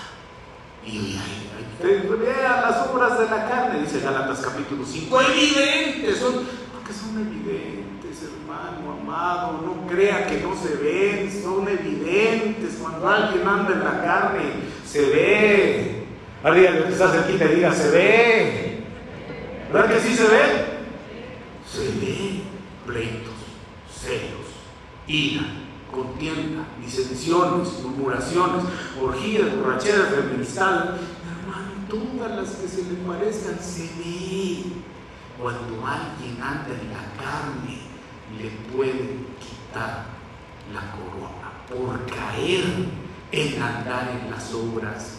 Y 0.86 1.20
vean 2.18 2.62
las 2.62 2.88
obras 2.88 3.20
de 3.20 3.26
la 3.26 3.50
carne, 3.50 3.82
dice 3.82 4.00
Galatas 4.00 4.39
capítulo 4.39 4.86
5, 4.86 5.22
evidentes, 5.22 6.20
son, 6.20 6.48
porque 6.72 6.94
son 6.94 7.20
evidentes, 7.20 8.24
hermano 8.24 8.94
amado, 8.94 9.62
no 9.62 9.88
crea 9.88 10.26
que 10.26 10.39
no 10.39 10.56
se 10.56 10.76
ven, 10.76 11.44
son 11.44 11.68
evidentes. 11.68 12.78
Cuando 12.82 13.08
alguien 13.08 13.48
anda 13.48 13.74
en 13.74 13.84
la 13.84 14.02
carne, 14.02 14.44
se 14.94 15.02
ve. 15.10 16.06
Ahora 16.44 16.86
que 16.86 16.89
estás 16.89 17.16
aquí 17.16 17.34
te 17.34 17.48
diga, 17.48 17.74
se 17.74 17.89
ve. 17.89 18.84
¿Verdad 19.72 19.91
que 19.91 20.00
sí 20.00 20.16
se 20.16 20.24
ve? 20.24 20.66
Se 21.68 21.86
ve 22.00 22.41
pleitos, 22.86 23.34
celos, 23.91 24.54
ira, 25.08 25.46
contienda, 25.91 26.66
disensiones, 26.80 27.70
murmuraciones, 27.82 28.66
orgías, 29.02 29.58
borracheras, 29.58 30.14
enemistad. 30.14 30.98
Hermano, 31.26 31.72
todas 31.89 32.36
las 32.36 32.50
que 32.58 32.68
se 32.68 32.84
le 32.84 32.94
parezcan 33.08 33.60
se 33.60 33.89
ve. 33.98 34.64
Cuando 35.41 35.88
alguien 35.88 36.39
anda 36.39 36.70
en 36.70 36.89
la 36.94 37.04
carne, 37.18 37.80
le 38.38 38.50
pueden 38.72 39.26
quitar 39.39 40.06
la 40.72 40.91
corona 40.91 41.52
por 41.68 42.06
caer 42.06 43.03
en 43.34 43.59
andar 43.59 44.11
en 44.11 44.29
las 44.29 44.53
obras 44.53 45.15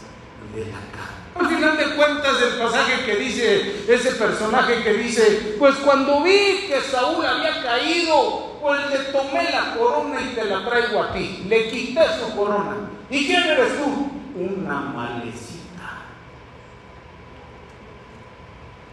de 0.55 0.61
la 0.67 0.79
carne. 0.95 1.25
Al 1.35 1.49
final 1.49 1.77
de 1.77 1.97
cuentas, 1.97 2.37
el 2.43 2.59
pasaje 2.61 3.05
que 3.05 3.17
dice, 3.17 3.85
ese 3.89 4.13
personaje 4.13 4.85
que 4.85 4.95
dice, 4.95 5.57
pues 5.59 5.75
cuando 5.77 6.23
vi 6.23 6.69
que 6.69 6.81
Saúl 6.81 7.27
había 7.27 7.61
caído, 7.61 8.61
pues 8.63 8.89
le 8.89 8.99
tomé 9.11 9.51
la 9.51 9.75
corona 9.77 10.21
y 10.21 10.33
te 10.33 10.45
la 10.45 10.65
traigo 10.65 11.03
a 11.03 11.13
ti. 11.13 11.45
Le 11.49 11.69
quité 11.69 12.03
su 12.21 12.37
corona. 12.37 12.89
¿Y 13.11 13.27
quién 13.27 13.43
eres 13.43 13.79
tú? 13.79 14.11
Una 14.37 14.81
malecita 14.81 16.05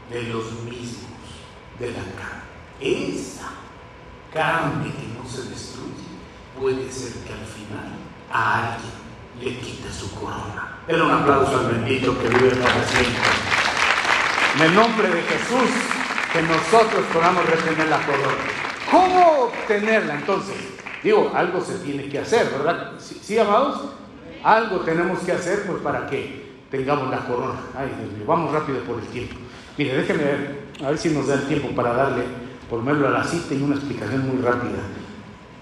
de 0.10 0.24
los 0.24 0.52
mismos 0.64 1.12
de 1.78 1.92
la 1.92 2.04
carne. 2.18 2.42
Esa 2.82 3.52
carne 4.34 4.92
que 4.92 5.08
no 5.16 5.30
se 5.30 5.48
destruye 5.48 6.10
puede 6.60 6.92
ser 6.92 7.14
que 7.24 7.34
al 7.34 7.46
final 7.46 7.92
a 8.32 8.74
alguien 8.74 9.01
le 9.44 9.58
quite 9.60 9.92
su 9.92 10.14
corona. 10.16 10.78
Era 10.88 11.04
un 11.04 11.12
aplauso 11.12 11.60
al 11.60 11.68
bendito 11.68 12.18
que 12.20 12.30
vive 12.30 12.56
para 12.56 12.84
siempre. 12.86 13.22
En 14.56 14.62
el 14.62 14.76
nombre 14.76 15.08
de 15.10 15.22
Jesús, 15.22 15.70
que 16.34 16.42
nosotros 16.44 17.06
podamos 17.14 17.46
retener 17.46 17.88
la 17.88 18.06
corona. 18.06 18.44
¿Cómo 18.90 19.46
obtenerla 19.46 20.16
entonces? 20.16 20.56
Digo, 21.04 21.32
algo 21.34 21.62
se 21.62 21.76
tiene 21.80 22.08
que 22.08 22.20
hacer, 22.20 22.50
¿verdad? 22.50 22.92
¿Sí, 23.00 23.38
amados? 23.40 23.94
Algo 24.44 24.80
tenemos 24.82 25.20
que 25.20 25.32
hacer 25.32 25.64
pues 25.66 25.82
para 25.82 26.08
que 26.08 26.52
tengamos 26.70 27.10
la 27.10 27.20
corona. 27.26 27.60
Ay, 27.76 27.92
Dios 27.98 28.14
mío, 28.14 28.26
vamos 28.28 28.52
rápido 28.52 28.80
por 28.80 29.00
el 29.00 29.08
tiempo. 29.08 29.36
Mire, 29.78 29.98
déjenme 29.98 30.24
ver, 30.24 30.62
a 30.84 30.90
ver 30.90 30.98
si 30.98 31.10
nos 31.10 31.28
da 31.28 31.36
el 31.36 31.48
tiempo 31.48 31.70
para 31.70 31.94
darle, 31.94 32.24
por 32.70 32.82
medio 32.84 33.08
a 33.08 33.12
la 33.12 33.24
cita 33.24 33.54
y 33.54 33.62
una 33.62 33.76
explicación 33.76 34.28
muy 34.28 34.42
rápida. 34.42 34.80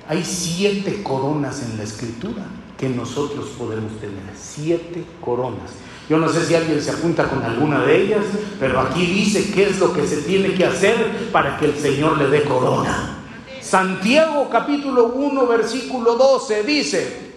Hay 0.08 0.24
siete 0.24 1.04
coronas 1.04 1.64
en 1.64 1.78
la 1.78 1.84
escritura 1.84 2.44
que 2.80 2.88
nosotros 2.88 3.48
podemos 3.58 4.00
tener. 4.00 4.24
Siete 4.36 5.04
coronas. 5.20 5.72
Yo 6.10 6.18
no 6.18 6.30
sé 6.30 6.46
si 6.46 6.56
alguien 6.56 6.82
se 6.82 6.92
apunta 6.92 7.28
con 7.30 7.44
alguna 7.44 7.82
de 7.82 8.02
ellas, 8.02 8.26
pero 8.60 8.80
aquí 8.80 9.06
dice 9.06 9.52
qué 9.52 9.70
es 9.70 9.80
lo 9.80 9.94
que 9.94 10.08
se 10.08 10.22
tiene 10.22 10.56
que 10.56 10.66
hacer 10.66 11.30
para 11.32 11.58
que 11.58 11.66
el 11.66 11.76
Señor 11.76 12.18
le 12.18 12.30
dé 12.30 12.44
corona. 12.44 13.18
Santiago 13.62 14.50
capítulo 14.50 15.08
1 15.08 15.46
versículo 15.46 16.16
12 16.16 16.64
dice, 16.64 17.34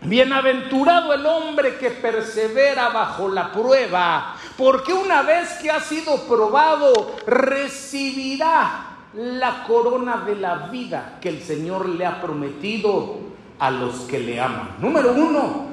Bienaventurado 0.00 1.12
el 1.12 1.26
hombre 1.26 1.76
que 1.76 1.90
persevera 1.90 2.88
bajo 2.88 3.28
la 3.28 3.52
prueba, 3.52 4.36
porque 4.56 4.92
una 4.92 5.22
vez 5.22 5.50
que 5.60 5.70
ha 5.70 5.80
sido 5.80 6.22
probado, 6.22 7.14
recibirá 7.26 8.86
la 9.14 9.64
corona 9.64 10.24
de 10.26 10.36
la 10.36 10.68
vida 10.68 11.18
que 11.20 11.28
el 11.28 11.42
Señor 11.42 11.88
le 11.88 12.06
ha 12.06 12.20
prometido 12.20 13.27
a 13.58 13.70
los 13.70 14.00
que 14.00 14.20
le 14.20 14.40
aman. 14.40 14.76
Número 14.80 15.12
uno, 15.12 15.66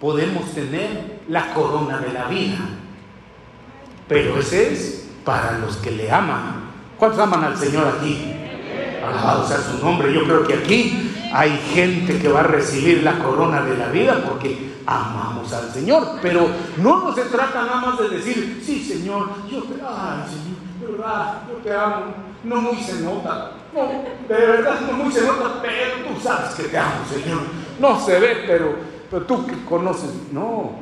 podemos 0.00 0.52
tener 0.52 1.20
la 1.28 1.52
corona 1.52 1.98
de 1.98 2.12
la 2.12 2.24
vida. 2.26 2.58
Pero 4.08 4.38
ese 4.38 4.72
es 4.72 5.08
para 5.24 5.58
los 5.58 5.76
que 5.76 5.90
le 5.90 6.10
aman. 6.10 6.70
¿Cuántos 6.98 7.20
aman 7.20 7.44
al 7.44 7.56
Señor 7.56 7.86
aquí? 7.86 8.32
Alabado 9.06 9.46
sea 9.46 9.58
su 9.58 9.84
nombre. 9.84 10.12
Yo 10.12 10.24
creo 10.24 10.46
que 10.46 10.54
aquí 10.54 11.12
hay 11.32 11.56
gente 11.72 12.18
que 12.18 12.28
va 12.28 12.40
a 12.40 12.44
recibir 12.44 13.02
la 13.02 13.18
corona 13.18 13.62
de 13.62 13.76
la 13.76 13.88
vida 13.88 14.22
porque 14.28 14.74
amamos 14.86 15.52
al 15.52 15.70
Señor. 15.70 16.18
Pero 16.20 16.48
no 16.78 17.14
se 17.14 17.22
trata 17.22 17.62
nada 17.62 17.80
más 17.80 17.98
de 17.98 18.08
decir, 18.10 18.60
sí, 18.64 18.84
Señor, 18.84 19.28
yo 19.50 19.62
te, 19.62 19.74
ay, 19.80 20.24
Señor, 20.28 20.98
yo 21.48 21.56
te 21.62 21.72
amo 21.72 22.30
no 22.44 22.60
muy 22.60 22.76
se 22.76 23.02
nota. 23.02 23.52
No, 23.72 23.86
de 23.86 24.46
verdad 24.46 24.80
no 24.80 25.10
se 25.10 25.22
nota, 25.22 25.62
pero 25.62 26.08
tú 26.08 26.20
sabes 26.20 26.54
que 26.54 26.64
te 26.64 26.78
amo, 26.78 27.04
Señor. 27.08 27.40
No 27.78 28.00
se 28.00 28.18
ve, 28.18 28.44
pero, 28.46 28.74
pero 29.10 29.24
tú 29.26 29.46
que 29.46 29.64
conoces. 29.64 30.10
No, 30.32 30.72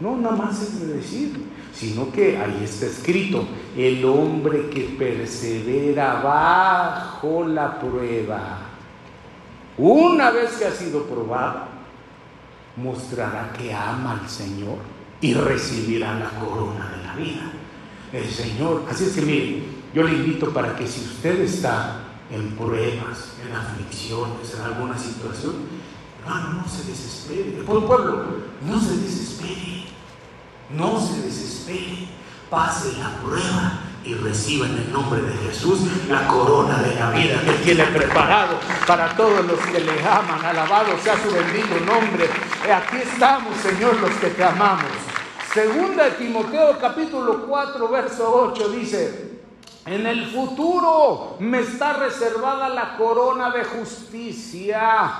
no, 0.00 0.16
nada 0.16 0.36
más 0.36 0.62
es 0.62 0.80
de 0.80 0.94
decir, 0.94 1.48
sino 1.72 2.10
que 2.10 2.38
ahí 2.38 2.62
está 2.64 2.86
escrito, 2.86 3.46
el 3.76 4.04
hombre 4.04 4.70
que 4.70 4.96
persevera 4.98 6.20
bajo 6.22 7.46
la 7.46 7.78
prueba, 7.78 8.58
una 9.76 10.30
vez 10.30 10.52
que 10.52 10.64
ha 10.64 10.72
sido 10.72 11.04
probado, 11.04 11.66
mostrará 12.76 13.52
que 13.56 13.72
ama 13.72 14.20
al 14.22 14.28
Señor 14.28 14.78
y 15.20 15.34
recibirá 15.34 16.14
la 16.14 16.30
corona 16.30 16.90
de 16.96 17.04
la 17.04 17.14
vida. 17.14 17.52
El 18.12 18.26
Señor, 18.26 18.84
así 18.90 19.04
es 19.04 19.12
que 19.12 19.20
miren, 19.20 19.64
yo 19.94 20.02
le 20.02 20.14
invito 20.14 20.50
para 20.50 20.74
que 20.74 20.86
si 20.86 21.00
usted 21.00 21.40
está 21.40 22.07
en 22.30 22.56
pruebas, 22.56 23.34
en 23.46 23.54
aflicciones, 23.54 24.54
en 24.54 24.60
alguna 24.60 24.98
situación, 24.98 25.54
hermano, 26.22 26.62
no 26.62 26.68
se 26.68 26.84
desespere. 26.84 27.58
El 27.58 27.64
pueblo, 27.64 28.24
no 28.62 28.80
se 28.80 28.96
desespere. 28.98 29.84
No 30.70 31.00
se 31.00 31.22
desespere. 31.22 32.08
Pase 32.50 32.96
la 32.98 33.20
prueba 33.20 33.80
y 34.04 34.14
reciba 34.14 34.66
en 34.66 34.76
el 34.78 34.92
nombre 34.92 35.20
de 35.20 35.32
Jesús 35.48 35.80
la 36.08 36.26
corona 36.28 36.78
de 36.82 36.94
la 36.94 37.10
vida 37.10 37.42
que 37.42 37.52
tiene 37.64 37.84
preparado 37.84 38.56
para 38.86 39.14
todos 39.16 39.44
los 39.44 39.58
que 39.60 39.80
le 39.80 40.00
aman. 40.06 40.44
Alabado 40.44 40.98
sea 41.02 41.14
su 41.22 41.30
bendito 41.30 41.78
nombre. 41.84 42.28
Aquí 42.74 42.96
estamos, 42.96 43.56
Señor, 43.58 44.00
los 44.00 44.12
que 44.12 44.30
te 44.30 44.44
amamos. 44.44 44.86
Segunda 45.52 46.10
Timoteo 46.16 46.78
capítulo 46.78 47.46
4, 47.46 47.88
verso 47.88 48.52
8 48.52 48.68
dice, 48.70 49.27
en 49.90 50.06
el 50.06 50.26
futuro 50.26 51.36
me 51.40 51.60
está 51.60 51.94
reservada 51.94 52.68
la 52.68 52.96
corona 52.96 53.50
de 53.50 53.64
justicia 53.64 55.10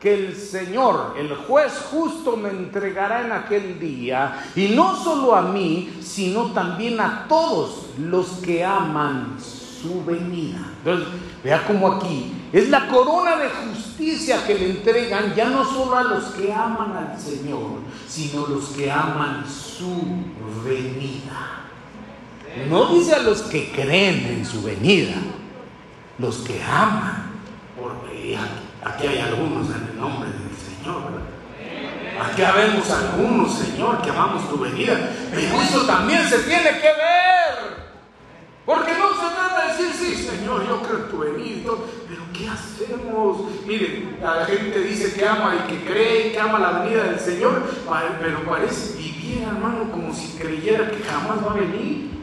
que 0.00 0.14
el 0.14 0.36
Señor, 0.36 1.14
el 1.18 1.34
juez 1.34 1.88
justo, 1.90 2.36
me 2.36 2.50
entregará 2.50 3.24
en 3.24 3.32
aquel 3.32 3.80
día, 3.80 4.44
y 4.54 4.68
no 4.68 4.94
solo 4.94 5.34
a 5.34 5.42
mí, 5.42 5.98
sino 6.00 6.52
también 6.52 7.00
a 7.00 7.26
todos 7.28 7.86
los 7.98 8.28
que 8.38 8.64
aman 8.64 9.36
su 9.40 10.04
venida. 10.04 10.72
Entonces, 10.84 11.08
vea 11.42 11.66
como 11.66 11.88
aquí 11.88 12.32
es 12.52 12.70
la 12.70 12.88
corona 12.88 13.36
de 13.36 13.48
justicia 13.48 14.46
que 14.46 14.54
le 14.54 14.70
entregan 14.70 15.34
ya 15.34 15.50
no 15.50 15.64
solo 15.64 15.96
a 15.96 16.02
los 16.02 16.24
que 16.26 16.52
aman 16.52 16.96
al 16.96 17.20
Señor, 17.20 17.80
sino 18.08 18.46
los 18.46 18.68
que 18.68 18.90
aman 18.90 19.44
su 19.46 19.92
venida. 20.64 21.67
No 22.68 22.94
dice 22.94 23.14
a 23.14 23.20
los 23.20 23.42
que 23.42 23.70
creen 23.70 24.26
en 24.26 24.46
su 24.46 24.62
venida, 24.62 25.14
los 26.18 26.38
que 26.38 26.62
aman. 26.62 27.28
Porque 27.80 28.36
aquí 28.84 29.06
hay 29.06 29.18
algunos 29.18 29.68
en 29.68 29.88
el 29.90 30.00
nombre 30.00 30.28
del 30.30 30.50
Señor, 30.56 31.38
Aquí 32.20 32.42
habemos 32.42 32.90
algunos, 32.90 33.54
Señor, 33.54 34.02
que 34.02 34.10
amamos 34.10 34.50
tu 34.50 34.58
venida. 34.58 35.10
El 35.32 35.50
juicio 35.50 35.82
también 35.82 36.28
se 36.28 36.38
tiene 36.40 36.80
que 36.80 36.88
ver. 36.88 37.88
Porque 38.66 38.92
no 38.98 39.10
se 39.14 39.34
trata 39.34 39.62
de 39.62 39.72
decir, 39.72 39.92
sí, 39.94 40.26
Señor, 40.26 40.66
yo 40.66 40.82
creo 40.82 40.98
en 40.98 41.10
tu 41.10 41.18
venida, 41.18 41.72
pero 42.08 42.22
¿qué 42.34 42.48
hacemos? 42.48 43.38
Miren, 43.66 44.18
la 44.20 44.44
gente 44.44 44.80
dice 44.80 45.14
que 45.14 45.26
ama 45.26 45.54
y 45.64 45.72
que 45.72 45.84
cree, 45.84 46.32
que 46.32 46.40
ama 46.40 46.58
la 46.58 46.80
venida 46.80 47.04
del 47.04 47.20
Señor, 47.20 47.62
pero 48.20 48.42
parece 48.44 48.98
vivir, 48.98 49.44
hermano, 49.44 49.90
como 49.90 50.12
si 50.12 50.36
creyera 50.36 50.90
que 50.90 51.02
jamás 51.04 51.38
va 51.46 51.52
a 51.52 51.54
venir. 51.54 52.17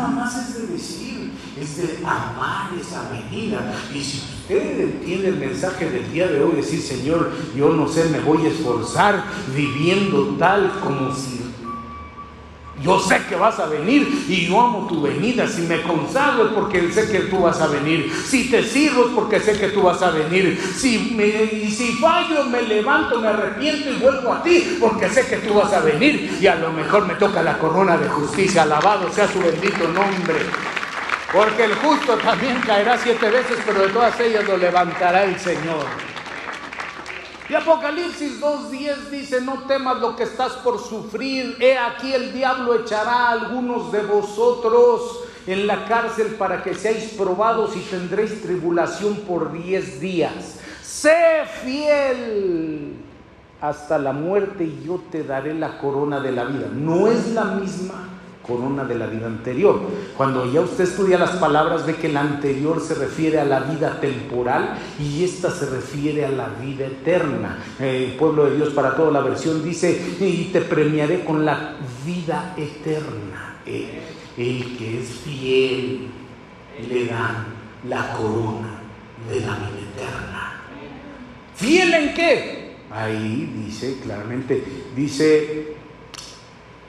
Nada 0.00 0.12
más 0.14 0.34
es 0.34 0.54
de 0.54 0.66
decir, 0.68 1.30
es 1.60 1.76
de 1.76 1.98
amar 2.06 2.70
esa 2.80 3.10
venida. 3.10 3.70
Y 3.94 4.02
si 4.02 4.16
usted 4.16 4.80
entiende 4.80 5.28
el 5.28 5.36
mensaje 5.36 5.90
del 5.90 6.10
día 6.10 6.26
de 6.26 6.42
hoy, 6.42 6.56
decir, 6.56 6.80
Señor, 6.80 7.30
yo 7.54 7.74
no 7.74 7.86
sé, 7.86 8.08
me 8.08 8.20
voy 8.20 8.46
a 8.46 8.48
esforzar 8.48 9.22
viviendo 9.54 10.36
tal 10.38 10.72
como 10.80 11.14
si 11.14 11.49
Yo 12.82 12.98
sé 12.98 13.20
que 13.28 13.36
vas 13.36 13.58
a 13.58 13.66
venir 13.66 14.24
y 14.26 14.46
yo 14.46 14.58
amo 14.58 14.86
tu 14.88 15.02
venida. 15.02 15.46
Si 15.46 15.62
me 15.62 15.82
consagro 15.82 16.46
es 16.46 16.52
porque 16.52 16.90
sé 16.90 17.10
que 17.10 17.20
tú 17.20 17.40
vas 17.40 17.60
a 17.60 17.66
venir. 17.66 18.10
Si 18.26 18.50
te 18.50 18.62
sirvo 18.62 19.06
es 19.06 19.12
porque 19.14 19.38
sé 19.38 19.58
que 19.58 19.68
tú 19.68 19.82
vas 19.82 20.00
a 20.00 20.10
venir. 20.10 20.58
Si 20.76 21.14
me, 21.14 21.26
y 21.26 21.70
si 21.70 21.92
fallo, 21.94 22.44
me 22.44 22.62
levanto, 22.62 23.20
me 23.20 23.28
arrepiento 23.28 23.90
y 23.90 23.96
vuelvo 23.96 24.32
a 24.32 24.42
ti 24.42 24.78
porque 24.80 25.10
sé 25.10 25.26
que 25.26 25.36
tú 25.36 25.54
vas 25.54 25.72
a 25.74 25.80
venir. 25.80 26.38
Y 26.40 26.46
a 26.46 26.56
lo 26.56 26.72
mejor 26.72 27.06
me 27.06 27.14
toca 27.14 27.42
la 27.42 27.58
corona 27.58 27.98
de 27.98 28.08
justicia. 28.08 28.62
Alabado 28.62 29.12
sea 29.12 29.28
su 29.28 29.40
bendito 29.40 29.86
nombre. 29.88 30.36
Porque 31.32 31.64
el 31.64 31.74
justo 31.74 32.16
también 32.16 32.60
caerá 32.60 32.98
siete 32.98 33.28
veces, 33.30 33.58
pero 33.64 33.82
de 33.82 33.88
todas 33.88 34.18
ellas 34.20 34.44
lo 34.48 34.56
levantará 34.56 35.24
el 35.24 35.38
Señor. 35.38 36.09
Y 37.50 37.54
Apocalipsis 37.56 38.40
2.10 38.40 39.10
dice, 39.10 39.40
no 39.40 39.64
temas 39.64 39.98
lo 39.98 40.14
que 40.14 40.22
estás 40.22 40.52
por 40.52 40.78
sufrir. 40.78 41.56
He 41.58 41.76
aquí 41.76 42.12
el 42.12 42.32
diablo 42.32 42.76
echará 42.80 43.26
a 43.26 43.32
algunos 43.32 43.90
de 43.90 44.02
vosotros 44.02 45.24
en 45.48 45.66
la 45.66 45.84
cárcel 45.86 46.36
para 46.38 46.62
que 46.62 46.74
seáis 46.74 47.14
probados 47.18 47.76
y 47.76 47.80
tendréis 47.80 48.40
tribulación 48.40 49.16
por 49.26 49.52
diez 49.52 50.00
días. 50.00 50.60
Sé 50.80 51.42
fiel 51.64 52.94
hasta 53.60 53.98
la 53.98 54.12
muerte 54.12 54.62
y 54.62 54.84
yo 54.86 55.02
te 55.10 55.24
daré 55.24 55.52
la 55.52 55.78
corona 55.78 56.20
de 56.20 56.30
la 56.30 56.44
vida. 56.44 56.68
No 56.72 57.08
es 57.08 57.32
la 57.32 57.46
misma 57.46 58.19
corona 58.50 58.84
de 58.84 58.96
la 58.96 59.06
vida 59.06 59.26
anterior. 59.26 59.80
Cuando 60.16 60.50
ya 60.52 60.60
usted 60.60 60.84
estudia 60.84 61.18
las 61.18 61.36
palabras 61.36 61.86
ve 61.86 61.94
que 61.94 62.08
la 62.08 62.20
anterior 62.20 62.80
se 62.80 62.94
refiere 62.94 63.38
a 63.38 63.44
la 63.44 63.60
vida 63.60 64.00
temporal 64.00 64.76
y 64.98 65.22
esta 65.22 65.50
se 65.50 65.66
refiere 65.66 66.24
a 66.24 66.30
la 66.30 66.48
vida 66.48 66.86
eterna. 66.86 67.58
El 67.78 68.16
pueblo 68.16 68.46
de 68.46 68.56
Dios 68.56 68.70
para 68.70 68.96
toda 68.96 69.12
la 69.12 69.20
versión 69.20 69.62
dice, 69.62 70.16
y 70.20 70.50
te 70.52 70.62
premiaré 70.62 71.24
con 71.24 71.44
la 71.44 71.76
vida 72.04 72.54
eterna. 72.56 73.58
El, 73.64 74.76
que 74.76 75.00
es 75.00 75.08
fiel 75.24 76.08
le 76.88 77.06
dan 77.06 77.46
la 77.88 78.12
corona 78.14 78.80
de 79.28 79.40
la 79.40 79.54
vida 79.54 79.80
eterna. 79.94 80.62
¿Fiel 81.54 81.94
en 81.94 82.14
qué? 82.14 82.70
Ahí 82.90 83.52
dice 83.64 83.98
claramente, 84.02 84.64
dice 84.96 85.76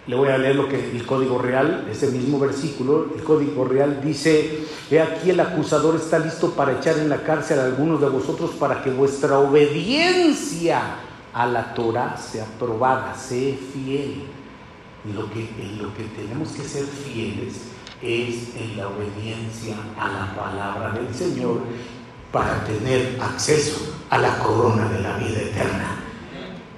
le 0.08 0.16
voy 0.16 0.30
a 0.30 0.38
leer 0.38 0.56
lo 0.56 0.68
que 0.68 0.92
el 0.92 1.06
código 1.06 1.38
real, 1.38 1.88
ese 1.92 2.08
mismo 2.08 2.40
versículo, 2.40 3.08
el 3.16 3.24
código 3.24 3.66
real 3.66 4.02
dice, 4.04 4.66
he 4.90 5.00
aquí 5.00 5.30
el 5.30 5.40
acusador 5.40 5.96
está 5.96 6.18
listo 6.18 6.52
para 6.52 6.74
echar 6.74 6.98
en 6.98 7.10
la 7.10 7.22
cárcel 7.22 7.60
a 7.60 7.66
algunos 7.66 8.02
de 8.02 8.10
vosotros 8.10 8.52
para 8.52 8.84
que 8.84 8.90
vuestra 8.90 9.38
obediencia 9.38 10.82
a 11.34 11.46
la 11.46 11.74
Torah 11.74 12.18
sea 12.18 12.46
probada, 12.60 13.16
sé 13.16 13.58
fiel. 13.74 14.24
Y 15.04 15.14
lo 15.14 15.32
que, 15.32 15.50
lo 15.80 15.94
que 15.96 16.04
tenemos 16.16 16.50
que 16.50 16.64
ser 16.64 16.84
fieles 16.86 17.62
es 18.02 18.56
en 18.56 18.78
la 18.78 18.88
obediencia 18.88 19.76
a 20.00 20.08
la 20.08 20.36
palabra 20.36 20.92
del 20.92 21.14
Señor 21.14 21.62
para 22.32 22.64
tener 22.64 23.20
acceso 23.22 23.96
a 24.10 24.18
la 24.18 24.38
corona 24.40 24.90
de 24.90 25.02
la 25.02 25.18
vida 25.18 25.42
eterna. 25.42 26.01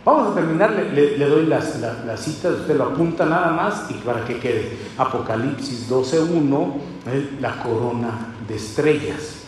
Vamos 0.05 0.31
a 0.31 0.35
terminar, 0.35 0.71
le, 0.71 1.17
doy 1.17 1.45
las, 1.45 1.79
citas, 2.17 2.59
usted 2.59 2.75
lo 2.75 2.87
apunta 2.87 3.25
nada 3.25 3.53
más 3.53 3.89
y 3.89 3.93
para 3.93 4.25
que 4.25 4.37
quede. 4.37 4.77
Apocalipsis 4.97 5.89
12.1, 5.89 6.73
la 7.39 7.63
corona 7.63 8.35
de 8.45 8.55
estrellas, 8.55 9.43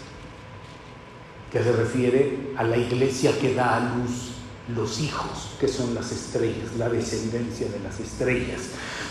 que 1.51 1.61
se 1.61 1.73
refiere 1.73 2.53
a 2.55 2.63
la 2.63 2.77
iglesia 2.77 3.37
que 3.37 3.53
da 3.53 3.75
a 3.75 3.97
luz 3.97 4.31
los 4.73 5.01
hijos, 5.01 5.57
que 5.59 5.67
son 5.67 5.93
las 5.93 6.13
estrellas, 6.13 6.77
la 6.77 6.87
descendencia 6.87 7.67
de 7.67 7.79
las 7.81 7.99
estrellas. 7.99 8.69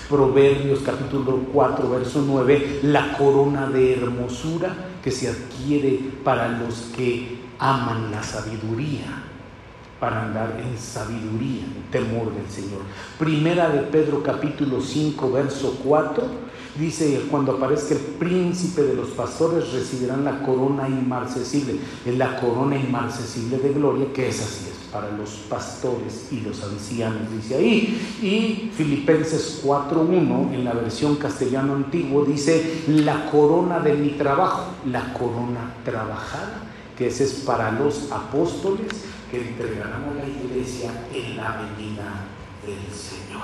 Proverbios 0.09 0.81
capítulo 0.81 1.41
4, 1.53 1.91
verso 1.91 2.25
9, 2.27 2.81
la 2.85 3.19
corona 3.19 3.69
de 3.69 3.93
hermosura 3.93 4.75
que 5.03 5.11
se 5.11 5.29
adquiere 5.29 6.01
para 6.25 6.49
los 6.49 6.91
que 6.97 7.39
aman 7.59 8.11
la 8.11 8.23
sabiduría 8.23 9.34
para 10.01 10.25
andar 10.25 10.61
en 10.61 10.79
sabiduría, 10.79 11.63
en 11.63 11.91
temor 11.91 12.35
del 12.35 12.49
Señor. 12.51 12.81
Primera 13.19 13.71
de 13.71 13.81
Pedro 13.83 14.23
capítulo 14.23 14.81
5, 14.81 15.31
verso 15.31 15.79
4, 15.85 16.25
dice, 16.79 17.27
cuando 17.31 17.53
aparezca 17.53 17.95
el 17.95 18.01
príncipe 18.01 18.83
de 18.83 18.95
los 18.95 19.11
pastores 19.11 19.73
recibirán 19.73 20.25
la 20.25 20.43
corona 20.43 20.89
inmarcesible, 20.89 21.77
es 22.05 22.19
la 22.19 22.41
corona 22.41 22.77
inmarcesible 22.77 23.59
de 23.59 23.73
gloria, 23.73 24.13
que 24.13 24.29
es 24.29 24.41
así, 24.41 24.71
es 24.71 24.89
para 24.93 25.11
los 25.11 25.31
pastores 25.49 26.29
y 26.31 26.41
los 26.41 26.63
ancianos, 26.63 27.31
dice 27.33 27.57
ahí. 27.57 28.17
Y 28.23 28.71
Filipenses 28.77 29.63
4.1, 29.65 30.55
en 30.55 30.65
la 30.65 30.73
versión 30.73 31.17
castellano 31.17 31.75
antiguo, 31.75 32.25
dice, 32.25 32.83
la 32.89 33.31
corona 33.31 33.81
de 33.81 33.95
mi 33.95 34.11
trabajo, 34.11 34.73
la 34.91 35.13
corona 35.15 35.75
trabajada, 35.85 36.63
que 36.97 37.09
ese 37.09 37.25
es 37.25 37.33
para 37.45 37.73
los 37.73 38.13
apóstoles 38.13 39.14
que 39.35 39.49
entregarán 39.49 40.17
la 40.17 40.27
iglesia 40.27 40.91
en 41.13 41.37
la 41.37 41.67
venida 41.67 42.27
del 42.65 42.95
Señor. 42.95 43.43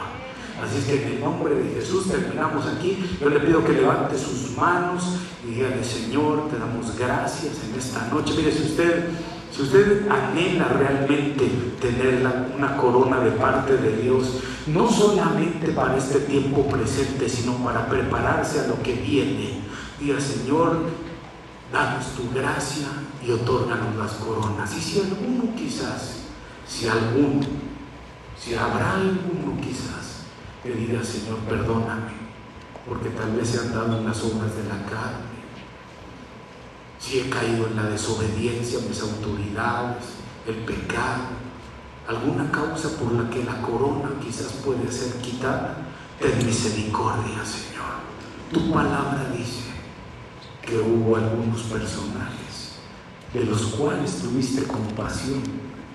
Así 0.62 0.78
es 0.78 0.84
que 0.84 1.06
en 1.06 1.12
el 1.14 1.20
nombre 1.20 1.54
de 1.54 1.74
Jesús 1.74 2.08
terminamos 2.08 2.64
aquí. 2.66 3.16
Yo 3.20 3.28
le 3.28 3.40
pido 3.40 3.64
que 3.64 3.72
levante 3.72 4.16
sus 4.16 4.56
manos 4.56 5.16
y 5.44 5.54
dígale, 5.54 5.82
Señor, 5.82 6.48
te 6.48 6.58
damos 6.58 6.96
gracias 6.96 7.58
en 7.68 7.78
esta 7.78 8.06
noche. 8.08 8.34
Mire, 8.36 8.52
si 8.52 8.62
usted, 8.64 9.08
si 9.50 9.62
usted 9.62 10.06
anhela 10.08 10.68
realmente 10.68 11.50
tener 11.80 12.24
una 12.56 12.76
corona 12.76 13.20
de 13.20 13.32
parte 13.32 13.76
de 13.76 14.02
Dios, 14.02 14.42
no 14.66 14.88
solamente 14.88 15.72
para 15.72 15.96
este 15.96 16.20
tiempo 16.20 16.66
presente, 16.68 17.28
sino 17.28 17.54
para 17.64 17.88
prepararse 17.88 18.60
a 18.60 18.66
lo 18.68 18.80
que 18.82 18.94
viene, 18.94 19.60
diga, 19.98 20.20
Señor, 20.20 20.84
danos 21.72 22.06
tu 22.16 22.30
gracia 22.34 22.88
y 23.24 23.30
otórganos 23.30 23.96
las 23.96 24.12
coronas. 24.12 24.74
Y 24.76 24.80
si 24.80 25.00
alguno 25.00 25.54
quizás, 25.54 26.16
si 26.66 26.88
alguno, 26.88 27.46
si 28.38 28.54
habrá 28.54 28.94
alguno 28.94 29.60
quizás 29.60 30.24
que 30.62 30.72
diga, 30.72 31.02
Señor, 31.02 31.38
perdóname, 31.48 32.12
porque 32.86 33.10
tal 33.10 33.32
vez 33.32 33.48
se 33.48 33.60
han 33.60 33.72
dado 33.72 33.98
en 33.98 34.06
las 34.06 34.22
obras 34.22 34.54
de 34.56 34.64
la 34.64 34.84
carne, 34.84 35.30
si 36.98 37.20
he 37.20 37.30
caído 37.30 37.66
en 37.66 37.76
la 37.76 37.84
desobediencia 37.84 38.78
a 38.78 38.82
mis 38.82 39.00
autoridades, 39.00 40.04
el 40.46 40.56
pecado, 40.56 41.40
alguna 42.06 42.50
causa 42.50 42.90
por 42.98 43.12
la 43.12 43.30
que 43.30 43.44
la 43.44 43.62
corona 43.62 44.10
quizás 44.22 44.52
puede 44.64 44.90
ser 44.90 45.20
quitada, 45.22 45.76
ten 46.18 46.44
misericordia, 46.44 47.44
Señor. 47.44 48.00
Tu 48.52 48.70
palabra 48.70 49.32
dice 49.34 49.69
que 50.62 50.78
hubo 50.78 51.16
algunos 51.16 51.62
personajes 51.62 52.40
de 53.32 53.44
los 53.44 53.62
cuales 53.74 54.20
tuviste 54.22 54.64
compasión 54.64 55.42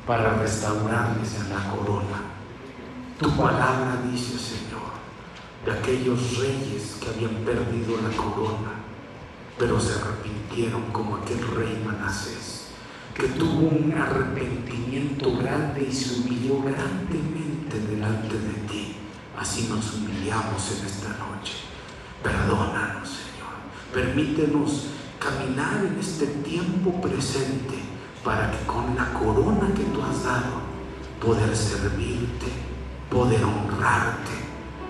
para 0.07 0.35
restaurarles 0.35 1.35
en 1.35 1.49
la 1.49 1.69
corona. 1.69 2.21
Tu 3.19 3.29
palabra 3.31 4.01
dice, 4.09 4.37
Señor, 4.37 4.95
de 5.65 5.71
aquellos 5.71 6.37
reyes 6.37 6.97
que 7.01 7.09
habían 7.09 7.43
perdido 7.43 7.97
la 8.01 8.15
corona, 8.15 8.71
pero 9.57 9.79
se 9.79 9.93
arrepintieron 9.99 10.83
como 10.91 11.17
aquel 11.17 11.39
rey 11.55 11.81
Manasés, 11.85 12.67
que 13.13 13.27
tuvo 13.29 13.69
un 13.69 13.93
arrepentimiento 13.93 15.37
grande 15.37 15.87
y 15.89 15.93
se 15.93 16.19
humilló 16.19 16.61
grandemente 16.61 17.79
delante 17.79 18.37
de 18.37 18.53
ti. 18.67 18.95
Así 19.37 19.67
nos 19.69 19.93
humillamos 19.93 20.71
en 20.71 20.85
esta 20.85 21.09
noche. 21.09 21.53
Perdónanos, 22.23 23.24
Permítenos 23.95 24.87
caminar 25.17 25.85
en 25.85 25.97
este 25.97 26.27
tiempo 26.43 26.99
presente 26.99 27.79
para 28.25 28.51
que 28.51 28.65
con 28.65 28.93
la 28.93 29.13
corona 29.13 29.73
que 29.73 29.85
tú 29.85 30.01
has 30.01 30.21
dado, 30.21 30.65
poder 31.21 31.55
servirte, 31.55 32.47
poder 33.09 33.41
honrarte, 33.41 34.33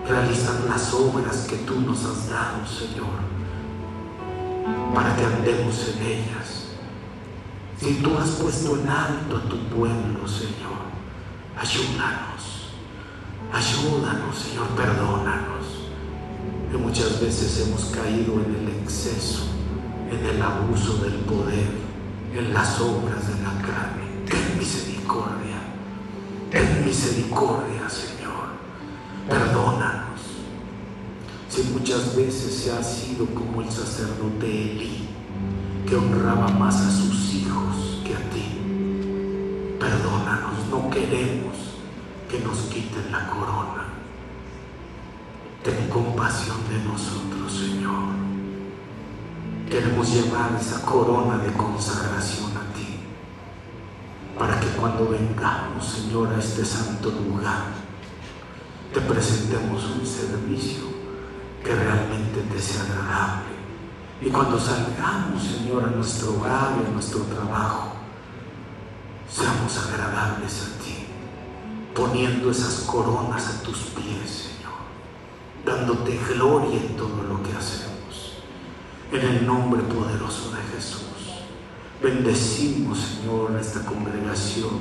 realizar 0.08 0.56
las 0.68 0.92
obras 0.92 1.46
que 1.48 1.54
tú 1.58 1.80
nos 1.82 2.04
has 2.04 2.28
dado, 2.28 2.66
Señor, 2.66 3.22
para 4.92 5.14
que 5.14 5.24
andemos 5.24 5.88
en 5.94 6.04
ellas. 6.04 6.70
Si 7.78 7.94
tú 8.02 8.18
has 8.18 8.30
puesto 8.30 8.76
en 8.76 8.88
alto 8.88 9.36
a 9.36 9.48
tu 9.48 9.56
pueblo, 9.68 10.26
Señor, 10.26 10.82
ayúdanos, 11.56 12.72
ayúdanos, 13.52 14.36
Señor, 14.36 14.66
perdónanos 14.70 15.55
que 16.70 16.76
muchas 16.76 17.20
veces 17.20 17.66
hemos 17.66 17.86
caído 17.86 18.34
en 18.34 18.54
el 18.54 18.82
exceso, 18.82 19.44
en 20.10 20.24
el 20.24 20.42
abuso 20.42 20.98
del 20.98 21.14
poder, 21.20 21.68
en 22.34 22.52
las 22.52 22.80
obras 22.80 23.28
de 23.28 23.42
la 23.42 23.52
carne. 23.62 24.06
Ten 24.26 24.58
misericordia, 24.58 25.58
ten 26.50 26.84
misericordia, 26.84 27.88
Señor. 27.88 28.56
Perdónanos. 29.28 30.20
Si 31.48 31.62
muchas 31.72 32.16
veces 32.16 32.54
se 32.54 32.72
ha 32.72 32.82
sido 32.82 33.26
como 33.26 33.62
el 33.62 33.70
sacerdote 33.70 34.46
Eli, 34.46 35.08
que 35.86 35.94
honraba 35.94 36.48
más 36.48 36.74
a 36.76 36.90
sus 36.90 37.34
hijos 37.34 38.02
que 38.04 38.14
a 38.14 38.30
ti. 38.30 39.76
Perdónanos, 39.78 40.66
no 40.70 40.90
queremos 40.90 41.54
que 42.28 42.40
nos 42.40 42.58
quiten 42.72 43.12
la 43.12 43.30
corona 43.30 43.85
ten 45.66 45.88
compasión 45.88 46.58
de 46.70 46.78
nosotros, 46.84 47.52
Señor. 47.52 48.14
Queremos 49.68 50.12
llevar 50.12 50.56
esa 50.60 50.80
corona 50.82 51.38
de 51.38 51.52
consagración 51.54 52.52
a 52.56 52.72
ti, 52.72 53.00
para 54.38 54.60
que 54.60 54.68
cuando 54.78 55.08
vengamos, 55.08 55.84
Señor, 55.84 56.32
a 56.32 56.38
este 56.38 56.64
santo 56.64 57.10
lugar, 57.10 57.64
te 58.94 59.00
presentemos 59.00 59.82
un 59.86 60.06
servicio 60.06 60.84
que 61.64 61.74
realmente 61.74 62.42
te 62.42 62.60
sea 62.60 62.82
agradable. 62.82 63.56
Y 64.22 64.30
cuando 64.30 64.60
salgamos, 64.60 65.42
Señor, 65.42 65.82
a 65.82 65.88
nuestro 65.88 66.36
hogar 66.36 66.76
y 66.80 66.86
a 66.88 66.92
nuestro 66.92 67.22
trabajo, 67.22 67.88
seamos 69.28 69.76
agradables 69.78 70.62
a 70.62 70.84
ti, 70.84 71.06
poniendo 71.92 72.52
esas 72.52 72.84
coronas 72.86 73.48
a 73.48 73.62
tus 73.64 73.78
pies, 73.78 74.55
dándote 75.66 76.16
gloria 76.32 76.80
en 76.80 76.96
todo 76.96 77.24
lo 77.28 77.42
que 77.42 77.50
hacemos. 77.50 78.38
En 79.12 79.20
el 79.20 79.46
nombre 79.46 79.82
poderoso 79.82 80.52
de 80.52 80.62
Jesús, 80.74 81.42
bendecimos, 82.00 82.98
Señor, 82.98 83.56
esta 83.60 83.84
congregación, 83.84 84.78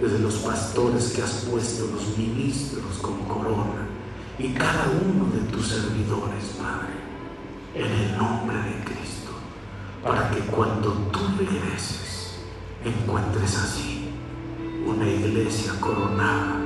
desde 0.00 0.20
los 0.20 0.34
pastores 0.36 1.12
que 1.12 1.22
has 1.22 1.44
puesto, 1.50 1.88
los 1.92 2.16
ministros 2.16 2.98
con 3.02 3.18
corona, 3.24 3.88
y 4.38 4.52
cada 4.54 4.86
uno 5.04 5.28
de 5.34 5.40
tus 5.52 5.66
servidores, 5.66 6.56
Padre, 6.56 6.94
en 7.74 7.92
el 7.92 8.16
nombre 8.16 8.56
de 8.58 8.84
Cristo, 8.84 9.32
para 10.04 10.30
que 10.30 10.38
cuando 10.52 10.92
tú 11.12 11.20
regreses, 11.36 12.36
encuentres 12.84 13.56
así 13.56 14.08
una 14.86 15.06
iglesia 15.08 15.72
coronada 15.80 16.60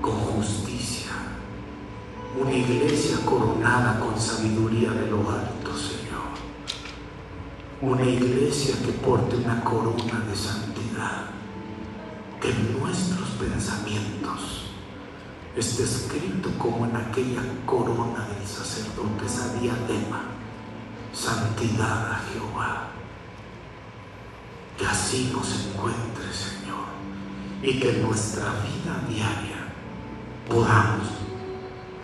con 0.00 0.14
justicia, 0.14 1.01
una 2.38 2.52
iglesia 2.52 3.18
coronada 3.26 4.00
con 4.00 4.18
sabiduría 4.18 4.90
de 4.90 5.10
lo 5.10 5.18
alto, 5.30 5.76
Señor, 5.76 6.32
una 7.82 8.04
iglesia 8.04 8.76
que 8.84 8.92
porte 8.92 9.36
una 9.36 9.62
corona 9.62 10.24
de 10.28 10.34
santidad, 10.34 11.26
que 12.40 12.50
en 12.50 12.80
nuestros 12.80 13.28
pensamientos 13.30 14.70
esté 15.56 15.82
escrito 15.82 16.50
como 16.58 16.86
en 16.86 16.96
aquella 16.96 17.42
corona 17.66 18.26
del 18.28 18.46
sacerdote, 18.46 19.26
esa 19.26 19.52
diadema, 19.54 20.22
santidad 21.12 22.12
a 22.12 22.20
Jehová. 22.32 22.88
Que 24.78 24.86
así 24.86 25.30
nos 25.32 25.66
encuentre, 25.66 26.32
Señor, 26.32 26.86
y 27.62 27.78
que 27.78 27.90
en 27.90 28.02
nuestra 28.02 28.44
vida 28.44 29.04
diaria 29.06 29.68
podamos 30.48 31.08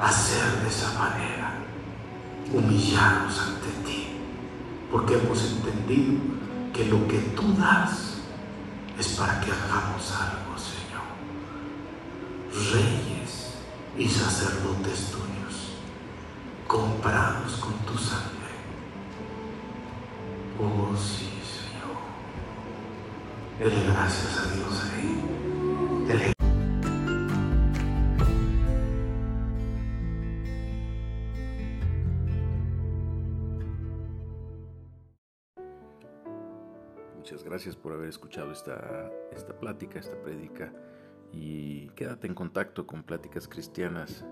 hacer 0.00 0.62
de 0.62 0.68
esa 0.68 0.92
manera, 0.98 1.54
humillarnos 2.52 3.38
ante 3.40 3.68
ti, 3.84 4.08
porque 4.90 5.14
hemos 5.14 5.42
entendido 5.44 6.20
que 6.72 6.84
lo 6.86 7.06
que 7.08 7.18
tú 7.36 7.54
das 7.54 8.18
es 8.98 9.08
para 9.08 9.40
que 9.40 9.50
hagamos 9.50 10.12
algo, 10.12 10.56
Señor. 10.58 11.06
Reyes 12.72 13.54
y 13.96 14.08
sacerdotes 14.08 15.10
tuyos, 15.10 15.76
comprados 16.66 17.52
con 17.56 17.74
tu 17.86 17.98
sangre. 17.98 18.28
Oh 20.60 20.96
sí. 20.96 21.28
Dele 23.58 23.82
gracias 23.92 24.38
a 24.38 24.54
Dios 24.54 24.84
ahí. 24.94 26.37
Gracias 37.58 37.74
por 37.74 37.92
haber 37.92 38.08
escuchado 38.08 38.52
esta, 38.52 39.10
esta 39.32 39.58
plática, 39.58 39.98
esta 39.98 40.16
prédica 40.22 40.72
y 41.32 41.88
quédate 41.96 42.28
en 42.28 42.34
contacto 42.36 42.86
con 42.86 43.02
Pláticas 43.02 43.48
Cristianas. 43.48 44.24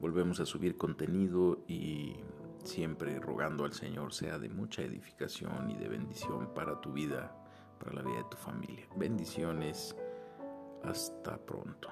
Volvemos 0.00 0.38
a 0.38 0.46
subir 0.46 0.76
contenido 0.76 1.64
y 1.66 2.14
siempre 2.62 3.18
rogando 3.18 3.64
al 3.64 3.72
Señor 3.72 4.12
sea 4.12 4.38
de 4.38 4.48
mucha 4.48 4.82
edificación 4.82 5.68
y 5.72 5.76
de 5.76 5.88
bendición 5.88 6.54
para 6.54 6.80
tu 6.80 6.92
vida 6.92 7.34
para 7.80 7.94
la 7.94 8.02
vida 8.02 8.18
de 8.18 8.28
tu 8.30 8.36
familia. 8.36 8.86
Bendiciones. 8.94 9.96
Hasta 10.84 11.36
pronto. 11.36 11.88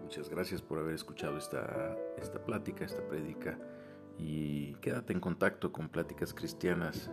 Muchas 0.00 0.30
gracias 0.30 0.62
por 0.62 0.78
haber 0.78 0.94
escuchado 0.94 1.36
esta, 1.36 1.94
esta 2.16 2.42
plática, 2.42 2.86
esta 2.86 3.06
prédica 3.06 3.58
y 4.18 4.74
quédate 4.74 5.12
en 5.12 5.20
contacto 5.20 5.72
con 5.72 5.88
Pláticas 5.88 6.34
Cristianas. 6.34 7.10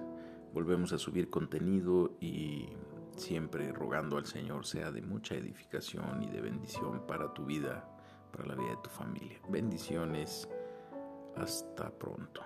Volvemos 0.54 0.93
a 0.93 0.97
subir 0.97 1.30
contenido 1.30 2.18
y 2.20 2.70
siempre 3.16 3.72
rogando 3.72 4.18
al 4.18 4.26
Señor 4.26 4.66
sea 4.66 4.91
de 4.91 5.02
mucha 5.02 5.36
edificación 5.36 6.24
y 6.24 6.30
de 6.30 6.41
bendición 6.41 7.06
para 7.08 7.34
tu 7.34 7.45
vida, 7.45 7.88
para 8.32 8.47
la 8.47 8.56
vida 8.56 8.70
de 8.70 8.82
tu 8.84 8.89
familia. 8.89 9.39
Bendiciones. 9.50 10.47
Hasta 11.36 11.89
pronto. 11.91 12.41